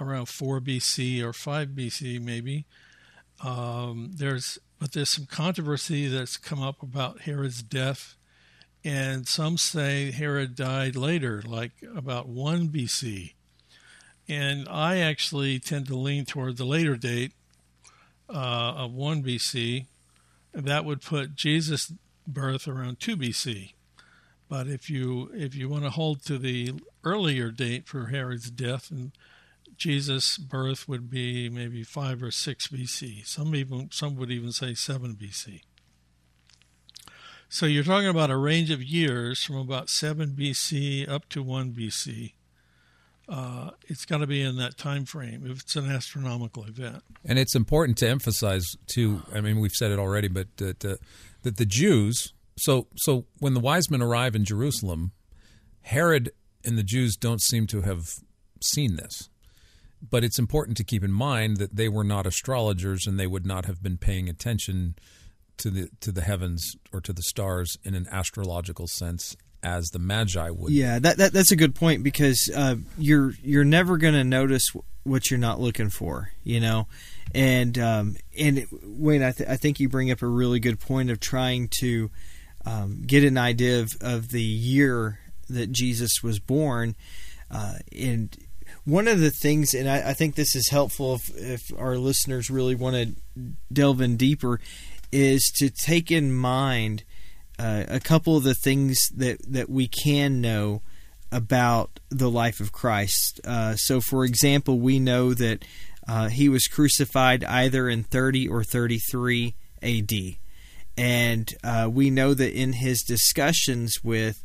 around 0.00 0.26
4 0.26 0.60
BC 0.60 1.22
or 1.22 1.32
5 1.32 1.68
BC, 1.68 2.20
maybe. 2.20 2.64
Um, 3.44 4.12
there's 4.14 4.58
but 4.78 4.92
there's 4.92 5.10
some 5.10 5.26
controversy 5.26 6.08
that's 6.08 6.36
come 6.36 6.62
up 6.62 6.82
about 6.82 7.22
Herod's 7.22 7.62
death, 7.62 8.16
and 8.84 9.26
some 9.26 9.58
say 9.58 10.10
Herod 10.10 10.54
died 10.54 10.96
later, 10.96 11.42
like 11.44 11.72
about 11.94 12.28
1 12.28 12.68
BC. 12.68 13.34
And 14.28 14.68
I 14.68 14.98
actually 14.98 15.58
tend 15.58 15.86
to 15.88 15.96
lean 15.96 16.26
toward 16.26 16.58
the 16.58 16.64
later 16.64 16.96
date 16.96 17.32
uh, 18.28 18.74
of 18.76 18.92
1 18.92 19.22
BC. 19.22 19.86
That 20.52 20.84
would 20.84 21.02
put 21.02 21.34
Jesus' 21.34 21.92
birth 22.26 22.68
around 22.68 23.00
2 23.00 23.16
BC. 23.16 23.72
But 24.48 24.66
if 24.66 24.88
you 24.88 25.30
if 25.34 25.54
you 25.54 25.68
want 25.68 25.84
to 25.84 25.90
hold 25.90 26.24
to 26.24 26.38
the 26.38 26.72
earlier 27.04 27.50
date 27.50 27.86
for 27.86 28.06
Herod's 28.06 28.50
death 28.50 28.90
and 28.90 29.12
Jesus' 29.78 30.36
birth 30.36 30.88
would 30.88 31.08
be 31.08 31.48
maybe 31.48 31.84
five 31.84 32.22
or 32.22 32.30
six 32.30 32.66
BC. 32.68 33.26
Some 33.26 33.54
even 33.54 33.90
some 33.92 34.16
would 34.16 34.30
even 34.30 34.52
say 34.52 34.74
seven 34.74 35.14
BC. 35.14 35.62
So 37.48 37.64
you're 37.64 37.84
talking 37.84 38.08
about 38.08 38.30
a 38.30 38.36
range 38.36 38.70
of 38.70 38.82
years 38.82 39.42
from 39.42 39.56
about 39.56 39.88
seven 39.88 40.30
BC 40.30 41.08
up 41.08 41.28
to 41.30 41.42
one 41.42 41.72
BC. 41.72 42.32
Uh, 43.28 43.70
it's 43.86 44.04
got 44.04 44.18
to 44.18 44.26
be 44.26 44.42
in 44.42 44.56
that 44.56 44.76
time 44.76 45.04
frame 45.04 45.44
if 45.46 45.60
it's 45.60 45.76
an 45.76 45.90
astronomical 45.90 46.64
event. 46.64 47.02
And 47.24 47.38
it's 47.38 47.54
important 47.54 47.98
to 47.98 48.08
emphasize 48.08 48.66
too. 48.86 49.22
I 49.32 49.40
mean, 49.40 49.60
we've 49.60 49.72
said 49.72 49.92
it 49.92 49.98
already, 49.98 50.28
but 50.28 50.48
that 50.56 50.84
uh, 50.84 50.96
that 51.42 51.56
the 51.56 51.66
Jews. 51.66 52.32
So 52.58 52.88
so 52.96 53.26
when 53.38 53.54
the 53.54 53.60
wise 53.60 53.90
men 53.90 54.02
arrive 54.02 54.34
in 54.34 54.44
Jerusalem, 54.44 55.12
Herod 55.82 56.32
and 56.64 56.76
the 56.76 56.82
Jews 56.82 57.16
don't 57.16 57.40
seem 57.40 57.66
to 57.68 57.82
have 57.82 58.02
seen 58.60 58.96
this. 58.96 59.28
But 60.00 60.24
it's 60.24 60.38
important 60.38 60.76
to 60.76 60.84
keep 60.84 61.02
in 61.02 61.12
mind 61.12 61.56
that 61.56 61.74
they 61.74 61.88
were 61.88 62.04
not 62.04 62.26
astrologers 62.26 63.06
and 63.06 63.18
they 63.18 63.26
would 63.26 63.46
not 63.46 63.64
have 63.66 63.82
been 63.82 63.98
paying 63.98 64.28
attention 64.28 64.94
to 65.58 65.70
the 65.70 65.90
to 66.00 66.12
the 66.12 66.22
heavens 66.22 66.76
or 66.92 67.00
to 67.00 67.12
the 67.12 67.22
stars 67.22 67.76
in 67.84 67.94
an 67.94 68.06
astrological 68.10 68.86
sense 68.86 69.36
as 69.62 69.88
the 69.88 69.98
Magi 69.98 70.50
would. 70.50 70.72
Yeah, 70.72 70.98
that, 71.00 71.16
that 71.18 71.32
that's 71.32 71.52
a 71.52 71.56
good 71.56 71.74
point 71.74 72.02
because 72.02 72.50
uh, 72.54 72.76
you're 72.96 73.32
you're 73.42 73.64
never 73.64 73.96
going 73.96 74.14
to 74.14 74.24
notice 74.24 74.70
what 75.02 75.30
you're 75.30 75.38
not 75.38 75.60
looking 75.60 75.90
for, 75.90 76.30
you 76.44 76.60
know. 76.60 76.86
And 77.34 77.78
um, 77.78 78.16
and 78.38 78.66
Wayne, 78.84 79.22
I, 79.22 79.32
th- 79.32 79.48
I 79.48 79.56
think 79.56 79.80
you 79.80 79.88
bring 79.88 80.10
up 80.10 80.22
a 80.22 80.26
really 80.26 80.60
good 80.60 80.80
point 80.80 81.10
of 81.10 81.20
trying 81.20 81.68
to 81.80 82.10
um, 82.64 83.02
get 83.06 83.24
an 83.24 83.36
idea 83.36 83.80
of, 83.80 83.90
of 84.00 84.30
the 84.30 84.42
year 84.42 85.18
that 85.48 85.72
Jesus 85.72 86.22
was 86.22 86.38
born. 86.38 86.96
Uh, 87.50 87.74
and 87.98 88.36
one 88.88 89.06
of 89.06 89.20
the 89.20 89.30
things, 89.30 89.74
and 89.74 89.88
I, 89.88 90.10
I 90.10 90.12
think 90.14 90.34
this 90.34 90.56
is 90.56 90.70
helpful 90.70 91.16
if, 91.16 91.36
if 91.36 91.60
our 91.78 91.98
listeners 91.98 92.48
really 92.48 92.74
want 92.74 92.96
to 92.96 93.52
delve 93.70 94.00
in 94.00 94.16
deeper, 94.16 94.60
is 95.12 95.52
to 95.56 95.68
take 95.68 96.10
in 96.10 96.34
mind 96.34 97.04
uh, 97.58 97.84
a 97.86 98.00
couple 98.00 98.38
of 98.38 98.44
the 98.44 98.54
things 98.54 98.96
that, 99.14 99.40
that 99.46 99.68
we 99.68 99.88
can 99.88 100.40
know 100.40 100.80
about 101.30 102.00
the 102.08 102.30
life 102.30 102.60
of 102.60 102.72
Christ. 102.72 103.42
Uh, 103.44 103.76
so, 103.76 104.00
for 104.00 104.24
example, 104.24 104.78
we 104.78 104.98
know 104.98 105.34
that 105.34 105.66
uh, 106.08 106.28
he 106.28 106.48
was 106.48 106.66
crucified 106.66 107.44
either 107.44 107.90
in 107.90 108.04
30 108.04 108.48
or 108.48 108.64
33 108.64 109.54
AD. 109.82 110.12
And 110.96 111.52
uh, 111.62 111.90
we 111.92 112.08
know 112.08 112.32
that 112.32 112.58
in 112.58 112.72
his 112.72 113.02
discussions 113.02 114.02
with 114.02 114.42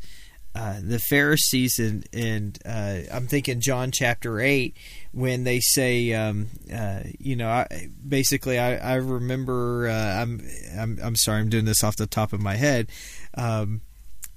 uh, 0.55 0.79
the 0.83 0.99
Pharisees, 0.99 1.79
and, 1.79 2.07
and 2.13 2.59
uh, 2.65 2.99
I'm 3.11 3.27
thinking 3.27 3.59
John 3.59 3.91
chapter 3.91 4.39
8, 4.39 4.75
when 5.11 5.43
they 5.43 5.59
say, 5.59 6.13
um, 6.13 6.47
uh, 6.73 7.01
you 7.19 7.35
know, 7.35 7.49
I, 7.49 7.89
basically, 8.07 8.59
I, 8.59 8.75
I 8.77 8.95
remember, 8.95 9.87
uh, 9.87 10.21
I'm, 10.21 10.47
I'm, 10.77 10.99
I'm 11.01 11.15
sorry, 11.15 11.41
I'm 11.41 11.49
doing 11.49 11.65
this 11.65 11.83
off 11.83 11.95
the 11.95 12.05
top 12.05 12.33
of 12.33 12.41
my 12.41 12.55
head. 12.55 12.89
Um, 13.35 13.81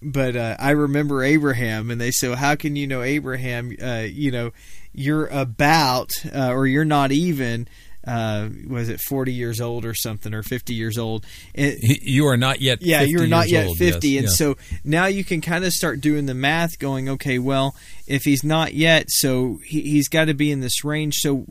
but 0.01 0.37
uh, 0.37 0.57
I 0.59 0.71
remember 0.71 1.23
Abraham, 1.23 1.91
and 1.91 2.01
they 2.01 2.11
say, 2.11 2.29
well, 2.29 2.37
"How 2.37 2.55
can 2.55 2.77
you 2.77 2.87
know 2.87 3.03
Abraham? 3.03 3.75
Uh, 3.83 4.07
you 4.09 4.31
know, 4.31 4.53
you're 4.93 5.27
about, 5.27 6.13
or 6.35 6.67
you're 6.67 6.85
not 6.85 7.13
even 7.13 7.67
uh, 8.07 8.49
was 8.69 8.89
it 8.89 9.01
40 9.01 9.33
years 9.33 9.61
old 9.61 9.85
or 9.85 9.93
something 9.95 10.33
or 10.33 10.43
50 10.43 10.75
years 10.75 10.97
old 10.97 11.27
and, 11.55 11.77
you 11.81 12.27
are 12.29 12.37
not 12.37 12.61
yet 12.61 12.81
yeah 12.83 13.03
you 13.03 13.21
are 13.21 13.27
not 13.27 13.49
yet 13.49 13.67
old, 13.67 13.79
50 13.79 14.09
yes, 14.09 14.19
and 14.21 14.29
yeah. 14.29 14.35
so 14.35 14.57
now 14.85 15.07
you 15.07 15.25
can 15.25 15.41
kind 15.41 15.65
of 15.65 15.73
start 15.73 16.01
doing 16.01 16.27
the 16.27 16.35
math 16.35 16.79
going 16.79 17.09
okay 17.09 17.39
well 17.39 17.75
if 18.07 18.23
he's 18.23 18.45
not 18.45 18.75
yet 18.75 19.07
so 19.09 19.59
he, 19.65 19.81
he's 19.83 20.09
got 20.09 20.27
to 20.27 20.35
be 20.35 20.53
in 20.53 20.61
this 20.61 20.85
range 20.85 21.15
so 21.17 21.47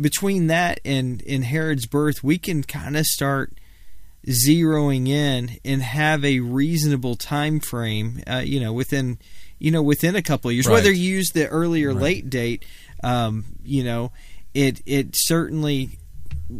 between 0.00 0.46
that 0.46 0.78
and 0.84 1.20
in 1.22 1.42
herod's 1.42 1.86
birth 1.86 2.22
we 2.22 2.38
can 2.38 2.62
kind 2.62 2.96
of 2.96 3.04
start 3.04 3.52
zeroing 4.26 5.08
in 5.08 5.58
and 5.64 5.82
have 5.82 6.24
a 6.24 6.40
reasonable 6.40 7.16
time 7.16 7.58
frame 7.60 8.22
uh, 8.30 8.36
you 8.44 8.60
know 8.60 8.72
within 8.72 9.18
you 9.58 9.70
know 9.70 9.82
within 9.82 10.14
a 10.14 10.22
couple 10.22 10.48
of 10.48 10.54
years 10.54 10.66
Right. 10.66 10.74
whether 10.74 10.92
you 10.92 11.14
use 11.16 11.30
the 11.34 11.48
early 11.48 11.82
or 11.84 11.92
Right. 11.92 12.02
late 12.02 12.30
date 12.30 12.64
um, 13.02 13.44
you 13.64 13.82
know 13.82 14.12
it 14.54 14.80
it 14.86 15.10
certainly 15.14 15.98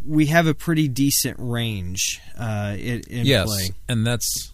we 0.07 0.26
have 0.26 0.47
a 0.47 0.55
pretty 0.55 0.88
decent 0.88 1.36
range 1.38 2.20
uh, 2.38 2.74
in, 2.78 3.01
in 3.11 3.26
yes, 3.26 3.47
play. 3.47 3.70
and 3.88 4.07
that's 4.07 4.53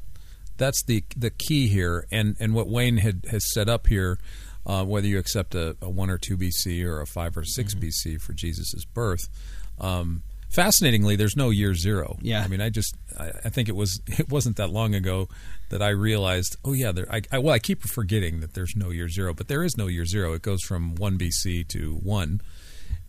that's 0.57 0.83
the 0.83 1.05
the 1.17 1.31
key 1.31 1.69
here, 1.69 2.07
and 2.11 2.37
and 2.41 2.55
what 2.55 2.69
Wayne 2.69 2.99
had 2.99 3.25
has 3.31 3.51
set 3.53 3.69
up 3.69 3.87
here, 3.87 4.19
uh, 4.67 4.85
whether 4.85 5.07
you 5.07 5.19
accept 5.19 5.55
a, 5.55 5.77
a 5.81 5.89
one 5.89 6.11
or 6.11 6.19
two 6.19 6.37
BC 6.37 6.85
or 6.85 7.01
a 7.01 7.07
five 7.07 7.37
or 7.37 7.45
6 7.45 7.75
Mm-hmm. 7.75 7.85
BC 7.87 8.21
for 8.21 8.33
Jesus' 8.33 8.85
birth. 8.85 9.29
Um, 9.81 10.23
fascinatingly, 10.51 11.15
there's 11.15 11.37
no 11.37 11.51
year 11.51 11.75
zero. 11.75 12.19
Yeah. 12.21 12.43
I 12.43 12.49
mean, 12.49 12.61
I 12.61 12.71
just 12.71 12.97
I, 13.19 13.31
I 13.45 13.49
think 13.49 13.69
it 13.69 13.77
was 13.77 14.01
it 14.07 14.29
wasn't 14.29 14.57
that 14.57 14.71
long 14.71 14.95
ago 14.95 15.29
that 15.71 15.83
I 15.83 15.91
realized, 15.91 16.57
oh 16.65 16.73
yeah, 16.73 16.91
there. 16.93 17.07
I, 17.13 17.23
I 17.31 17.39
well, 17.39 17.55
I 17.55 17.59
keep 17.61 17.83
forgetting 17.83 18.41
that 18.41 18.55
there's 18.55 18.75
no 18.75 18.91
year 18.91 19.09
zero, 19.09 19.33
but 19.35 19.47
there 19.49 19.63
is 19.63 19.77
no 19.77 19.87
year 19.87 20.05
zero. 20.07 20.33
It 20.33 20.43
goes 20.43 20.63
from 20.63 20.97
one 20.97 21.17
BC 21.19 21.69
to 21.69 21.95
one. 22.03 22.41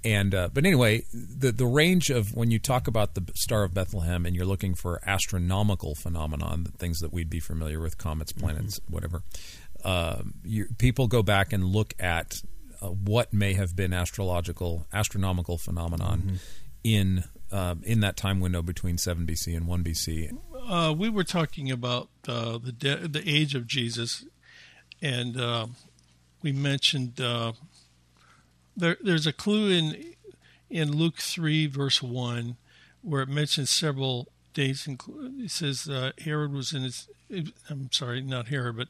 And 0.03 0.33
uh, 0.33 0.49
but 0.53 0.65
anyway, 0.65 1.03
the 1.11 1.51
the 1.51 1.65
range 1.65 2.09
of 2.09 2.33
when 2.33 2.51
you 2.51 2.59
talk 2.59 2.87
about 2.87 3.15
the 3.15 3.25
Star 3.35 3.63
of 3.63 3.73
Bethlehem 3.73 4.25
and 4.25 4.35
you're 4.35 4.45
looking 4.45 4.73
for 4.73 5.01
astronomical 5.05 5.93
phenomenon, 5.93 6.63
the 6.63 6.71
things 6.71 6.99
that 6.99 7.11
we'd 7.11 7.29
be 7.29 7.41
familiar 7.41 7.81
with, 7.81 7.97
comets, 7.97 8.31
planets, 8.31 8.79
whatever. 8.87 9.23
Uh, 9.83 10.23
you, 10.43 10.67
people 10.77 11.07
go 11.07 11.21
back 11.21 11.51
and 11.51 11.65
look 11.65 11.93
at 11.99 12.41
uh, 12.81 12.87
what 12.87 13.33
may 13.33 13.53
have 13.53 13.75
been 13.75 13.93
astrological, 13.93 14.87
astronomical 14.93 15.57
phenomenon 15.57 16.39
in 16.83 17.23
um, 17.51 17.81
in 17.83 17.99
that 18.01 18.15
time 18.15 18.39
window 18.39 18.61
between 18.61 18.97
seven 18.97 19.25
BC 19.25 19.55
and 19.55 19.67
one 19.67 19.83
BC. 19.83 20.37
Uh, 20.67 20.93
we 20.93 21.09
were 21.09 21.23
talking 21.23 21.71
about 21.71 22.09
uh, 22.27 22.57
the 22.57 22.71
de- 22.71 23.07
the 23.07 23.23
age 23.25 23.55
of 23.55 23.67
Jesus, 23.67 24.25
and 25.01 25.39
uh, 25.39 25.67
we 26.41 26.51
mentioned 26.51 27.19
uh, 27.19 27.53
there, 28.79 28.97
there's 29.01 29.27
a 29.27 29.33
clue 29.33 29.69
in 29.69 30.13
in 30.69 30.95
Luke 30.95 31.17
three 31.17 31.67
verse 31.67 32.01
one 32.01 32.57
where 33.01 33.21
it 33.21 33.29
mentions 33.29 33.69
several 33.69 34.27
dates. 34.53 34.87
It 34.87 35.51
says 35.51 35.87
uh, 35.87 36.11
Herod 36.19 36.53
was 36.53 36.73
in 36.73 36.83
his. 36.83 37.07
I'm 37.69 37.91
sorry, 37.91 38.21
not 38.21 38.47
Herod, 38.47 38.77
but 38.77 38.87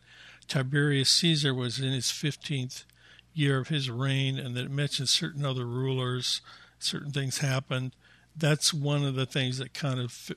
Tiberius 0.48 1.10
Caesar 1.20 1.54
was 1.54 1.80
in 1.80 1.92
his 1.92 2.12
fifteenth 2.12 2.86
year 3.34 3.60
of 3.60 3.68
his 3.68 3.90
reign, 3.90 4.38
and 4.38 4.56
that 4.56 4.66
it 4.66 4.72
mentions 4.72 5.10
certain 5.10 5.46
other 5.46 5.66
rulers, 5.66 6.42
certain 6.80 7.12
things 7.12 7.40
happened. 7.40 7.94
That's 8.36 8.74
one 8.74 9.04
of 9.04 9.16
the 9.16 9.26
things 9.26 9.58
that 9.58 9.74
kind 9.74 10.00
of 10.00 10.32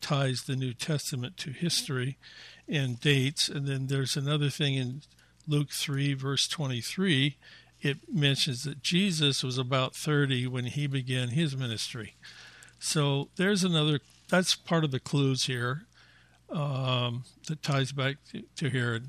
ties 0.00 0.42
the 0.42 0.56
New 0.56 0.74
Testament 0.74 1.36
to 1.38 1.50
history 1.50 2.18
and 2.68 3.00
dates. 3.00 3.48
And 3.48 3.66
then 3.66 3.86
there's 3.86 4.16
another 4.16 4.50
thing 4.50 4.74
in 4.74 5.02
Luke 5.46 5.70
3, 5.70 6.14
verse 6.14 6.46
23. 6.48 7.36
It 7.84 7.98
mentions 8.10 8.64
that 8.64 8.82
Jesus 8.82 9.44
was 9.44 9.58
about 9.58 9.94
30 9.94 10.46
when 10.46 10.64
he 10.64 10.86
began 10.86 11.28
his 11.28 11.54
ministry. 11.54 12.14
So 12.78 13.28
there's 13.36 13.62
another, 13.62 14.00
that's 14.30 14.54
part 14.54 14.84
of 14.84 14.90
the 14.90 14.98
clues 14.98 15.44
here 15.44 15.82
um, 16.48 17.24
that 17.46 17.62
ties 17.62 17.92
back 17.92 18.16
to, 18.32 18.42
to 18.56 18.70
Herod. 18.70 19.08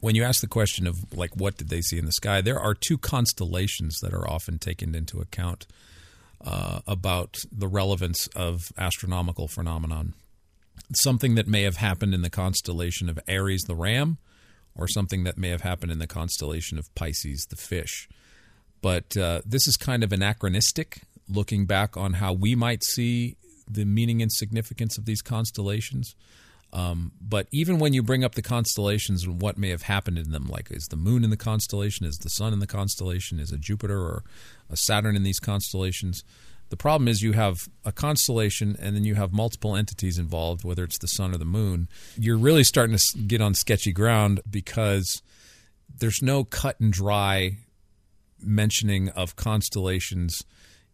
when 0.00 0.14
you 0.14 0.22
ask 0.22 0.42
the 0.42 0.46
question 0.46 0.86
of 0.86 1.16
like 1.16 1.34
what 1.34 1.56
did 1.56 1.70
they 1.70 1.80
see 1.80 1.96
in 1.98 2.04
the 2.04 2.12
sky, 2.12 2.42
there 2.42 2.60
are 2.60 2.74
two 2.74 2.98
constellations 2.98 3.98
that 4.00 4.12
are 4.12 4.28
often 4.28 4.58
taken 4.58 4.94
into 4.94 5.20
account 5.20 5.66
uh, 6.44 6.80
about 6.86 7.38
the 7.50 7.68
relevance 7.68 8.26
of 8.36 8.70
astronomical 8.76 9.48
phenomenon. 9.48 10.12
Something 10.94 11.36
that 11.36 11.48
may 11.48 11.62
have 11.62 11.76
happened 11.76 12.12
in 12.12 12.20
the 12.20 12.28
constellation 12.28 13.08
of 13.08 13.18
Aries, 13.26 13.62
the 13.62 13.74
ram, 13.74 14.18
or 14.76 14.88
something 14.88 15.24
that 15.24 15.38
may 15.38 15.48
have 15.48 15.62
happened 15.62 15.92
in 15.92 15.98
the 15.98 16.06
constellation 16.06 16.78
of 16.78 16.94
Pisces, 16.94 17.46
the 17.48 17.56
fish. 17.56 18.08
But 18.82 19.16
uh, 19.16 19.40
this 19.46 19.66
is 19.66 19.76
kind 19.76 20.04
of 20.04 20.12
anachronistic, 20.12 21.02
looking 21.28 21.64
back 21.64 21.96
on 21.96 22.14
how 22.14 22.32
we 22.32 22.54
might 22.54 22.84
see 22.84 23.36
the 23.66 23.84
meaning 23.84 24.20
and 24.20 24.30
significance 24.30 24.98
of 24.98 25.06
these 25.06 25.22
constellations. 25.22 26.14
Um, 26.72 27.12
but 27.20 27.46
even 27.52 27.78
when 27.78 27.92
you 27.92 28.02
bring 28.02 28.24
up 28.24 28.34
the 28.34 28.42
constellations 28.42 29.24
and 29.24 29.40
what 29.40 29.56
may 29.56 29.70
have 29.70 29.82
happened 29.82 30.18
in 30.18 30.32
them, 30.32 30.48
like 30.48 30.72
is 30.72 30.88
the 30.90 30.96
moon 30.96 31.22
in 31.22 31.30
the 31.30 31.36
constellation, 31.36 32.04
is 32.04 32.18
the 32.18 32.28
sun 32.28 32.52
in 32.52 32.58
the 32.58 32.66
constellation, 32.66 33.38
is 33.38 33.52
a 33.52 33.56
Jupiter 33.56 34.00
or 34.00 34.24
a 34.68 34.76
Saturn 34.76 35.14
in 35.14 35.22
these 35.22 35.38
constellations? 35.38 36.24
The 36.74 36.78
problem 36.78 37.06
is 37.06 37.22
you 37.22 37.34
have 37.34 37.68
a 37.84 37.92
constellation 37.92 38.74
and 38.80 38.96
then 38.96 39.04
you 39.04 39.14
have 39.14 39.32
multiple 39.32 39.76
entities 39.76 40.18
involved, 40.18 40.64
whether 40.64 40.82
it's 40.82 40.98
the 40.98 41.06
sun 41.06 41.32
or 41.32 41.38
the 41.38 41.44
moon. 41.44 41.88
You're 42.18 42.36
really 42.36 42.64
starting 42.64 42.96
to 42.96 43.18
get 43.18 43.40
on 43.40 43.54
sketchy 43.54 43.92
ground 43.92 44.40
because 44.50 45.22
there's 45.88 46.20
no 46.20 46.42
cut 46.42 46.80
and 46.80 46.92
dry 46.92 47.58
mentioning 48.40 49.08
of 49.10 49.36
constellations 49.36 50.42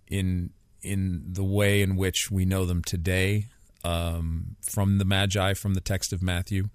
in 0.07 0.51
in 0.83 1.23
the 1.27 1.45
way 1.45 1.81
in 1.81 1.97
which 1.97 2.31
we 2.31 2.45
know 2.45 2.67
them 2.67 2.83
today 2.83 3.47
um, 3.83 4.57
from 4.61 4.99
the 4.99 5.07
Magi, 5.07 5.55
from 5.55 5.73
the 5.73 5.81
text 5.81 6.13
of 6.13 6.21
Matthew. 6.21 6.69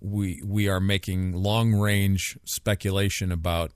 We 0.00 0.40
we 0.42 0.66
are 0.66 0.80
making 0.80 1.34
long 1.34 1.74
range 1.74 2.38
speculation 2.46 3.30
about 3.30 3.72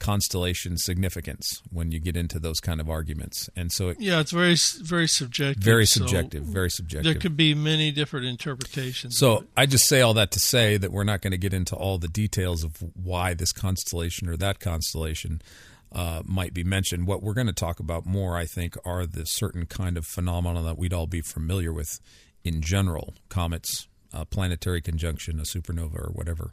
constellation 0.00 0.76
significance 0.78 1.62
when 1.70 1.90
you 1.90 2.00
get 2.00 2.16
into 2.16 2.38
those 2.38 2.60
kind 2.60 2.80
of 2.80 2.88
arguments, 2.88 3.50
and 3.56 3.72
so 3.72 3.88
it, 3.88 4.00
Yeah, 4.00 4.20
it's 4.20 4.32
very 4.32 4.56
very 4.82 5.08
subjective. 5.08 5.62
very 5.62 5.86
so 5.86 6.00
subjective, 6.00 6.44
very 6.44 6.70
subjective. 6.70 7.12
There 7.12 7.20
could 7.20 7.36
be 7.36 7.54
many 7.54 7.90
different 7.90 8.26
interpretations. 8.26 9.18
So. 9.18 9.44
I 9.56 9.66
just 9.66 9.88
say 9.88 10.00
all 10.00 10.14
that 10.14 10.30
to 10.32 10.40
say 10.40 10.76
that 10.76 10.92
we're 10.92 11.04
not 11.04 11.20
going 11.20 11.32
to 11.32 11.38
get 11.38 11.52
into 11.52 11.74
all 11.74 11.98
the 11.98 12.08
details 12.08 12.62
of 12.62 12.76
why 12.94 13.34
this 13.34 13.52
constellation 13.52 14.28
or 14.28 14.36
that 14.36 14.60
constellation 14.60 15.42
uh, 15.90 16.22
might 16.24 16.54
be 16.54 16.62
mentioned. 16.62 17.06
What 17.06 17.22
we're 17.22 17.34
going 17.34 17.46
to 17.48 17.52
talk 17.52 17.80
about 17.80 18.06
more, 18.06 18.36
I 18.36 18.44
think, 18.44 18.76
are 18.84 19.06
the 19.06 19.24
certain 19.24 19.66
kind 19.66 19.96
of 19.96 20.06
phenomena 20.06 20.62
that 20.62 20.78
we'd 20.78 20.92
all 20.92 21.06
be 21.06 21.20
familiar 21.20 21.72
with 21.72 22.00
in 22.44 22.60
general: 22.62 23.14
comets, 23.28 23.88
uh, 24.12 24.24
planetary 24.24 24.80
conjunction, 24.80 25.40
a 25.40 25.42
supernova, 25.42 25.96
or 25.96 26.12
whatever. 26.12 26.52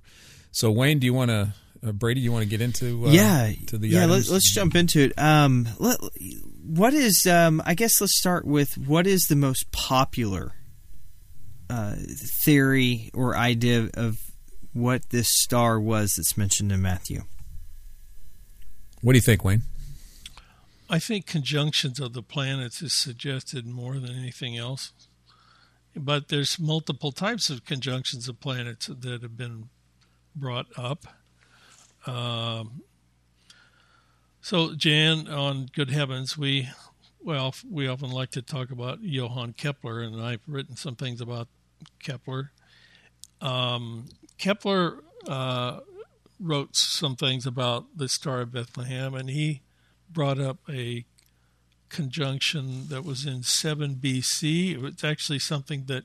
So 0.52 0.72
Wayne, 0.72 1.00
do 1.00 1.06
you 1.06 1.14
want 1.14 1.32
to? 1.32 1.54
Uh, 1.86 1.91
Brady, 1.91 2.21
you 2.21 2.31
want 2.31 2.43
to 2.43 2.49
get 2.49 2.61
into 2.61 3.05
uh, 3.05 3.09
yeah, 3.11 3.51
to 3.67 3.77
the 3.77 3.89
yeah. 3.89 4.03
items? 4.05 4.29
Let, 4.29 4.33
let's 4.36 4.53
jump 4.53 4.75
into 4.75 5.03
it. 5.03 5.13
Um, 5.17 5.67
let, 5.77 5.99
what 6.65 6.93
is? 6.93 7.27
Um, 7.27 7.61
I 7.65 7.75
guess 7.75 8.01
let's 8.01 8.17
start 8.17 8.45
with 8.45 8.75
what 8.77 9.05
is 9.05 9.25
the 9.29 9.36
most 9.36 9.71
popular 9.71 10.53
uh, 11.69 11.95
theory 12.43 13.11
or 13.13 13.38
idea 13.38 13.89
of 13.93 14.17
what 14.73 15.09
this 15.11 15.29
star 15.29 15.79
was 15.79 16.13
that's 16.17 16.38
mentioned 16.38 16.71
in 16.71 16.81
Matthew. 16.81 17.21
What 19.01 19.13
do 19.13 19.17
you 19.17 19.21
think, 19.21 19.43
Wayne? 19.43 19.61
I 20.89 20.99
think 20.99 21.25
conjunctions 21.25 21.99
of 21.99 22.13
the 22.13 22.23
planets 22.23 22.81
is 22.81 22.93
suggested 22.93 23.67
more 23.67 23.99
than 23.99 24.15
anything 24.15 24.57
else. 24.57 24.91
But 25.95 26.27
there's 26.27 26.59
multiple 26.59 27.11
types 27.11 27.49
of 27.49 27.65
conjunctions 27.65 28.27
of 28.27 28.39
planets 28.39 28.88
that 28.88 29.21
have 29.21 29.38
been 29.38 29.69
brought 30.36 30.67
up. 30.75 31.05
Um, 32.06 32.82
so, 34.41 34.76
Jan, 34.76 35.28
on 35.28 35.70
Good 35.74 35.89
Heavens, 35.89 36.38
we 36.38 36.70
well, 37.26 37.56
we 37.70 37.88
often 37.88 38.12
like 38.12 38.30
to 38.32 38.43
talk 38.43 38.70
about 38.70 39.01
Johann 39.01 39.53
Kepler, 39.53 40.01
and 40.01 40.22
I've 40.22 40.41
written 40.47 40.76
some 40.76 40.95
things 40.95 41.20
about 41.20 41.47
Kepler. 41.97 42.51
Um, 43.41 44.06
Kepler 44.38 45.03
uh, 45.28 45.80
wrote 46.39 46.76
some 46.76 47.16
things 47.16 47.47
about 47.47 47.86
the 47.97 48.08
Star 48.08 48.41
of 48.41 48.51
Bethlehem, 48.51 49.16
and 49.16 49.32
he 49.32 49.64
brought 50.08 50.39
up 50.39 50.60
a 50.70 51.06
conjunction 51.89 52.89
that 52.89 53.03
was 53.03 53.26
in 53.26 53.41
7 53.41 53.95
BC. 53.95 54.74
It 54.74 54.82
was 54.82 55.03
actually 55.03 55.39
something 55.39 55.86
that 55.86 56.03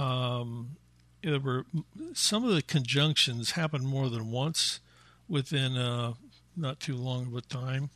um, 0.00 0.76
there 1.22 1.38
were 1.38 1.66
some 2.14 2.44
of 2.44 2.54
the 2.54 2.62
conjunctions 2.62 3.52
happened 3.52 3.84
more 3.84 4.08
than 4.08 4.30
once 4.30 4.80
within 5.34 5.76
uh, 5.76 6.12
not 6.56 6.78
too 6.78 6.94
long 6.94 7.26
of 7.26 7.34
a 7.34 7.40
time. 7.40 7.90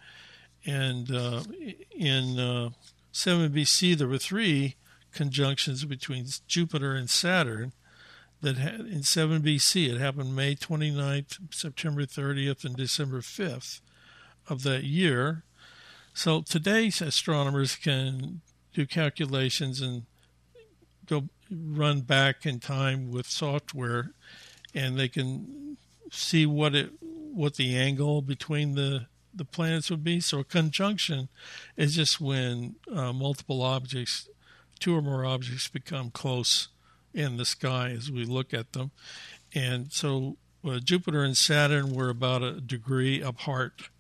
And 0.66 1.09
uh, 1.14 1.45
in 1.97 2.36
uh, 2.36 2.70
7 3.12 3.51
BC, 3.51 3.97
there 3.97 4.09
were 4.09 4.18
three 4.18 4.74
conjunctions 5.12 5.84
between 5.84 6.26
Jupiter 6.49 6.97
and 6.97 7.09
Saturn 7.09 7.72
that 8.41 8.57
had, 8.57 8.80
in 8.80 9.05
7 9.05 9.41
BC. 9.41 9.89
It 9.89 10.01
happened 10.01 10.34
May 10.34 10.57
29th, 10.57 11.55
September 11.55 12.03
30th, 12.03 12.64
and 12.64 12.76
December 12.76 13.20
5th 13.20 13.80
of 14.49 14.64
that 14.64 14.82
year. 14.82 15.45
So 16.12 16.43
today's 16.43 17.01
astronomers 17.01 17.76
can 17.76 18.41
do 18.74 18.84
calculations 18.84 19.80
and 19.80 20.07
go 21.07 21.28
run 21.51 22.01
back 22.01 22.45
in 22.45 22.59
time 22.59 23.12
with 23.12 23.26
software, 23.26 24.11
and 24.74 24.99
they 24.99 25.09
can 25.09 25.76
see 26.11 26.47
what 26.47 26.74
it 26.74 26.91
what 27.39 27.55
the 27.55 27.76
angle 27.76 28.20
between 28.20 28.74
the 28.74 29.07
the 29.32 29.45
planets 29.45 29.91
would 29.91 30.03
be. 30.03 30.18
So 30.20 30.41
a 30.41 30.45
conjunction 30.45 31.28
is 31.76 31.95
just 31.95 32.20
when 32.20 32.74
uh, 32.93 33.12
multiple 33.12 33.62
objects, 33.62 34.28
two 34.80 34.97
or 34.97 35.03
more 35.03 35.24
objects, 35.24 35.68
become 35.68 36.11
close 36.11 36.68
in 37.14 37.36
the 37.36 37.45
sky 37.45 37.91
as 37.91 38.11
we 38.11 38.24
look 38.24 38.53
at 38.53 38.72
them. 38.72 38.91
And 39.55 39.93
so 39.93 40.36
uh, 40.64 40.80
Jupiter 40.80 41.22
and 41.22 41.36
Saturn 41.36 41.95
were 41.95 42.09
about 42.09 42.43
a 42.43 42.61
degree 42.61 43.22
apart 43.22 43.91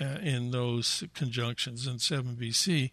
uh, 0.00 0.18
in 0.22 0.50
those 0.50 1.04
conjunctions 1.14 1.86
in 1.86 1.98
7 1.98 2.36
BC. 2.40 2.92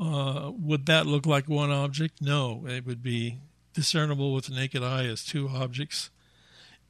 Uh, 0.00 0.52
would 0.58 0.86
that 0.86 1.06
look 1.06 1.26
like 1.26 1.48
one 1.48 1.70
object? 1.70 2.22
No, 2.22 2.64
it 2.66 2.86
would 2.86 3.02
be 3.02 3.40
discernible 3.74 4.32
with 4.32 4.46
the 4.46 4.54
naked 4.54 4.82
eye 4.82 5.04
as 5.04 5.22
two 5.22 5.50
objects. 5.50 6.08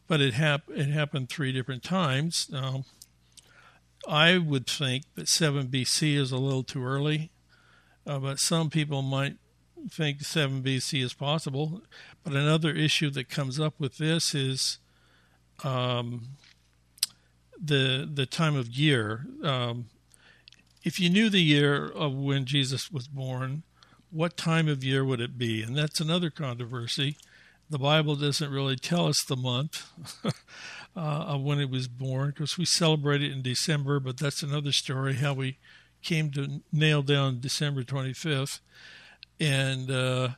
But 0.08 0.20
it, 0.20 0.34
hap- 0.34 0.68
it 0.68 0.88
happened 0.88 1.28
three 1.28 1.52
different 1.52 1.82
times. 1.82 2.48
Now, 2.50 2.84
I 4.08 4.38
would 4.38 4.66
think 4.66 5.04
that 5.14 5.28
7 5.28 5.68
BC 5.68 6.16
is 6.16 6.32
a 6.32 6.36
little 6.36 6.64
too 6.64 6.84
early, 6.84 7.30
uh, 8.06 8.18
but 8.18 8.38
some 8.38 8.68
people 8.68 9.02
might 9.02 9.36
think 9.90 10.22
7 10.22 10.62
BC 10.62 11.02
is 11.02 11.14
possible. 11.14 11.82
But 12.24 12.32
another 12.34 12.70
issue 12.70 13.10
that 13.10 13.28
comes 13.28 13.60
up 13.60 13.74
with 13.78 13.98
this 13.98 14.34
is 14.34 14.78
um, 15.64 16.28
the 17.60 18.08
the 18.12 18.26
time 18.26 18.56
of 18.56 18.68
year. 18.68 19.26
Um, 19.42 19.86
if 20.82 20.98
you 20.98 21.08
knew 21.08 21.30
the 21.30 21.42
year 21.42 21.88
of 21.88 22.14
when 22.14 22.44
Jesus 22.44 22.90
was 22.90 23.06
born, 23.06 23.62
what 24.10 24.36
time 24.36 24.68
of 24.68 24.82
year 24.82 25.04
would 25.04 25.20
it 25.20 25.38
be? 25.38 25.62
And 25.62 25.76
that's 25.76 26.00
another 26.00 26.30
controversy. 26.30 27.16
The 27.72 27.78
Bible 27.78 28.16
doesn't 28.16 28.50
really 28.50 28.76
tell 28.76 29.06
us 29.06 29.24
the 29.24 29.34
month 29.34 29.90
uh, 30.24 30.30
of 30.94 31.40
when 31.40 31.58
it 31.58 31.70
was 31.70 31.88
born 31.88 32.28
because 32.28 32.58
we 32.58 32.66
celebrate 32.66 33.22
it 33.22 33.32
in 33.32 33.40
December, 33.40 33.98
but 33.98 34.18
that's 34.18 34.42
another 34.42 34.72
story 34.72 35.14
how 35.14 35.32
we 35.32 35.56
came 36.02 36.30
to 36.32 36.60
nail 36.70 37.00
down 37.00 37.40
December 37.40 37.82
25th. 37.82 38.60
And 39.40 39.90
uh, 39.90 40.28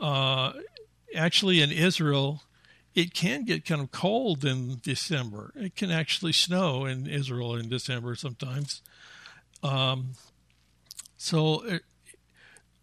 uh, 0.00 0.52
actually, 1.16 1.60
in 1.60 1.72
Israel, 1.72 2.42
it 2.94 3.12
can 3.12 3.42
get 3.44 3.64
kind 3.64 3.80
of 3.80 3.90
cold 3.90 4.44
in 4.44 4.78
December. 4.84 5.52
It 5.56 5.74
can 5.74 5.90
actually 5.90 6.32
snow 6.32 6.84
in 6.84 7.08
Israel 7.08 7.56
in 7.56 7.68
December 7.68 8.14
sometimes. 8.14 8.82
Um, 9.64 10.12
so 11.16 11.64
it, 11.64 11.82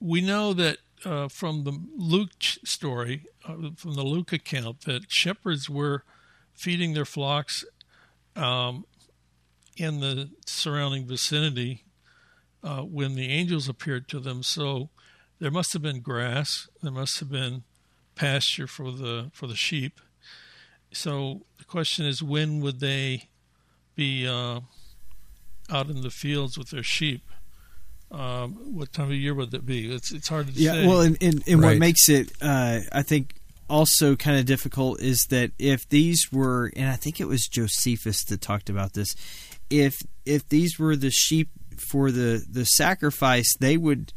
we 0.02 0.20
know 0.20 0.52
that 0.52 0.80
uh, 1.06 1.28
from 1.28 1.64
the 1.64 1.80
Luke 1.98 2.32
story, 2.40 3.26
uh, 3.48 3.72
from 3.76 3.94
the 3.96 4.04
Luke 4.04 4.32
account, 4.32 4.82
that 4.82 5.12
shepherds 5.12 5.70
were 5.70 6.04
feeding 6.54 6.94
their 6.94 7.06
flocks 7.06 7.66
um, 8.36 8.86
in 9.78 10.00
the 10.00 10.30
surrounding 10.46 11.06
vicinity 11.06 11.84
uh, 12.64 12.82
when 12.82 13.16
the 13.16 13.30
angels 13.30 13.68
appeared 13.68 14.08
to 14.10 14.20
them. 14.20 14.44
So 14.44 14.90
there 15.40 15.52
must 15.52 15.74
have 15.74 15.82
been 15.82 16.02
grass. 16.02 16.70
There 16.82 16.92
must 16.92 17.20
have 17.20 17.30
been 17.30 17.64
pasture 18.16 18.68
for 18.68 18.92
the 18.92 19.32
for 19.34 19.48
the 19.48 19.56
sheep. 19.56 20.00
So 20.92 21.46
the 21.58 21.66
question 21.66 22.06
is, 22.06 22.22
when 22.22 22.62
would 22.62 22.80
they 22.80 23.30
be 23.96 24.28
uh, 24.28 24.62
out 25.70 25.90
in 25.90 26.02
the 26.02 26.12
fields 26.12 26.58
with 26.58 26.70
their 26.70 26.84
sheep? 26.84 27.24
Um, 28.14 28.76
what 28.76 28.94
time 28.94 29.08
of 29.08 29.14
year 29.14 29.34
would 29.34 29.52
that 29.52 29.66
be? 29.66 29.92
It's 29.92 30.12
it's 30.12 30.28
hard 30.28 30.48
to 30.48 30.54
yeah, 30.54 30.72
say. 30.72 30.82
Yeah, 30.84 30.88
well, 30.88 31.02
and, 31.02 31.18
and, 31.22 31.44
and 31.48 31.62
right. 31.62 31.70
what 31.70 31.78
makes 31.80 32.10
it, 32.10 32.32
uh, 32.42 32.82
I 32.92 33.02
think, 33.02 33.34
also 33.70 34.16
kind 34.16 34.38
of 34.38 34.46
difficult 34.46 35.02
is 35.02 35.26
that 35.30 35.52
if 35.58 35.90
these 35.90 36.32
were, 36.32 36.72
and 36.76 36.90
I 36.90 36.96
think 36.96 37.20
it 37.20 37.28
was 37.28 37.48
Josephus 37.48 38.24
that 38.26 38.40
talked 38.40 38.70
about 38.70 38.94
this, 38.94 39.16
if 39.70 39.96
if 40.26 40.48
these 40.50 40.78
were 40.78 40.96
the 40.96 41.10
sheep 41.10 41.50
for 41.90 42.12
the 42.12 42.46
the 42.50 42.66
sacrifice, 42.66 43.56
they 43.60 43.78
would 43.78 44.14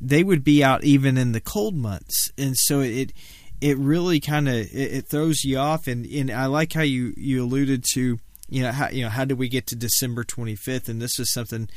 they 0.00 0.22
would 0.22 0.44
be 0.44 0.62
out 0.62 0.84
even 0.84 1.16
in 1.16 1.32
the 1.32 1.40
cold 1.40 1.74
months, 1.74 2.30
and 2.36 2.56
so 2.56 2.80
it 2.80 3.12
it 3.60 3.78
really 3.78 4.20
kind 4.20 4.48
of 4.48 4.54
it, 4.54 4.74
it, 4.74 5.08
throws 5.08 5.44
you 5.44 5.58
off. 5.58 5.86
And, 5.86 6.06
and 6.06 6.30
I 6.30 6.46
like 6.46 6.72
how 6.72 6.82
you 6.82 7.14
you 7.16 7.42
alluded 7.44 7.84
to 7.94 8.18
you 8.48 8.62
know 8.62 8.72
how 8.72 8.88
you 8.88 9.04
know 9.04 9.10
how 9.10 9.24
did 9.24 9.38
we 9.38 9.48
get 9.48 9.66
to 9.68 9.76
December 9.76 10.24
25th, 10.24 10.88
and 10.88 11.00
this 11.00 11.18
is 11.18 11.32
something. 11.32 11.68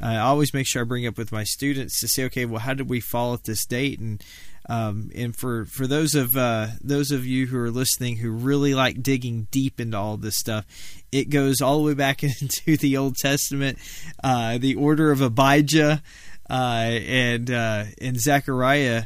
I 0.00 0.18
always 0.18 0.54
make 0.54 0.66
sure 0.66 0.82
I 0.82 0.84
bring 0.84 1.06
up 1.06 1.18
with 1.18 1.32
my 1.32 1.44
students 1.44 2.00
to 2.00 2.08
say, 2.08 2.24
okay, 2.26 2.44
well, 2.44 2.60
how 2.60 2.74
did 2.74 2.88
we 2.88 3.00
fall 3.00 3.34
at 3.34 3.44
this 3.44 3.66
date? 3.66 3.98
And 3.98 4.22
um, 4.70 5.10
and 5.14 5.34
for, 5.34 5.64
for 5.64 5.86
those 5.86 6.14
of 6.14 6.36
uh, 6.36 6.68
those 6.82 7.10
of 7.10 7.24
you 7.24 7.46
who 7.46 7.58
are 7.58 7.70
listening 7.70 8.16
who 8.16 8.30
really 8.30 8.74
like 8.74 9.02
digging 9.02 9.48
deep 9.50 9.80
into 9.80 9.96
all 9.96 10.18
this 10.18 10.36
stuff, 10.36 10.66
it 11.10 11.30
goes 11.30 11.60
all 11.60 11.78
the 11.78 11.84
way 11.84 11.94
back 11.94 12.22
into 12.22 12.76
the 12.76 12.96
Old 12.96 13.16
Testament, 13.16 13.78
uh, 14.22 14.58
the 14.58 14.74
order 14.74 15.10
of 15.10 15.22
Abijah, 15.22 16.02
uh, 16.50 16.52
and 16.52 17.50
uh, 17.50 17.84
and 18.00 18.20
Zechariah 18.20 19.04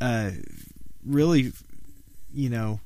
uh, 0.00 0.30
really, 1.06 1.52
you 2.32 2.50
know, 2.50 2.80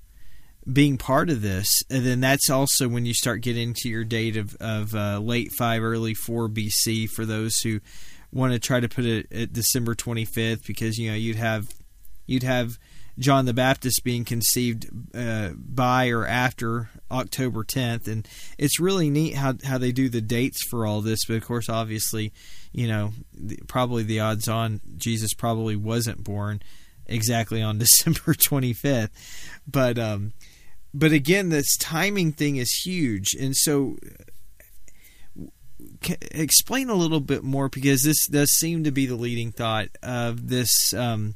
being 0.71 0.99
part 0.99 1.31
of 1.31 1.43
this. 1.43 1.69
And 1.91 2.05
then 2.05 2.21
that's 2.21 2.51
also 2.51 2.89
when 2.89 3.07
you 3.07 3.15
start 3.15 3.41
getting 3.41 3.75
to 3.79 3.89
your 3.89 4.05
date 4.05 4.37
of 4.37 4.57
of 4.61 4.95
uh, 4.95 5.19
late 5.19 5.53
five, 5.53 5.83
early 5.83 6.15
four 6.15 6.49
BC 6.49 7.09
for 7.09 7.25
those 7.25 7.59
who 7.61 7.81
want 8.33 8.53
to 8.53 8.59
try 8.59 8.81
to 8.81 8.89
put 8.89 9.05
it 9.05 9.33
at 9.33 9.53
December 9.53 9.95
25th 9.95 10.67
because 10.67 10.99
you 10.99 11.11
know 11.11 11.17
you'd 11.17 11.37
have 11.37 11.69
you'd 12.27 12.43
have 12.43 12.79
John 13.19 13.47
the 13.47 13.55
Baptist 13.55 14.03
being 14.05 14.25
conceived 14.25 14.89
uh, 15.15 15.51
by 15.57 16.11
or 16.11 16.27
after 16.27 16.89
October 17.11 17.65
10th, 17.65 18.07
and 18.07 18.29
it's 18.59 18.79
really 18.79 19.11
neat 19.11 19.35
how 19.35 19.55
how 19.65 19.79
they 19.79 19.93
do 19.93 20.09
the 20.09 20.21
dates 20.21 20.63
for 20.71 20.87
all 20.87 21.01
this. 21.01 21.25
But 21.27 21.37
of 21.37 21.45
course, 21.45 21.69
obviously, 21.69 22.33
you 22.73 22.87
know, 22.87 23.13
the, 23.35 23.59
probably 23.67 24.05
the 24.05 24.21
odds 24.21 24.49
on 24.49 24.81
Jesus 24.97 25.35
probably 25.35 25.75
wasn't 25.75 26.23
born 26.23 26.63
exactly 27.07 27.63
on 27.63 27.79
December 27.79 28.35
25th, 28.35 29.11
but 29.67 29.99
um, 29.99 30.33
but 30.95 31.13
again, 31.13 31.49
this 31.49 31.77
timing 31.77 32.33
thing 32.33 32.57
is 32.57 32.71
huge, 32.85 33.35
and 33.35 33.57
so. 33.57 33.97
Explain 36.33 36.89
a 36.91 36.95
little 36.95 37.21
bit 37.21 37.43
more 37.43 37.69
because 37.69 38.03
this 38.03 38.27
does 38.29 38.51
seem 38.53 38.85
to 38.85 38.93
be 38.93 39.07
the 39.07 39.17
leading 39.17 39.51
thought 39.53 39.89
of 40.03 40.49
this 40.49 40.93
um, 40.95 41.35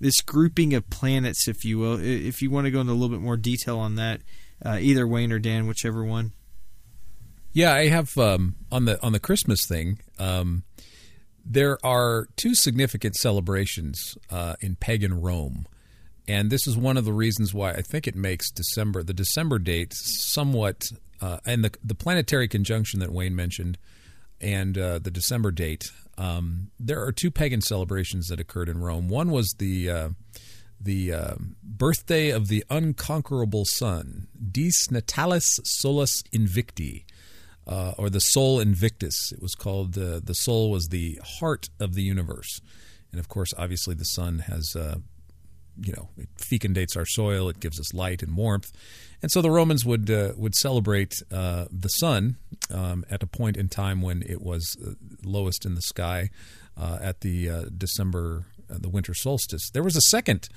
this 0.00 0.20
grouping 0.20 0.74
of 0.74 0.88
planets, 0.90 1.48
if 1.48 1.64
you 1.64 1.78
will. 1.78 1.98
If 1.98 2.42
you 2.42 2.50
want 2.50 2.66
to 2.66 2.70
go 2.70 2.80
into 2.80 2.92
a 2.92 2.94
little 2.94 3.08
bit 3.08 3.22
more 3.22 3.36
detail 3.36 3.78
on 3.78 3.94
that, 3.96 4.20
uh, 4.64 4.78
either 4.80 5.06
Wayne 5.06 5.32
or 5.32 5.38
Dan, 5.38 5.66
whichever 5.66 6.04
one. 6.04 6.32
Yeah, 7.52 7.72
I 7.72 7.88
have 7.88 8.16
um, 8.18 8.56
on 8.70 8.84
the 8.84 9.02
on 9.02 9.12
the 9.12 9.20
Christmas 9.20 9.60
thing. 9.66 10.00
Um, 10.18 10.64
there 11.44 11.78
are 11.84 12.26
two 12.36 12.54
significant 12.54 13.16
celebrations 13.16 14.16
uh, 14.30 14.56
in 14.60 14.76
pagan 14.76 15.20
Rome, 15.20 15.66
and 16.28 16.50
this 16.50 16.66
is 16.66 16.76
one 16.76 16.96
of 16.96 17.04
the 17.04 17.12
reasons 17.12 17.52
why 17.52 17.72
I 17.72 17.82
think 17.82 18.06
it 18.06 18.16
makes 18.16 18.50
December 18.50 19.02
the 19.02 19.14
December 19.14 19.58
date 19.58 19.92
somewhat, 19.94 20.84
uh, 21.20 21.38
and 21.44 21.64
the 21.64 21.72
the 21.82 21.94
planetary 21.94 22.48
conjunction 22.48 23.00
that 23.00 23.12
Wayne 23.12 23.34
mentioned, 23.34 23.78
and 24.40 24.76
uh, 24.78 24.98
the 24.98 25.10
December 25.10 25.50
date 25.50 25.90
um, 26.18 26.70
there 26.78 27.02
are 27.02 27.12
two 27.12 27.30
pagan 27.30 27.60
celebrations 27.60 28.28
that 28.28 28.40
occurred 28.40 28.68
in 28.68 28.78
Rome. 28.78 29.08
One 29.08 29.30
was 29.30 29.54
the 29.58 29.90
uh, 29.90 30.08
the 30.80 31.12
uh, 31.12 31.34
birthday 31.62 32.30
of 32.30 32.48
the 32.48 32.64
unconquerable 32.68 33.64
sun, 33.64 34.28
Dies 34.50 34.88
Natalis 34.90 35.60
Solis 35.64 36.22
Invicti, 36.32 37.04
uh, 37.66 37.92
or 37.96 38.10
the 38.10 38.20
Sol 38.20 38.60
Invictus. 38.60 39.32
It 39.32 39.40
was 39.40 39.54
called 39.54 39.96
uh, 39.96 40.20
the 40.22 40.34
Sol 40.34 40.70
was 40.70 40.88
the 40.88 41.20
heart 41.38 41.70
of 41.80 41.94
the 41.94 42.02
universe, 42.02 42.60
and 43.10 43.18
of 43.18 43.28
course, 43.28 43.52
obviously, 43.56 43.94
the 43.94 44.04
sun 44.04 44.40
has 44.40 44.76
you 45.80 45.92
know 45.92 46.08
it 46.16 46.28
fecundates 46.36 46.96
our 46.96 47.06
soil, 47.06 47.48
it 47.48 47.60
gives 47.60 47.78
us 47.80 47.94
light 47.94 48.22
and 48.22 48.36
warmth, 48.36 48.72
and 49.22 49.30
so 49.30 49.40
the 49.40 49.50
Romans 49.50 49.84
would 49.84 50.10
uh, 50.10 50.32
would 50.36 50.54
celebrate 50.54 51.14
uh, 51.30 51.66
the 51.70 51.88
sun 51.88 52.36
um, 52.70 53.04
at 53.08 53.22
a 53.22 53.26
point 53.26 53.56
in 53.56 53.68
time 53.68 54.02
when 54.02 54.22
it 54.22 54.42
was 54.42 54.76
uh, 54.84 54.92
lowest 55.22 55.64
in 55.64 55.74
the 55.74 55.82
sky 55.82 56.30
uh, 56.76 56.98
at 57.00 57.20
the 57.20 57.48
uh, 57.48 57.64
December 57.76 58.46
uh, 58.68 58.78
the 58.80 58.88
winter 58.88 59.14
solstice. 59.14 59.70
There 59.70 59.82
was 59.82 59.96
a 59.96 60.02
second 60.10 60.48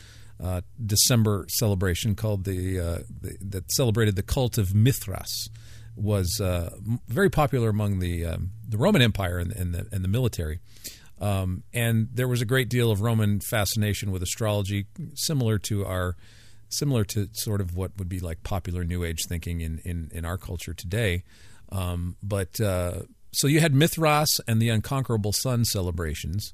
December 0.85 1.45
celebration 1.47 2.13
called 2.13 2.43
the, 2.43 2.77
the, 3.21 3.37
that 3.39 3.71
celebrated 3.71 4.17
the 4.17 4.23
cult 4.23 4.57
of 4.57 4.75
Mithras. 4.75 5.49
Was 5.95 6.41
very 7.07 7.29
popular 7.29 7.69
among 7.69 7.99
the 7.99 8.25
um, 8.25 8.51
the 8.67 8.77
Roman 8.77 9.01
Empire 9.01 9.37
and, 9.37 9.53
and, 9.53 9.73
the 9.73 9.87
and 9.93 10.03
the 10.03 10.09
military. 10.09 10.59
Um, 11.19 11.63
and 11.73 12.09
there 12.13 12.27
was 12.27 12.41
a 12.41 12.45
great 12.45 12.69
deal 12.69 12.91
of 12.91 13.01
Roman 13.01 13.39
fascination 13.39 14.11
with 14.11 14.21
astrology, 14.21 14.87
similar 15.13 15.57
to 15.59 15.85
our 15.85 16.15
similar 16.69 17.05
to 17.05 17.29
sort 17.31 17.61
of 17.61 17.75
what 17.75 17.91
would 17.97 18.09
be 18.09 18.19
like 18.19 18.43
popular 18.43 18.83
New 18.83 19.03
Age 19.03 19.21
thinking 19.29 19.61
in 19.61 19.79
in, 19.85 20.09
in 20.13 20.25
our 20.25 20.37
culture 20.37 20.73
today. 20.73 21.23
Um, 21.71 22.17
but 22.21 22.59
uh, 22.59 23.03
so 23.31 23.47
you 23.47 23.59
had 23.59 23.73
Mithras 23.73 24.41
and 24.47 24.61
the 24.61 24.69
Unconquerable 24.69 25.33
Sun 25.33 25.65
celebrations, 25.65 26.53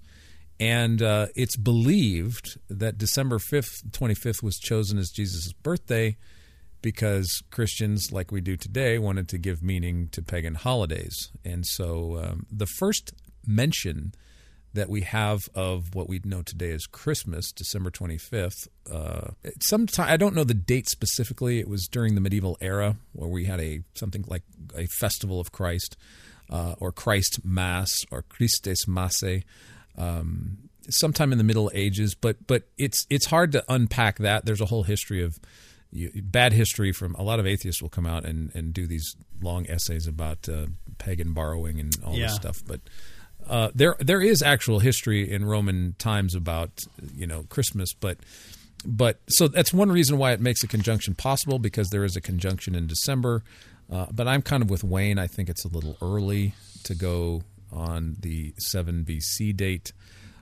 and 0.60 1.02
uh, 1.02 1.28
it's 1.36 1.58
believed 1.58 2.60
that 2.70 2.98
December 2.98 3.40
fifth, 3.40 3.92
twenty 3.92 4.16
fifth, 4.16 4.44
was 4.44 4.58
chosen 4.58 5.00
as 5.00 5.10
Jesus' 5.10 5.54
birthday 5.54 6.18
because 6.84 7.44
Christians, 7.52 8.12
like 8.12 8.32
we 8.32 8.42
do 8.42 8.58
today, 8.58 8.98
wanted 8.98 9.28
to 9.30 9.38
give 9.38 9.62
meaning 9.64 10.08
to 10.12 10.22
pagan 10.22 10.56
holidays, 10.56 11.32
and 11.44 11.66
so 11.66 12.20
um, 12.24 12.46
the 12.52 12.68
first 12.68 13.14
mention 13.46 14.14
that 14.74 14.90
we 14.90 15.02
have 15.02 15.50
of 15.54 15.94
what 15.94 16.08
we 16.08 16.22
know 16.24 16.42
today 16.42 16.72
as 16.72 16.86
Christmas, 16.86 17.52
December 17.52 17.92
25th. 17.92 18.68
Uh, 18.90 19.32
sometime 19.62 20.10
I 20.10 20.18
don't 20.18 20.36
know 20.36 20.44
the 20.44 20.54
date 20.54 20.88
specifically. 20.88 21.60
It 21.60 21.68
was 21.68 21.88
during 21.88 22.16
the 22.16 22.22
medieval 22.22 22.58
era 22.62 22.96
where 23.14 23.30
we 23.30 23.46
had 23.46 23.60
a 23.60 23.82
something 23.96 24.24
like 24.28 24.44
a 24.76 24.86
festival 24.86 25.40
of 25.40 25.52
Christ 25.52 25.98
uh, 26.50 26.76
or 26.80 26.92
Christ 26.92 27.44
Mass 27.44 27.92
or 28.12 28.24
Christes 28.24 28.88
Masse. 28.88 29.44
Um, 29.98 30.70
sometime 30.90 31.32
in 31.32 31.38
the 31.38 31.44
Middle 31.44 31.70
Ages, 31.74 32.16
but 32.16 32.48
but 32.48 32.64
it's 32.78 33.06
it's 33.10 33.28
hard 33.28 33.52
to 33.52 33.64
unpack 33.68 34.20
that. 34.20 34.46
There's 34.46 34.62
a 34.62 34.66
whole 34.66 34.84
history 34.84 35.22
of 35.22 35.38
bad 36.24 36.54
history 36.54 36.92
from 36.92 37.16
a 37.16 37.22
lot 37.22 37.40
of 37.40 37.46
atheists 37.46 37.82
will 37.82 37.90
come 37.90 38.06
out 38.06 38.26
and, 38.26 38.54
and 38.56 38.74
do 38.74 38.88
these 38.88 39.16
long 39.42 39.68
essays 39.68 40.08
about 40.08 40.48
uh, 40.48 40.68
pagan 40.98 41.34
borrowing 41.34 41.80
and 41.80 41.96
all 42.06 42.16
yeah. 42.16 42.28
this 42.28 42.36
stuff, 42.36 42.62
but 42.66 42.80
uh, 43.50 43.70
there 43.74 43.96
there 44.00 44.22
is 44.22 44.42
actual 44.42 44.80
history 44.80 45.32
in 45.32 45.46
Roman 45.46 45.96
times 45.98 46.36
about 46.36 46.72
you 47.16 47.28
know 47.28 47.44
Christmas, 47.50 47.94
but 47.94 48.18
but 48.86 49.20
so 49.28 49.48
that's 49.48 49.74
one 49.74 49.92
reason 49.92 50.18
why 50.18 50.32
it 50.32 50.40
makes 50.40 50.64
a 50.64 50.68
conjunction 50.68 51.16
possible 51.16 51.60
because 51.60 51.90
there 51.90 52.04
is 52.04 52.16
a 52.16 52.22
conjunction 52.22 52.76
in 52.76 52.88
December. 52.88 53.44
Uh, 53.92 54.08
but 54.12 54.28
I'm 54.28 54.42
kind 54.42 54.64
of 54.64 54.70
with 54.70 54.84
Wayne. 54.84 55.20
I 55.20 55.28
think 55.28 55.50
it's 55.50 55.66
a 55.66 55.68
little 55.68 55.98
early 56.02 56.54
to 56.86 56.96
go 56.96 57.44
on 57.72 58.16
the 58.20 58.54
7 58.58 59.06
BC 59.06 59.56
date. 59.56 59.92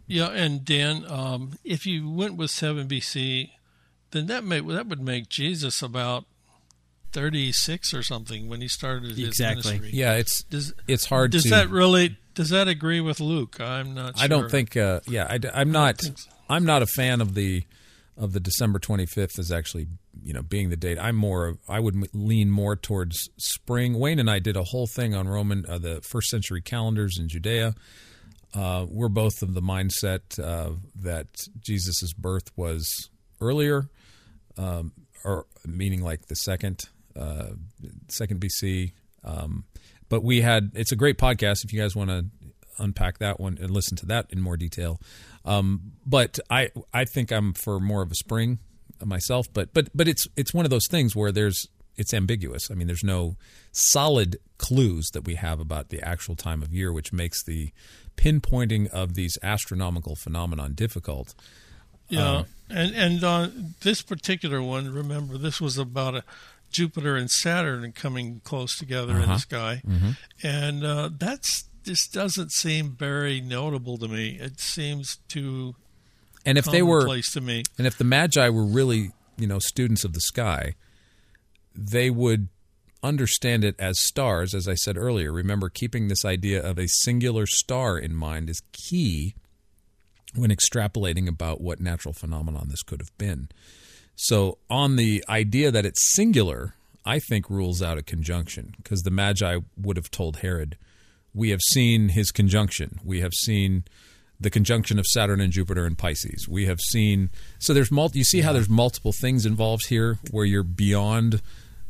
Yeah, 0.08 0.30
and 0.30 0.64
Dan, 0.66 1.06
um, 1.08 1.54
if 1.64 1.86
you 1.86 2.10
went 2.10 2.36
with 2.36 2.52
7 2.52 2.88
BC, 2.88 3.52
then 4.12 4.28
that 4.28 4.44
may 4.44 4.60
that 4.60 4.88
would 4.88 5.02
make 5.02 5.30
Jesus 5.30 5.82
about 5.82 6.26
36 7.12 7.94
or 7.94 8.04
something 8.04 8.50
when 8.50 8.62
he 8.62 8.68
started 8.68 9.18
his 9.18 9.20
exactly. 9.20 9.74
ministry. 9.74 10.00
Yeah, 10.00 10.14
it's 10.14 10.44
does, 10.44 10.74
it's 10.88 11.06
hard. 11.06 11.32
Does 11.32 11.44
to, 11.44 11.50
that 11.50 11.70
really 11.70 12.18
does 12.36 12.50
that 12.50 12.68
agree 12.68 13.02
with 13.02 13.20
Luke? 13.20 13.60
I'm 13.60 13.94
not. 13.94 14.18
Sure. 14.18 14.24
I 14.24 14.28
don't 14.28 14.50
think. 14.50 14.78
Uh, 14.78 15.02
yeah, 15.08 15.28
I, 15.30 15.62
am 15.62 15.72
not. 15.72 16.02
So. 16.02 16.14
I'm 16.50 16.66
not 16.66 16.82
a 16.82 16.88
fan 16.88 17.22
of 17.22 17.36
the 17.36 17.64
of 18.18 18.34
the 18.34 18.40
December 18.40 18.80
25th 18.80 19.40
as 19.40 19.52
actually 19.52 19.88
you 20.24 20.34
know 20.34 20.42
being 20.42 20.70
the 20.70 20.78
date. 20.78 20.98
I'm 21.00 21.16
more. 21.16 21.58
I 21.68 21.80
would 21.80 22.16
lean 22.16 22.50
more 22.50 22.76
towards 22.76 23.30
spring. 23.38 24.00
Wayne 24.00 24.20
and 24.20 24.30
I 24.30 24.40
did 24.40 24.56
a 24.56 24.64
whole 24.64 24.88
thing 24.88 25.14
on 25.14 25.28
Roman 25.28 25.66
uh, 25.68 25.78
the 25.78 26.02
first 26.02 26.30
century 26.30 26.62
calendars 26.62 27.18
in 27.20 27.28
Judea. 27.28 27.76
Uh, 28.54 28.86
we're 28.90 29.10
both 29.10 29.42
of 29.42 29.54
the 29.54 29.62
mindset 29.62 30.40
uh, 30.40 30.72
that 30.96 31.28
Jesus' 31.60 32.14
birth 32.14 32.52
was 32.56 33.10
earlier, 33.42 33.90
um, 34.58 34.92
or 35.24 35.46
meaning 35.66 36.02
like 36.02 36.28
the 36.28 36.36
second 36.36 36.86
uh, 37.16 37.50
second 38.08 38.42
BC. 38.42 38.94
Um, 39.24 39.66
but 40.08 40.24
we 40.24 40.42
had 40.42 40.72
it's 40.76 40.92
a 40.92 40.96
great 40.96 41.18
podcast 41.18 41.64
if 41.64 41.74
you 41.74 41.80
guys 41.80 41.96
want 41.96 42.10
to 42.10 42.26
unpack 42.78 43.20
that 43.20 43.40
one 43.40 43.58
and 43.62 43.70
listen 43.70 43.98
to 43.98 44.06
that 44.08 44.28
in 44.30 44.42
more 44.42 44.58
detail. 44.58 45.00
Um, 45.46 45.94
but 46.06 46.40
I 46.50 46.70
I 46.94 47.06
think 47.06 47.32
I'm 47.32 47.54
for 47.54 47.80
more 47.80 48.02
of 48.02 48.12
a 48.12 48.16
spring 48.16 48.60
myself. 49.06 49.48
But 49.54 49.74
but 49.74 49.90
but 49.94 50.08
it's 50.08 50.28
it's 50.36 50.54
one 50.54 50.66
of 50.66 50.72
those 50.72 50.88
things 50.88 51.16
where 51.16 51.32
there's 51.32 51.68
it's 51.96 52.14
ambiguous. 52.14 52.72
I 52.72 52.76
mean, 52.76 52.88
there's 52.88 53.04
no 53.04 53.36
solid 53.72 54.38
clues 54.58 55.10
that 55.14 55.26
we 55.26 55.36
have 55.36 55.60
about 55.60 55.90
the 55.90 56.02
actual 56.02 56.36
time 56.36 56.62
of 56.62 56.74
year, 56.74 56.94
which 56.94 57.12
makes 57.12 57.44
the 57.44 57.72
pinpointing 58.16 58.88
of 58.90 59.16
these 59.16 59.38
astronomical 59.44 60.16
phenomenon 60.16 60.74
difficult. 60.74 61.36
Yeah, 62.08 62.38
um, 62.38 62.46
and 62.70 62.96
and 62.96 63.24
on 63.24 63.76
this 63.82 64.02
particular 64.02 64.62
one, 64.62 64.92
remember 64.92 65.38
this 65.38 65.62
was 65.62 65.78
about 65.78 66.16
a 66.16 66.24
Jupiter 66.70 67.16
and 67.16 67.30
Saturn 67.30 67.92
coming 67.92 68.42
close 68.44 68.78
together 68.78 69.14
uh-huh. 69.14 69.22
in 69.22 69.28
the 69.28 69.34
uh-huh. 69.34 69.38
sky, 69.40 69.82
mm-hmm. 69.86 70.12
and 70.44 70.84
uh, 70.84 71.10
that's 71.18 71.70
just 71.84 72.14
doesn't 72.14 72.52
seem 72.52 72.96
very 72.96 73.42
notable 73.42 73.98
to 73.98 74.08
me. 74.08 74.38
It 74.40 74.60
seems 74.60 75.18
too 75.28 75.76
and 76.46 76.58
if 76.58 76.66
they 76.66 76.82
were 76.82 77.22
to 77.22 77.42
me, 77.42 77.64
and 77.78 77.86
if 77.86 77.98
the 77.98 78.04
Magi 78.04 78.50
were 78.50 78.66
really 78.66 79.12
you 79.38 79.48
know 79.48 79.60
students 79.60 80.04
of 80.04 80.14
the 80.14 80.22
sky, 80.22 80.76
they 81.76 82.10
would 82.10 82.48
understand 83.04 83.64
it 83.64 83.76
as 83.80 84.02
stars. 84.02 84.54
As 84.54 84.68
I 84.68 84.76
said 84.76 84.98
earlier, 84.98 85.32
remember 85.32 85.70
keeping 85.70 86.08
this 86.08 86.26
idea 86.26 86.62
of 86.62 86.78
a 86.78 86.88
singular 86.88 87.46
star 87.46 87.98
in 87.98 88.16
mind 88.16 88.50
is 88.50 88.62
key 88.72 89.36
when 90.36 90.52
extrapolating 90.52 91.28
about 91.28 91.62
what 91.62 91.80
natural 91.80 92.14
phenomenon 92.14 92.68
this 92.70 92.84
could 92.84 93.02
have 93.02 93.18
been. 93.18 93.50
So, 94.22 94.58
on 94.70 94.98
the 94.98 95.24
idea 95.30 95.72
that 95.72 95.86
it's 95.86 96.14
singular, 96.14 96.74
I 97.06 97.20
think 97.20 97.50
rules 97.50 97.82
out 97.82 97.98
a 97.98 98.02
conjunction 98.02 98.74
because 98.76 99.04
the 99.04 99.12
Magi 99.12 99.60
would 99.78 99.96
have 99.96 100.12
told 100.12 100.40
Herod, 100.40 100.76
We 101.34 101.52
have 101.52 101.62
seen 101.72 102.10
his 102.10 102.30
conjunction. 102.30 103.00
We 103.02 103.22
have 103.22 103.34
seen 103.34 103.86
the 104.38 104.50
conjunction 104.50 105.00
of 105.00 105.06
Saturn 105.06 105.40
and 105.40 105.54
Jupiter 105.54 105.86
and 105.86 105.98
Pisces. 105.98 106.50
We 106.50 106.66
have 106.66 106.82
seen. 106.82 107.30
So, 107.60 107.74
there's 107.74 107.92
multi, 107.92 108.20
you 108.20 108.26
see 108.26 108.42
how 108.42 108.52
there's 108.52 108.68
multiple 108.68 109.14
things 109.14 109.46
involved 109.46 109.86
here 109.88 110.20
where 110.32 110.44
you're 110.44 110.64
beyond, 110.64 111.42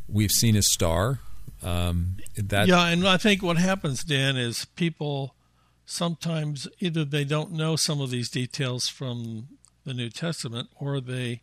we've 0.08 0.30
seen 0.30 0.54
his 0.54 0.72
star. 0.72 1.22
Um, 1.64 2.18
that, 2.38 2.68
yeah, 2.68 2.90
and 2.90 3.08
I 3.08 3.18
think 3.18 3.42
what 3.42 3.58
happens, 3.58 4.04
Dan, 4.04 4.38
is 4.38 4.66
people 4.76 5.34
sometimes 5.88 6.68
either 6.78 7.04
they 7.04 7.24
don't 7.24 7.54
know 7.54 7.76
some 7.76 8.00
of 8.00 8.12
these 8.12 8.30
details 8.30 8.88
from 8.88 9.48
the 9.84 9.96
New 9.96 10.12
Testament 10.12 10.70
or 10.80 11.02
they 11.02 11.42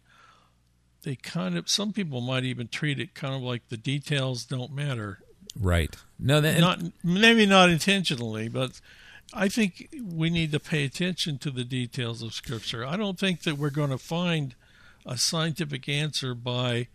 they 1.07 1.15
kind 1.15 1.57
of 1.57 1.71
some 1.71 1.93
people 1.93 2.21
might 2.21 2.43
even 2.43 2.67
treat 2.67 2.99
it 2.99 3.15
kind 3.15 3.33
of 3.33 3.41
like 3.41 3.69
the 3.69 3.77
details 3.77 4.45
don't 4.45 4.73
matter. 4.73 5.21
Right. 5.59 5.95
No, 6.19 6.41
that, 6.41 6.59
not 6.59 6.81
maybe 7.05 7.47
not 7.47 7.71
intentionally, 7.71 8.49
but 8.49 8.81
I 9.33 9.49
think 9.49 9.89
we 10.05 10.31
need 10.31 10.51
to 10.51 10.59
pay 10.59 10.85
attention 10.85 11.39
to 11.39 11.53
the 11.53 11.63
details 11.63 12.23
of 12.23 12.35
Scripture. 12.35 12.85
I 12.85 12.97
don't 12.97 13.21
think 13.21 13.45
that 13.45 13.57
we're 13.57 13.71
going 13.71 13.91
to 13.91 13.99
find 13.99 14.57
a 15.07 15.17
scientific 15.17 15.89
answer 15.89 16.35
by 16.35 16.89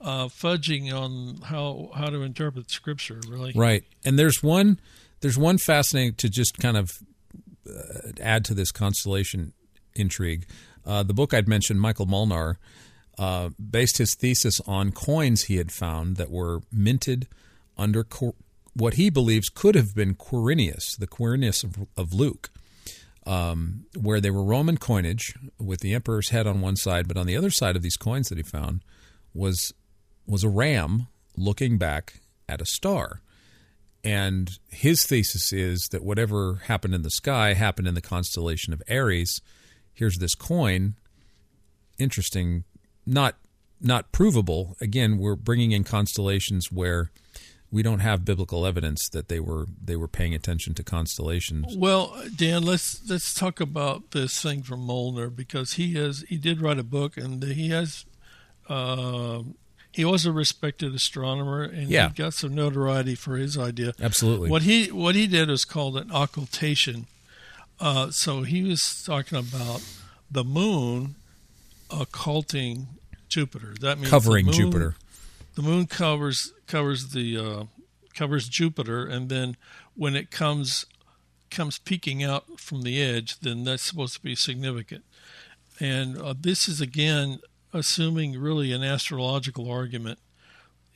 uh, 0.00 0.28
fudging 0.28 0.90
on 0.90 1.42
how 1.42 1.90
how 1.94 2.06
to 2.06 2.22
interpret 2.22 2.70
Scripture. 2.70 3.20
Really. 3.28 3.52
Right. 3.54 3.84
And 4.06 4.18
there's 4.18 4.42
one 4.42 4.80
there's 5.20 5.36
one 5.36 5.58
fascinating 5.58 6.14
to 6.14 6.30
just 6.30 6.56
kind 6.56 6.78
of 6.78 7.02
uh, 7.68 8.12
add 8.22 8.46
to 8.46 8.54
this 8.54 8.72
constellation 8.72 9.52
intrigue. 9.94 10.46
Uh, 10.86 11.02
the 11.02 11.12
book 11.12 11.34
I'd 11.34 11.46
mentioned, 11.46 11.78
Michael 11.78 12.06
Molnar 12.06 12.58
uh, 13.20 13.50
based 13.50 13.98
his 13.98 14.14
thesis 14.14 14.62
on 14.66 14.92
coins 14.92 15.42
he 15.42 15.56
had 15.56 15.70
found 15.70 16.16
that 16.16 16.30
were 16.30 16.62
minted 16.72 17.28
under 17.76 18.06
what 18.72 18.94
he 18.94 19.10
believes 19.10 19.50
could 19.50 19.74
have 19.74 19.94
been 19.94 20.14
Quirinius, 20.14 20.96
the 20.96 21.06
Quirinius 21.06 21.62
of, 21.62 21.86
of 21.98 22.14
Luke, 22.14 22.48
um, 23.26 23.84
where 23.94 24.22
they 24.22 24.30
were 24.30 24.42
Roman 24.42 24.78
coinage 24.78 25.34
with 25.58 25.80
the 25.80 25.92
emperor's 25.92 26.30
head 26.30 26.46
on 26.46 26.62
one 26.62 26.76
side, 26.76 27.06
but 27.06 27.18
on 27.18 27.26
the 27.26 27.36
other 27.36 27.50
side 27.50 27.76
of 27.76 27.82
these 27.82 27.98
coins 27.98 28.30
that 28.30 28.38
he 28.38 28.42
found 28.42 28.80
was 29.34 29.74
was 30.26 30.42
a 30.42 30.48
ram 30.48 31.06
looking 31.36 31.76
back 31.76 32.20
at 32.48 32.62
a 32.62 32.66
star. 32.66 33.20
And 34.02 34.50
his 34.68 35.04
thesis 35.04 35.52
is 35.52 35.88
that 35.92 36.02
whatever 36.02 36.62
happened 36.68 36.94
in 36.94 37.02
the 37.02 37.10
sky 37.10 37.52
happened 37.52 37.86
in 37.86 37.94
the 37.94 38.00
constellation 38.00 38.72
of 38.72 38.82
Aries. 38.88 39.42
Here's 39.92 40.16
this 40.16 40.34
coin. 40.34 40.94
Interesting 41.98 42.64
not 43.10 43.36
not 43.80 44.12
provable. 44.12 44.76
Again, 44.80 45.18
we're 45.18 45.36
bringing 45.36 45.72
in 45.72 45.84
constellations 45.84 46.70
where 46.70 47.10
we 47.70 47.82
don't 47.82 48.00
have 48.00 48.24
biblical 48.24 48.66
evidence 48.66 49.08
that 49.10 49.28
they 49.28 49.40
were 49.40 49.66
they 49.82 49.96
were 49.96 50.08
paying 50.08 50.34
attention 50.34 50.74
to 50.74 50.82
constellations. 50.82 51.76
Well, 51.76 52.14
Dan, 52.34 52.62
let's 52.62 53.00
let's 53.08 53.32
talk 53.32 53.60
about 53.60 54.10
this 54.10 54.40
thing 54.42 54.62
from 54.62 54.80
Molnar 54.80 55.30
because 55.30 55.74
he 55.74 55.94
has 55.94 56.24
he 56.28 56.36
did 56.36 56.60
write 56.60 56.78
a 56.78 56.84
book 56.84 57.16
and 57.16 57.42
he 57.42 57.68
has 57.70 58.04
uh, 58.68 59.42
he 59.92 60.04
was 60.04 60.26
a 60.26 60.32
respected 60.32 60.94
astronomer 60.94 61.62
and 61.62 61.88
yeah. 61.88 62.08
he 62.08 62.14
got 62.14 62.34
some 62.34 62.54
notoriety 62.54 63.14
for 63.14 63.36
his 63.36 63.56
idea. 63.56 63.92
Absolutely. 64.00 64.50
What 64.50 64.62
he 64.62 64.90
what 64.90 65.14
he 65.14 65.26
did 65.26 65.48
was 65.48 65.64
called 65.64 65.96
an 65.96 66.10
occultation. 66.10 67.06
Uh, 67.78 68.10
so 68.10 68.42
he 68.42 68.62
was 68.62 69.02
talking 69.04 69.38
about 69.38 69.82
the 70.30 70.44
moon 70.44 71.14
occulting 71.90 72.88
Jupiter. 73.30 73.74
That 73.80 73.98
means 73.98 74.10
covering 74.10 74.46
the 74.46 74.52
moon, 74.52 74.60
Jupiter. 74.60 74.94
The 75.54 75.62
moon 75.62 75.86
covers 75.86 76.52
covers 76.66 77.08
the 77.08 77.38
uh, 77.38 77.64
covers 78.14 78.48
Jupiter, 78.48 79.06
and 79.06 79.28
then 79.28 79.56
when 79.94 80.14
it 80.14 80.30
comes 80.30 80.84
comes 81.50 81.78
peeking 81.78 82.22
out 82.22 82.60
from 82.60 82.82
the 82.82 83.02
edge, 83.02 83.40
then 83.40 83.64
that's 83.64 83.82
supposed 83.82 84.14
to 84.14 84.22
be 84.22 84.34
significant. 84.34 85.04
And 85.80 86.18
uh, 86.18 86.34
this 86.38 86.68
is 86.68 86.80
again 86.80 87.40
assuming 87.72 88.38
really 88.38 88.72
an 88.72 88.82
astrological 88.82 89.70
argument 89.70 90.18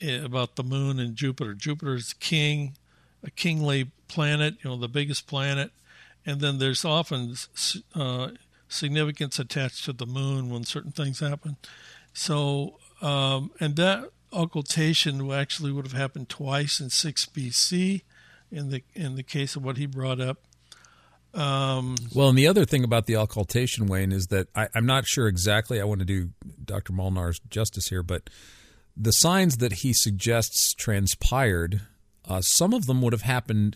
eh, 0.01 0.23
about 0.23 0.55
the 0.55 0.63
moon 0.63 0.99
and 0.99 1.15
Jupiter. 1.15 1.53
Jupiter 1.53 1.95
is 1.95 2.13
king 2.13 2.75
a 3.23 3.31
kingly 3.31 3.91
planet, 4.07 4.55
you 4.61 4.69
know, 4.69 4.77
the 4.77 4.87
biggest 4.87 5.25
planet, 5.25 5.71
and 6.25 6.41
then 6.41 6.59
there's 6.59 6.85
often 6.85 7.35
uh, 7.95 8.29
significance 8.69 9.39
attached 9.39 9.83
to 9.85 9.93
the 9.93 10.05
moon 10.05 10.49
when 10.49 10.63
certain 10.63 10.91
things 10.91 11.19
happen. 11.19 11.57
So, 12.15 12.79
um, 13.01 13.51
and 13.59 13.75
that 13.75 14.09
occultation 14.31 15.31
actually 15.31 15.71
would 15.71 15.85
have 15.85 15.93
happened 15.93 16.29
twice 16.29 16.79
in 16.79 16.89
6 16.89 17.25
BC 17.27 18.01
in 18.51 18.69
the 18.69 18.83
in 18.93 19.15
the 19.15 19.23
case 19.23 19.55
of 19.55 19.63
what 19.63 19.77
he 19.77 19.85
brought 19.85 20.21
up. 20.21 20.39
Um, 21.33 21.95
well, 22.13 22.29
and 22.29 22.37
the 22.37 22.47
other 22.47 22.63
thing 22.63 22.85
about 22.85 23.05
the 23.05 23.17
occultation, 23.17 23.87
Wayne, 23.87 24.13
is 24.13 24.27
that 24.27 24.47
I, 24.55 24.69
am 24.73 24.85
not 24.85 25.05
sure 25.05 25.27
exactly. 25.27 25.81
I 25.81 25.83
want 25.83 25.99
to 25.99 26.05
do 26.05 26.29
Dr. 26.63 26.93
Molnar's 26.93 27.41
justice 27.49 27.87
here, 27.87 28.01
but 28.01 28.29
the 28.95 29.11
signs 29.11 29.57
that 29.57 29.73
he 29.73 29.91
suggests 29.93 30.73
transpired, 30.73 31.81
uh, 32.23 32.39
some 32.39 32.73
of 32.73 32.85
them 32.85 33.01
would 33.01 33.11
have 33.11 33.23
happened 33.23 33.75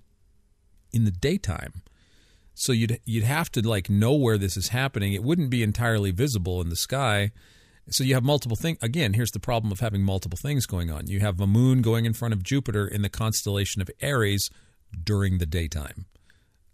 in 0.94 1.04
the 1.04 1.12
daytime. 1.12 1.84
So 2.54 2.72
you'd 2.72 3.02
you'd 3.04 3.26
have 3.26 3.52
to 3.52 3.68
like 3.68 3.90
know 3.90 4.14
where 4.14 4.38
this 4.38 4.56
is 4.56 4.70
happening. 4.70 5.12
It 5.12 5.24
wouldn't 5.24 5.50
be 5.50 5.62
entirely 5.62 6.12
visible 6.12 6.62
in 6.62 6.70
the 6.70 6.78
sky. 6.78 7.32
So 7.92 8.04
you 8.04 8.14
have 8.14 8.24
multiple 8.24 8.58
things. 8.58 8.78
Again, 8.82 9.14
here's 9.14 9.32
the 9.32 9.40
problem 9.40 9.72
of 9.72 9.80
having 9.80 10.04
multiple 10.04 10.38
things 10.42 10.66
going 10.66 10.92
on. 10.92 11.08
You 11.08 11.20
have 11.20 11.40
a 11.40 11.48
moon 11.48 11.82
going 11.82 12.06
in 12.06 12.14
front 12.14 12.34
of 12.34 12.44
Jupiter 12.44 12.88
in 12.88 13.02
the 13.02 13.10
constellation 13.10 13.82
of 13.82 13.90
Aries 14.02 14.50
during 15.04 15.38
the 15.38 15.46
daytime. 15.46 16.06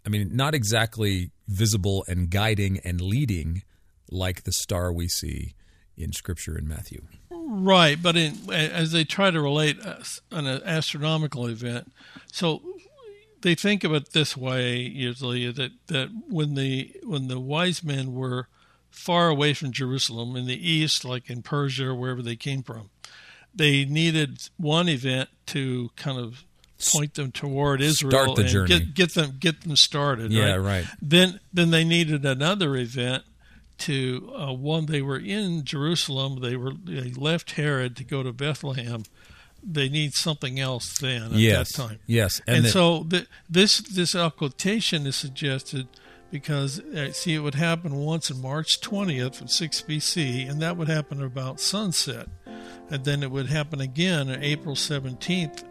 I 0.04 0.08
mean, 0.08 0.30
not 0.36 0.54
exactly 0.54 1.30
visible 1.48 2.04
and 2.06 2.30
guiding 2.30 2.78
and 2.84 3.00
leading 3.00 3.62
like 4.10 4.44
the 4.44 4.52
star 4.52 4.92
we 4.92 5.08
see 5.08 5.54
in 5.96 6.12
Scripture 6.12 6.56
in 6.56 6.68
Matthew. 6.68 7.02
Right, 7.30 8.00
but 8.00 8.16
in, 8.16 8.38
as 8.52 8.92
they 8.92 9.04
try 9.04 9.30
to 9.30 9.40
relate 9.40 9.78
uh, 9.84 9.96
an 10.30 10.46
astronomical 10.46 11.46
event, 11.46 11.92
so 12.32 12.62
they 13.42 13.54
think 13.54 13.84
of 13.84 13.92
it 13.94 14.12
this 14.12 14.36
way 14.36 14.78
usually 14.78 15.50
that, 15.50 15.72
that 15.86 16.08
when 16.28 16.54
the 16.54 16.94
when 17.04 17.28
the 17.28 17.40
wise 17.40 17.82
men 17.82 18.14
were 18.14 18.48
far 18.90 19.28
away 19.28 19.54
from 19.54 19.72
Jerusalem 19.72 20.36
in 20.36 20.46
the 20.46 20.70
east, 20.70 21.04
like 21.04 21.30
in 21.30 21.42
Persia 21.42 21.88
or 21.88 21.94
wherever 21.94 22.22
they 22.22 22.36
came 22.36 22.62
from, 22.62 22.90
they 23.54 23.84
needed 23.84 24.48
one 24.56 24.88
event 24.88 25.28
to 25.46 25.90
kind 25.96 26.18
of 26.18 26.44
point 26.92 27.14
them 27.14 27.32
toward 27.32 27.80
Israel 27.80 28.34
the 28.34 28.42
and 28.42 28.50
journey. 28.50 28.68
Get, 28.68 28.94
get 28.94 29.14
them 29.14 29.36
get 29.38 29.62
them 29.62 29.76
started. 29.76 30.32
Yeah, 30.32 30.54
right? 30.54 30.58
right. 30.58 30.84
Then 31.00 31.40
then 31.52 31.70
they 31.70 31.84
needed 31.84 32.24
another 32.24 32.76
event 32.76 33.24
to 33.78 34.32
uh, 34.36 34.52
one. 34.52 34.86
They 34.86 35.02
were 35.02 35.18
in 35.18 35.64
Jerusalem. 35.64 36.40
They 36.40 36.56
were 36.56 36.72
they 36.72 37.10
left 37.10 37.52
Herod 37.52 37.96
to 37.96 38.04
go 38.04 38.22
to 38.22 38.32
Bethlehem. 38.32 39.04
They 39.62 39.88
need 39.88 40.12
something 40.14 40.60
else 40.60 40.98
then 40.98 41.22
at 41.24 41.32
yes, 41.32 41.72
that 41.72 41.82
time. 41.82 41.98
Yes, 42.06 42.40
and, 42.46 42.58
and 42.58 42.64
the, 42.66 42.68
so 42.68 43.04
the, 43.08 43.26
this 43.48 43.80
this 43.80 44.14
occultation 44.14 45.06
is 45.06 45.16
suggested 45.16 45.88
because 46.30 46.80
uh, 46.80 47.12
see 47.12 47.34
it 47.34 47.40
would 47.40 47.54
happen 47.54 47.94
once 47.96 48.30
in 48.30 48.40
March 48.40 48.80
20th 48.80 49.40
of 49.40 49.50
6 49.50 49.82
BC, 49.82 50.50
and 50.50 50.60
that 50.60 50.76
would 50.76 50.88
happen 50.88 51.22
about 51.22 51.60
sunset, 51.60 52.28
and 52.90 53.04
then 53.04 53.22
it 53.22 53.30
would 53.30 53.48
happen 53.48 53.80
again 53.80 54.28
on 54.28 54.42
April 54.42 54.74
17th 54.74 55.64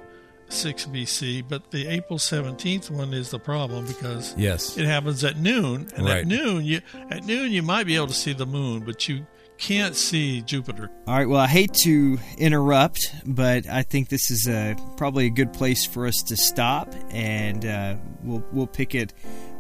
6 0.50 0.86
BC, 0.88 1.44
but 1.48 1.72
the 1.72 1.88
April 1.88 2.20
17th 2.20 2.90
one 2.90 3.14
is 3.14 3.32
the 3.32 3.40
problem 3.40 3.86
because 3.86 4.36
yes. 4.38 4.78
it 4.78 4.86
happens 4.86 5.24
at 5.24 5.38
noon, 5.38 5.88
and 5.96 6.06
right. 6.06 6.20
at 6.20 6.28
noon 6.28 6.64
you 6.64 6.82
at 7.10 7.26
noon 7.26 7.52
you 7.52 7.64
might 7.64 7.86
be 7.86 7.96
able 7.96 8.08
to 8.08 8.14
see 8.14 8.34
the 8.34 8.46
moon, 8.46 8.84
but 8.86 9.08
you 9.08 9.26
can't 9.58 9.96
see 9.96 10.42
Jupiter. 10.42 10.90
All 11.08 11.16
right. 11.16 11.28
Well, 11.28 11.40
I 11.40 11.48
hate 11.48 11.74
to 11.84 12.18
interrupt, 12.38 13.16
but 13.26 13.68
I 13.68 13.84
think 13.84 14.10
this 14.10 14.30
is 14.30 14.48
a, 14.48 14.76
probably 14.98 15.28
a 15.28 15.30
good 15.30 15.54
place 15.54 15.86
for 15.86 16.06
us 16.06 16.22
to 16.28 16.36
stop, 16.36 16.94
and 17.10 17.66
uh, 17.66 17.96
we'll 18.24 18.44
we'll 18.52 18.68
pick 18.68 18.96
it 18.96 19.14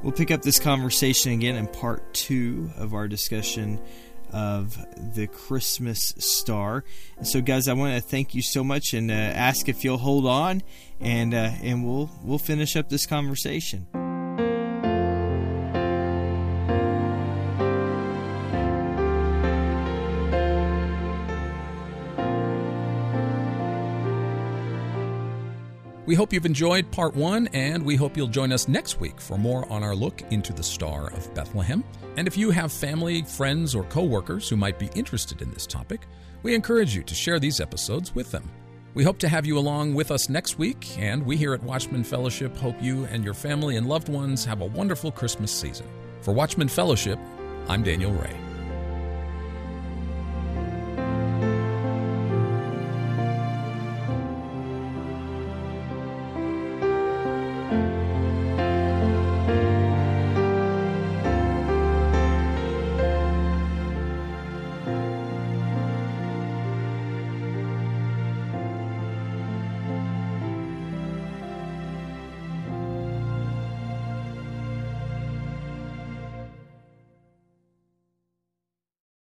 we'll 0.05 0.13
pick 0.13 0.29
up 0.29 0.43
this 0.43 0.59
conversation 0.59 1.31
again 1.31 1.55
in 1.55 1.65
part 1.67 2.13
two 2.13 2.69
of 2.77 2.93
our 2.93 3.07
discussion 3.07 3.81
of 4.31 4.77
the 5.15 5.25
Christmas 5.25 6.13
star. 6.19 6.83
And 7.17 7.27
so, 7.27 7.41
guys, 7.41 7.67
I 7.67 7.73
want 7.73 7.95
to 7.95 8.01
thank 8.07 8.35
you 8.35 8.43
so 8.43 8.63
much 8.63 8.93
and 8.93 9.09
uh, 9.09 9.15
ask 9.15 9.67
if 9.67 9.83
you'll 9.83 9.97
hold 9.97 10.27
on, 10.27 10.61
and 10.99 11.33
uh, 11.33 11.51
and 11.63 11.83
we'll 11.83 12.11
we'll 12.23 12.37
finish 12.37 12.75
up 12.75 12.89
this 12.89 13.07
conversation. 13.07 13.87
We 26.15 26.17
hope 26.17 26.31
you've 26.31 26.45
enjoyed 26.45 26.89
part 26.91 27.13
one, 27.13 27.49
and 27.51 27.83
we 27.83 27.97
hope 27.97 28.15
you'll 28.15 28.29
join 28.29 28.53
us 28.53 28.69
next 28.69 29.01
week 29.01 29.19
for 29.19 29.37
more 29.37 29.69
on 29.69 29.83
our 29.83 29.93
look 29.93 30.21
into 30.31 30.53
the 30.53 30.63
Star 30.63 31.07
of 31.07 31.33
Bethlehem. 31.33 31.83
And 32.15 32.25
if 32.25 32.37
you 32.37 32.51
have 32.51 32.71
family, 32.71 33.23
friends, 33.23 33.75
or 33.75 33.83
coworkers 33.83 34.47
who 34.47 34.55
might 34.55 34.79
be 34.79 34.89
interested 34.95 35.41
in 35.41 35.51
this 35.51 35.67
topic, 35.67 36.07
we 36.41 36.55
encourage 36.55 36.95
you 36.95 37.03
to 37.03 37.13
share 37.13 37.37
these 37.37 37.59
episodes 37.59 38.15
with 38.15 38.31
them. 38.31 38.49
We 38.93 39.03
hope 39.03 39.17
to 39.19 39.27
have 39.27 39.45
you 39.45 39.57
along 39.57 39.93
with 39.93 40.09
us 40.09 40.29
next 40.29 40.57
week, 40.57 40.97
and 40.97 41.21
we 41.21 41.35
here 41.35 41.53
at 41.53 41.63
Watchman 41.63 42.05
Fellowship 42.05 42.55
hope 42.55 42.81
you 42.81 43.03
and 43.11 43.21
your 43.21 43.33
family 43.33 43.75
and 43.75 43.85
loved 43.85 44.07
ones 44.07 44.45
have 44.45 44.61
a 44.61 44.65
wonderful 44.67 45.11
Christmas 45.11 45.51
season. 45.51 45.87
For 46.21 46.33
Watchman 46.33 46.69
Fellowship, 46.69 47.19
I'm 47.67 47.83
Daniel 47.83 48.13
Ray. 48.13 48.44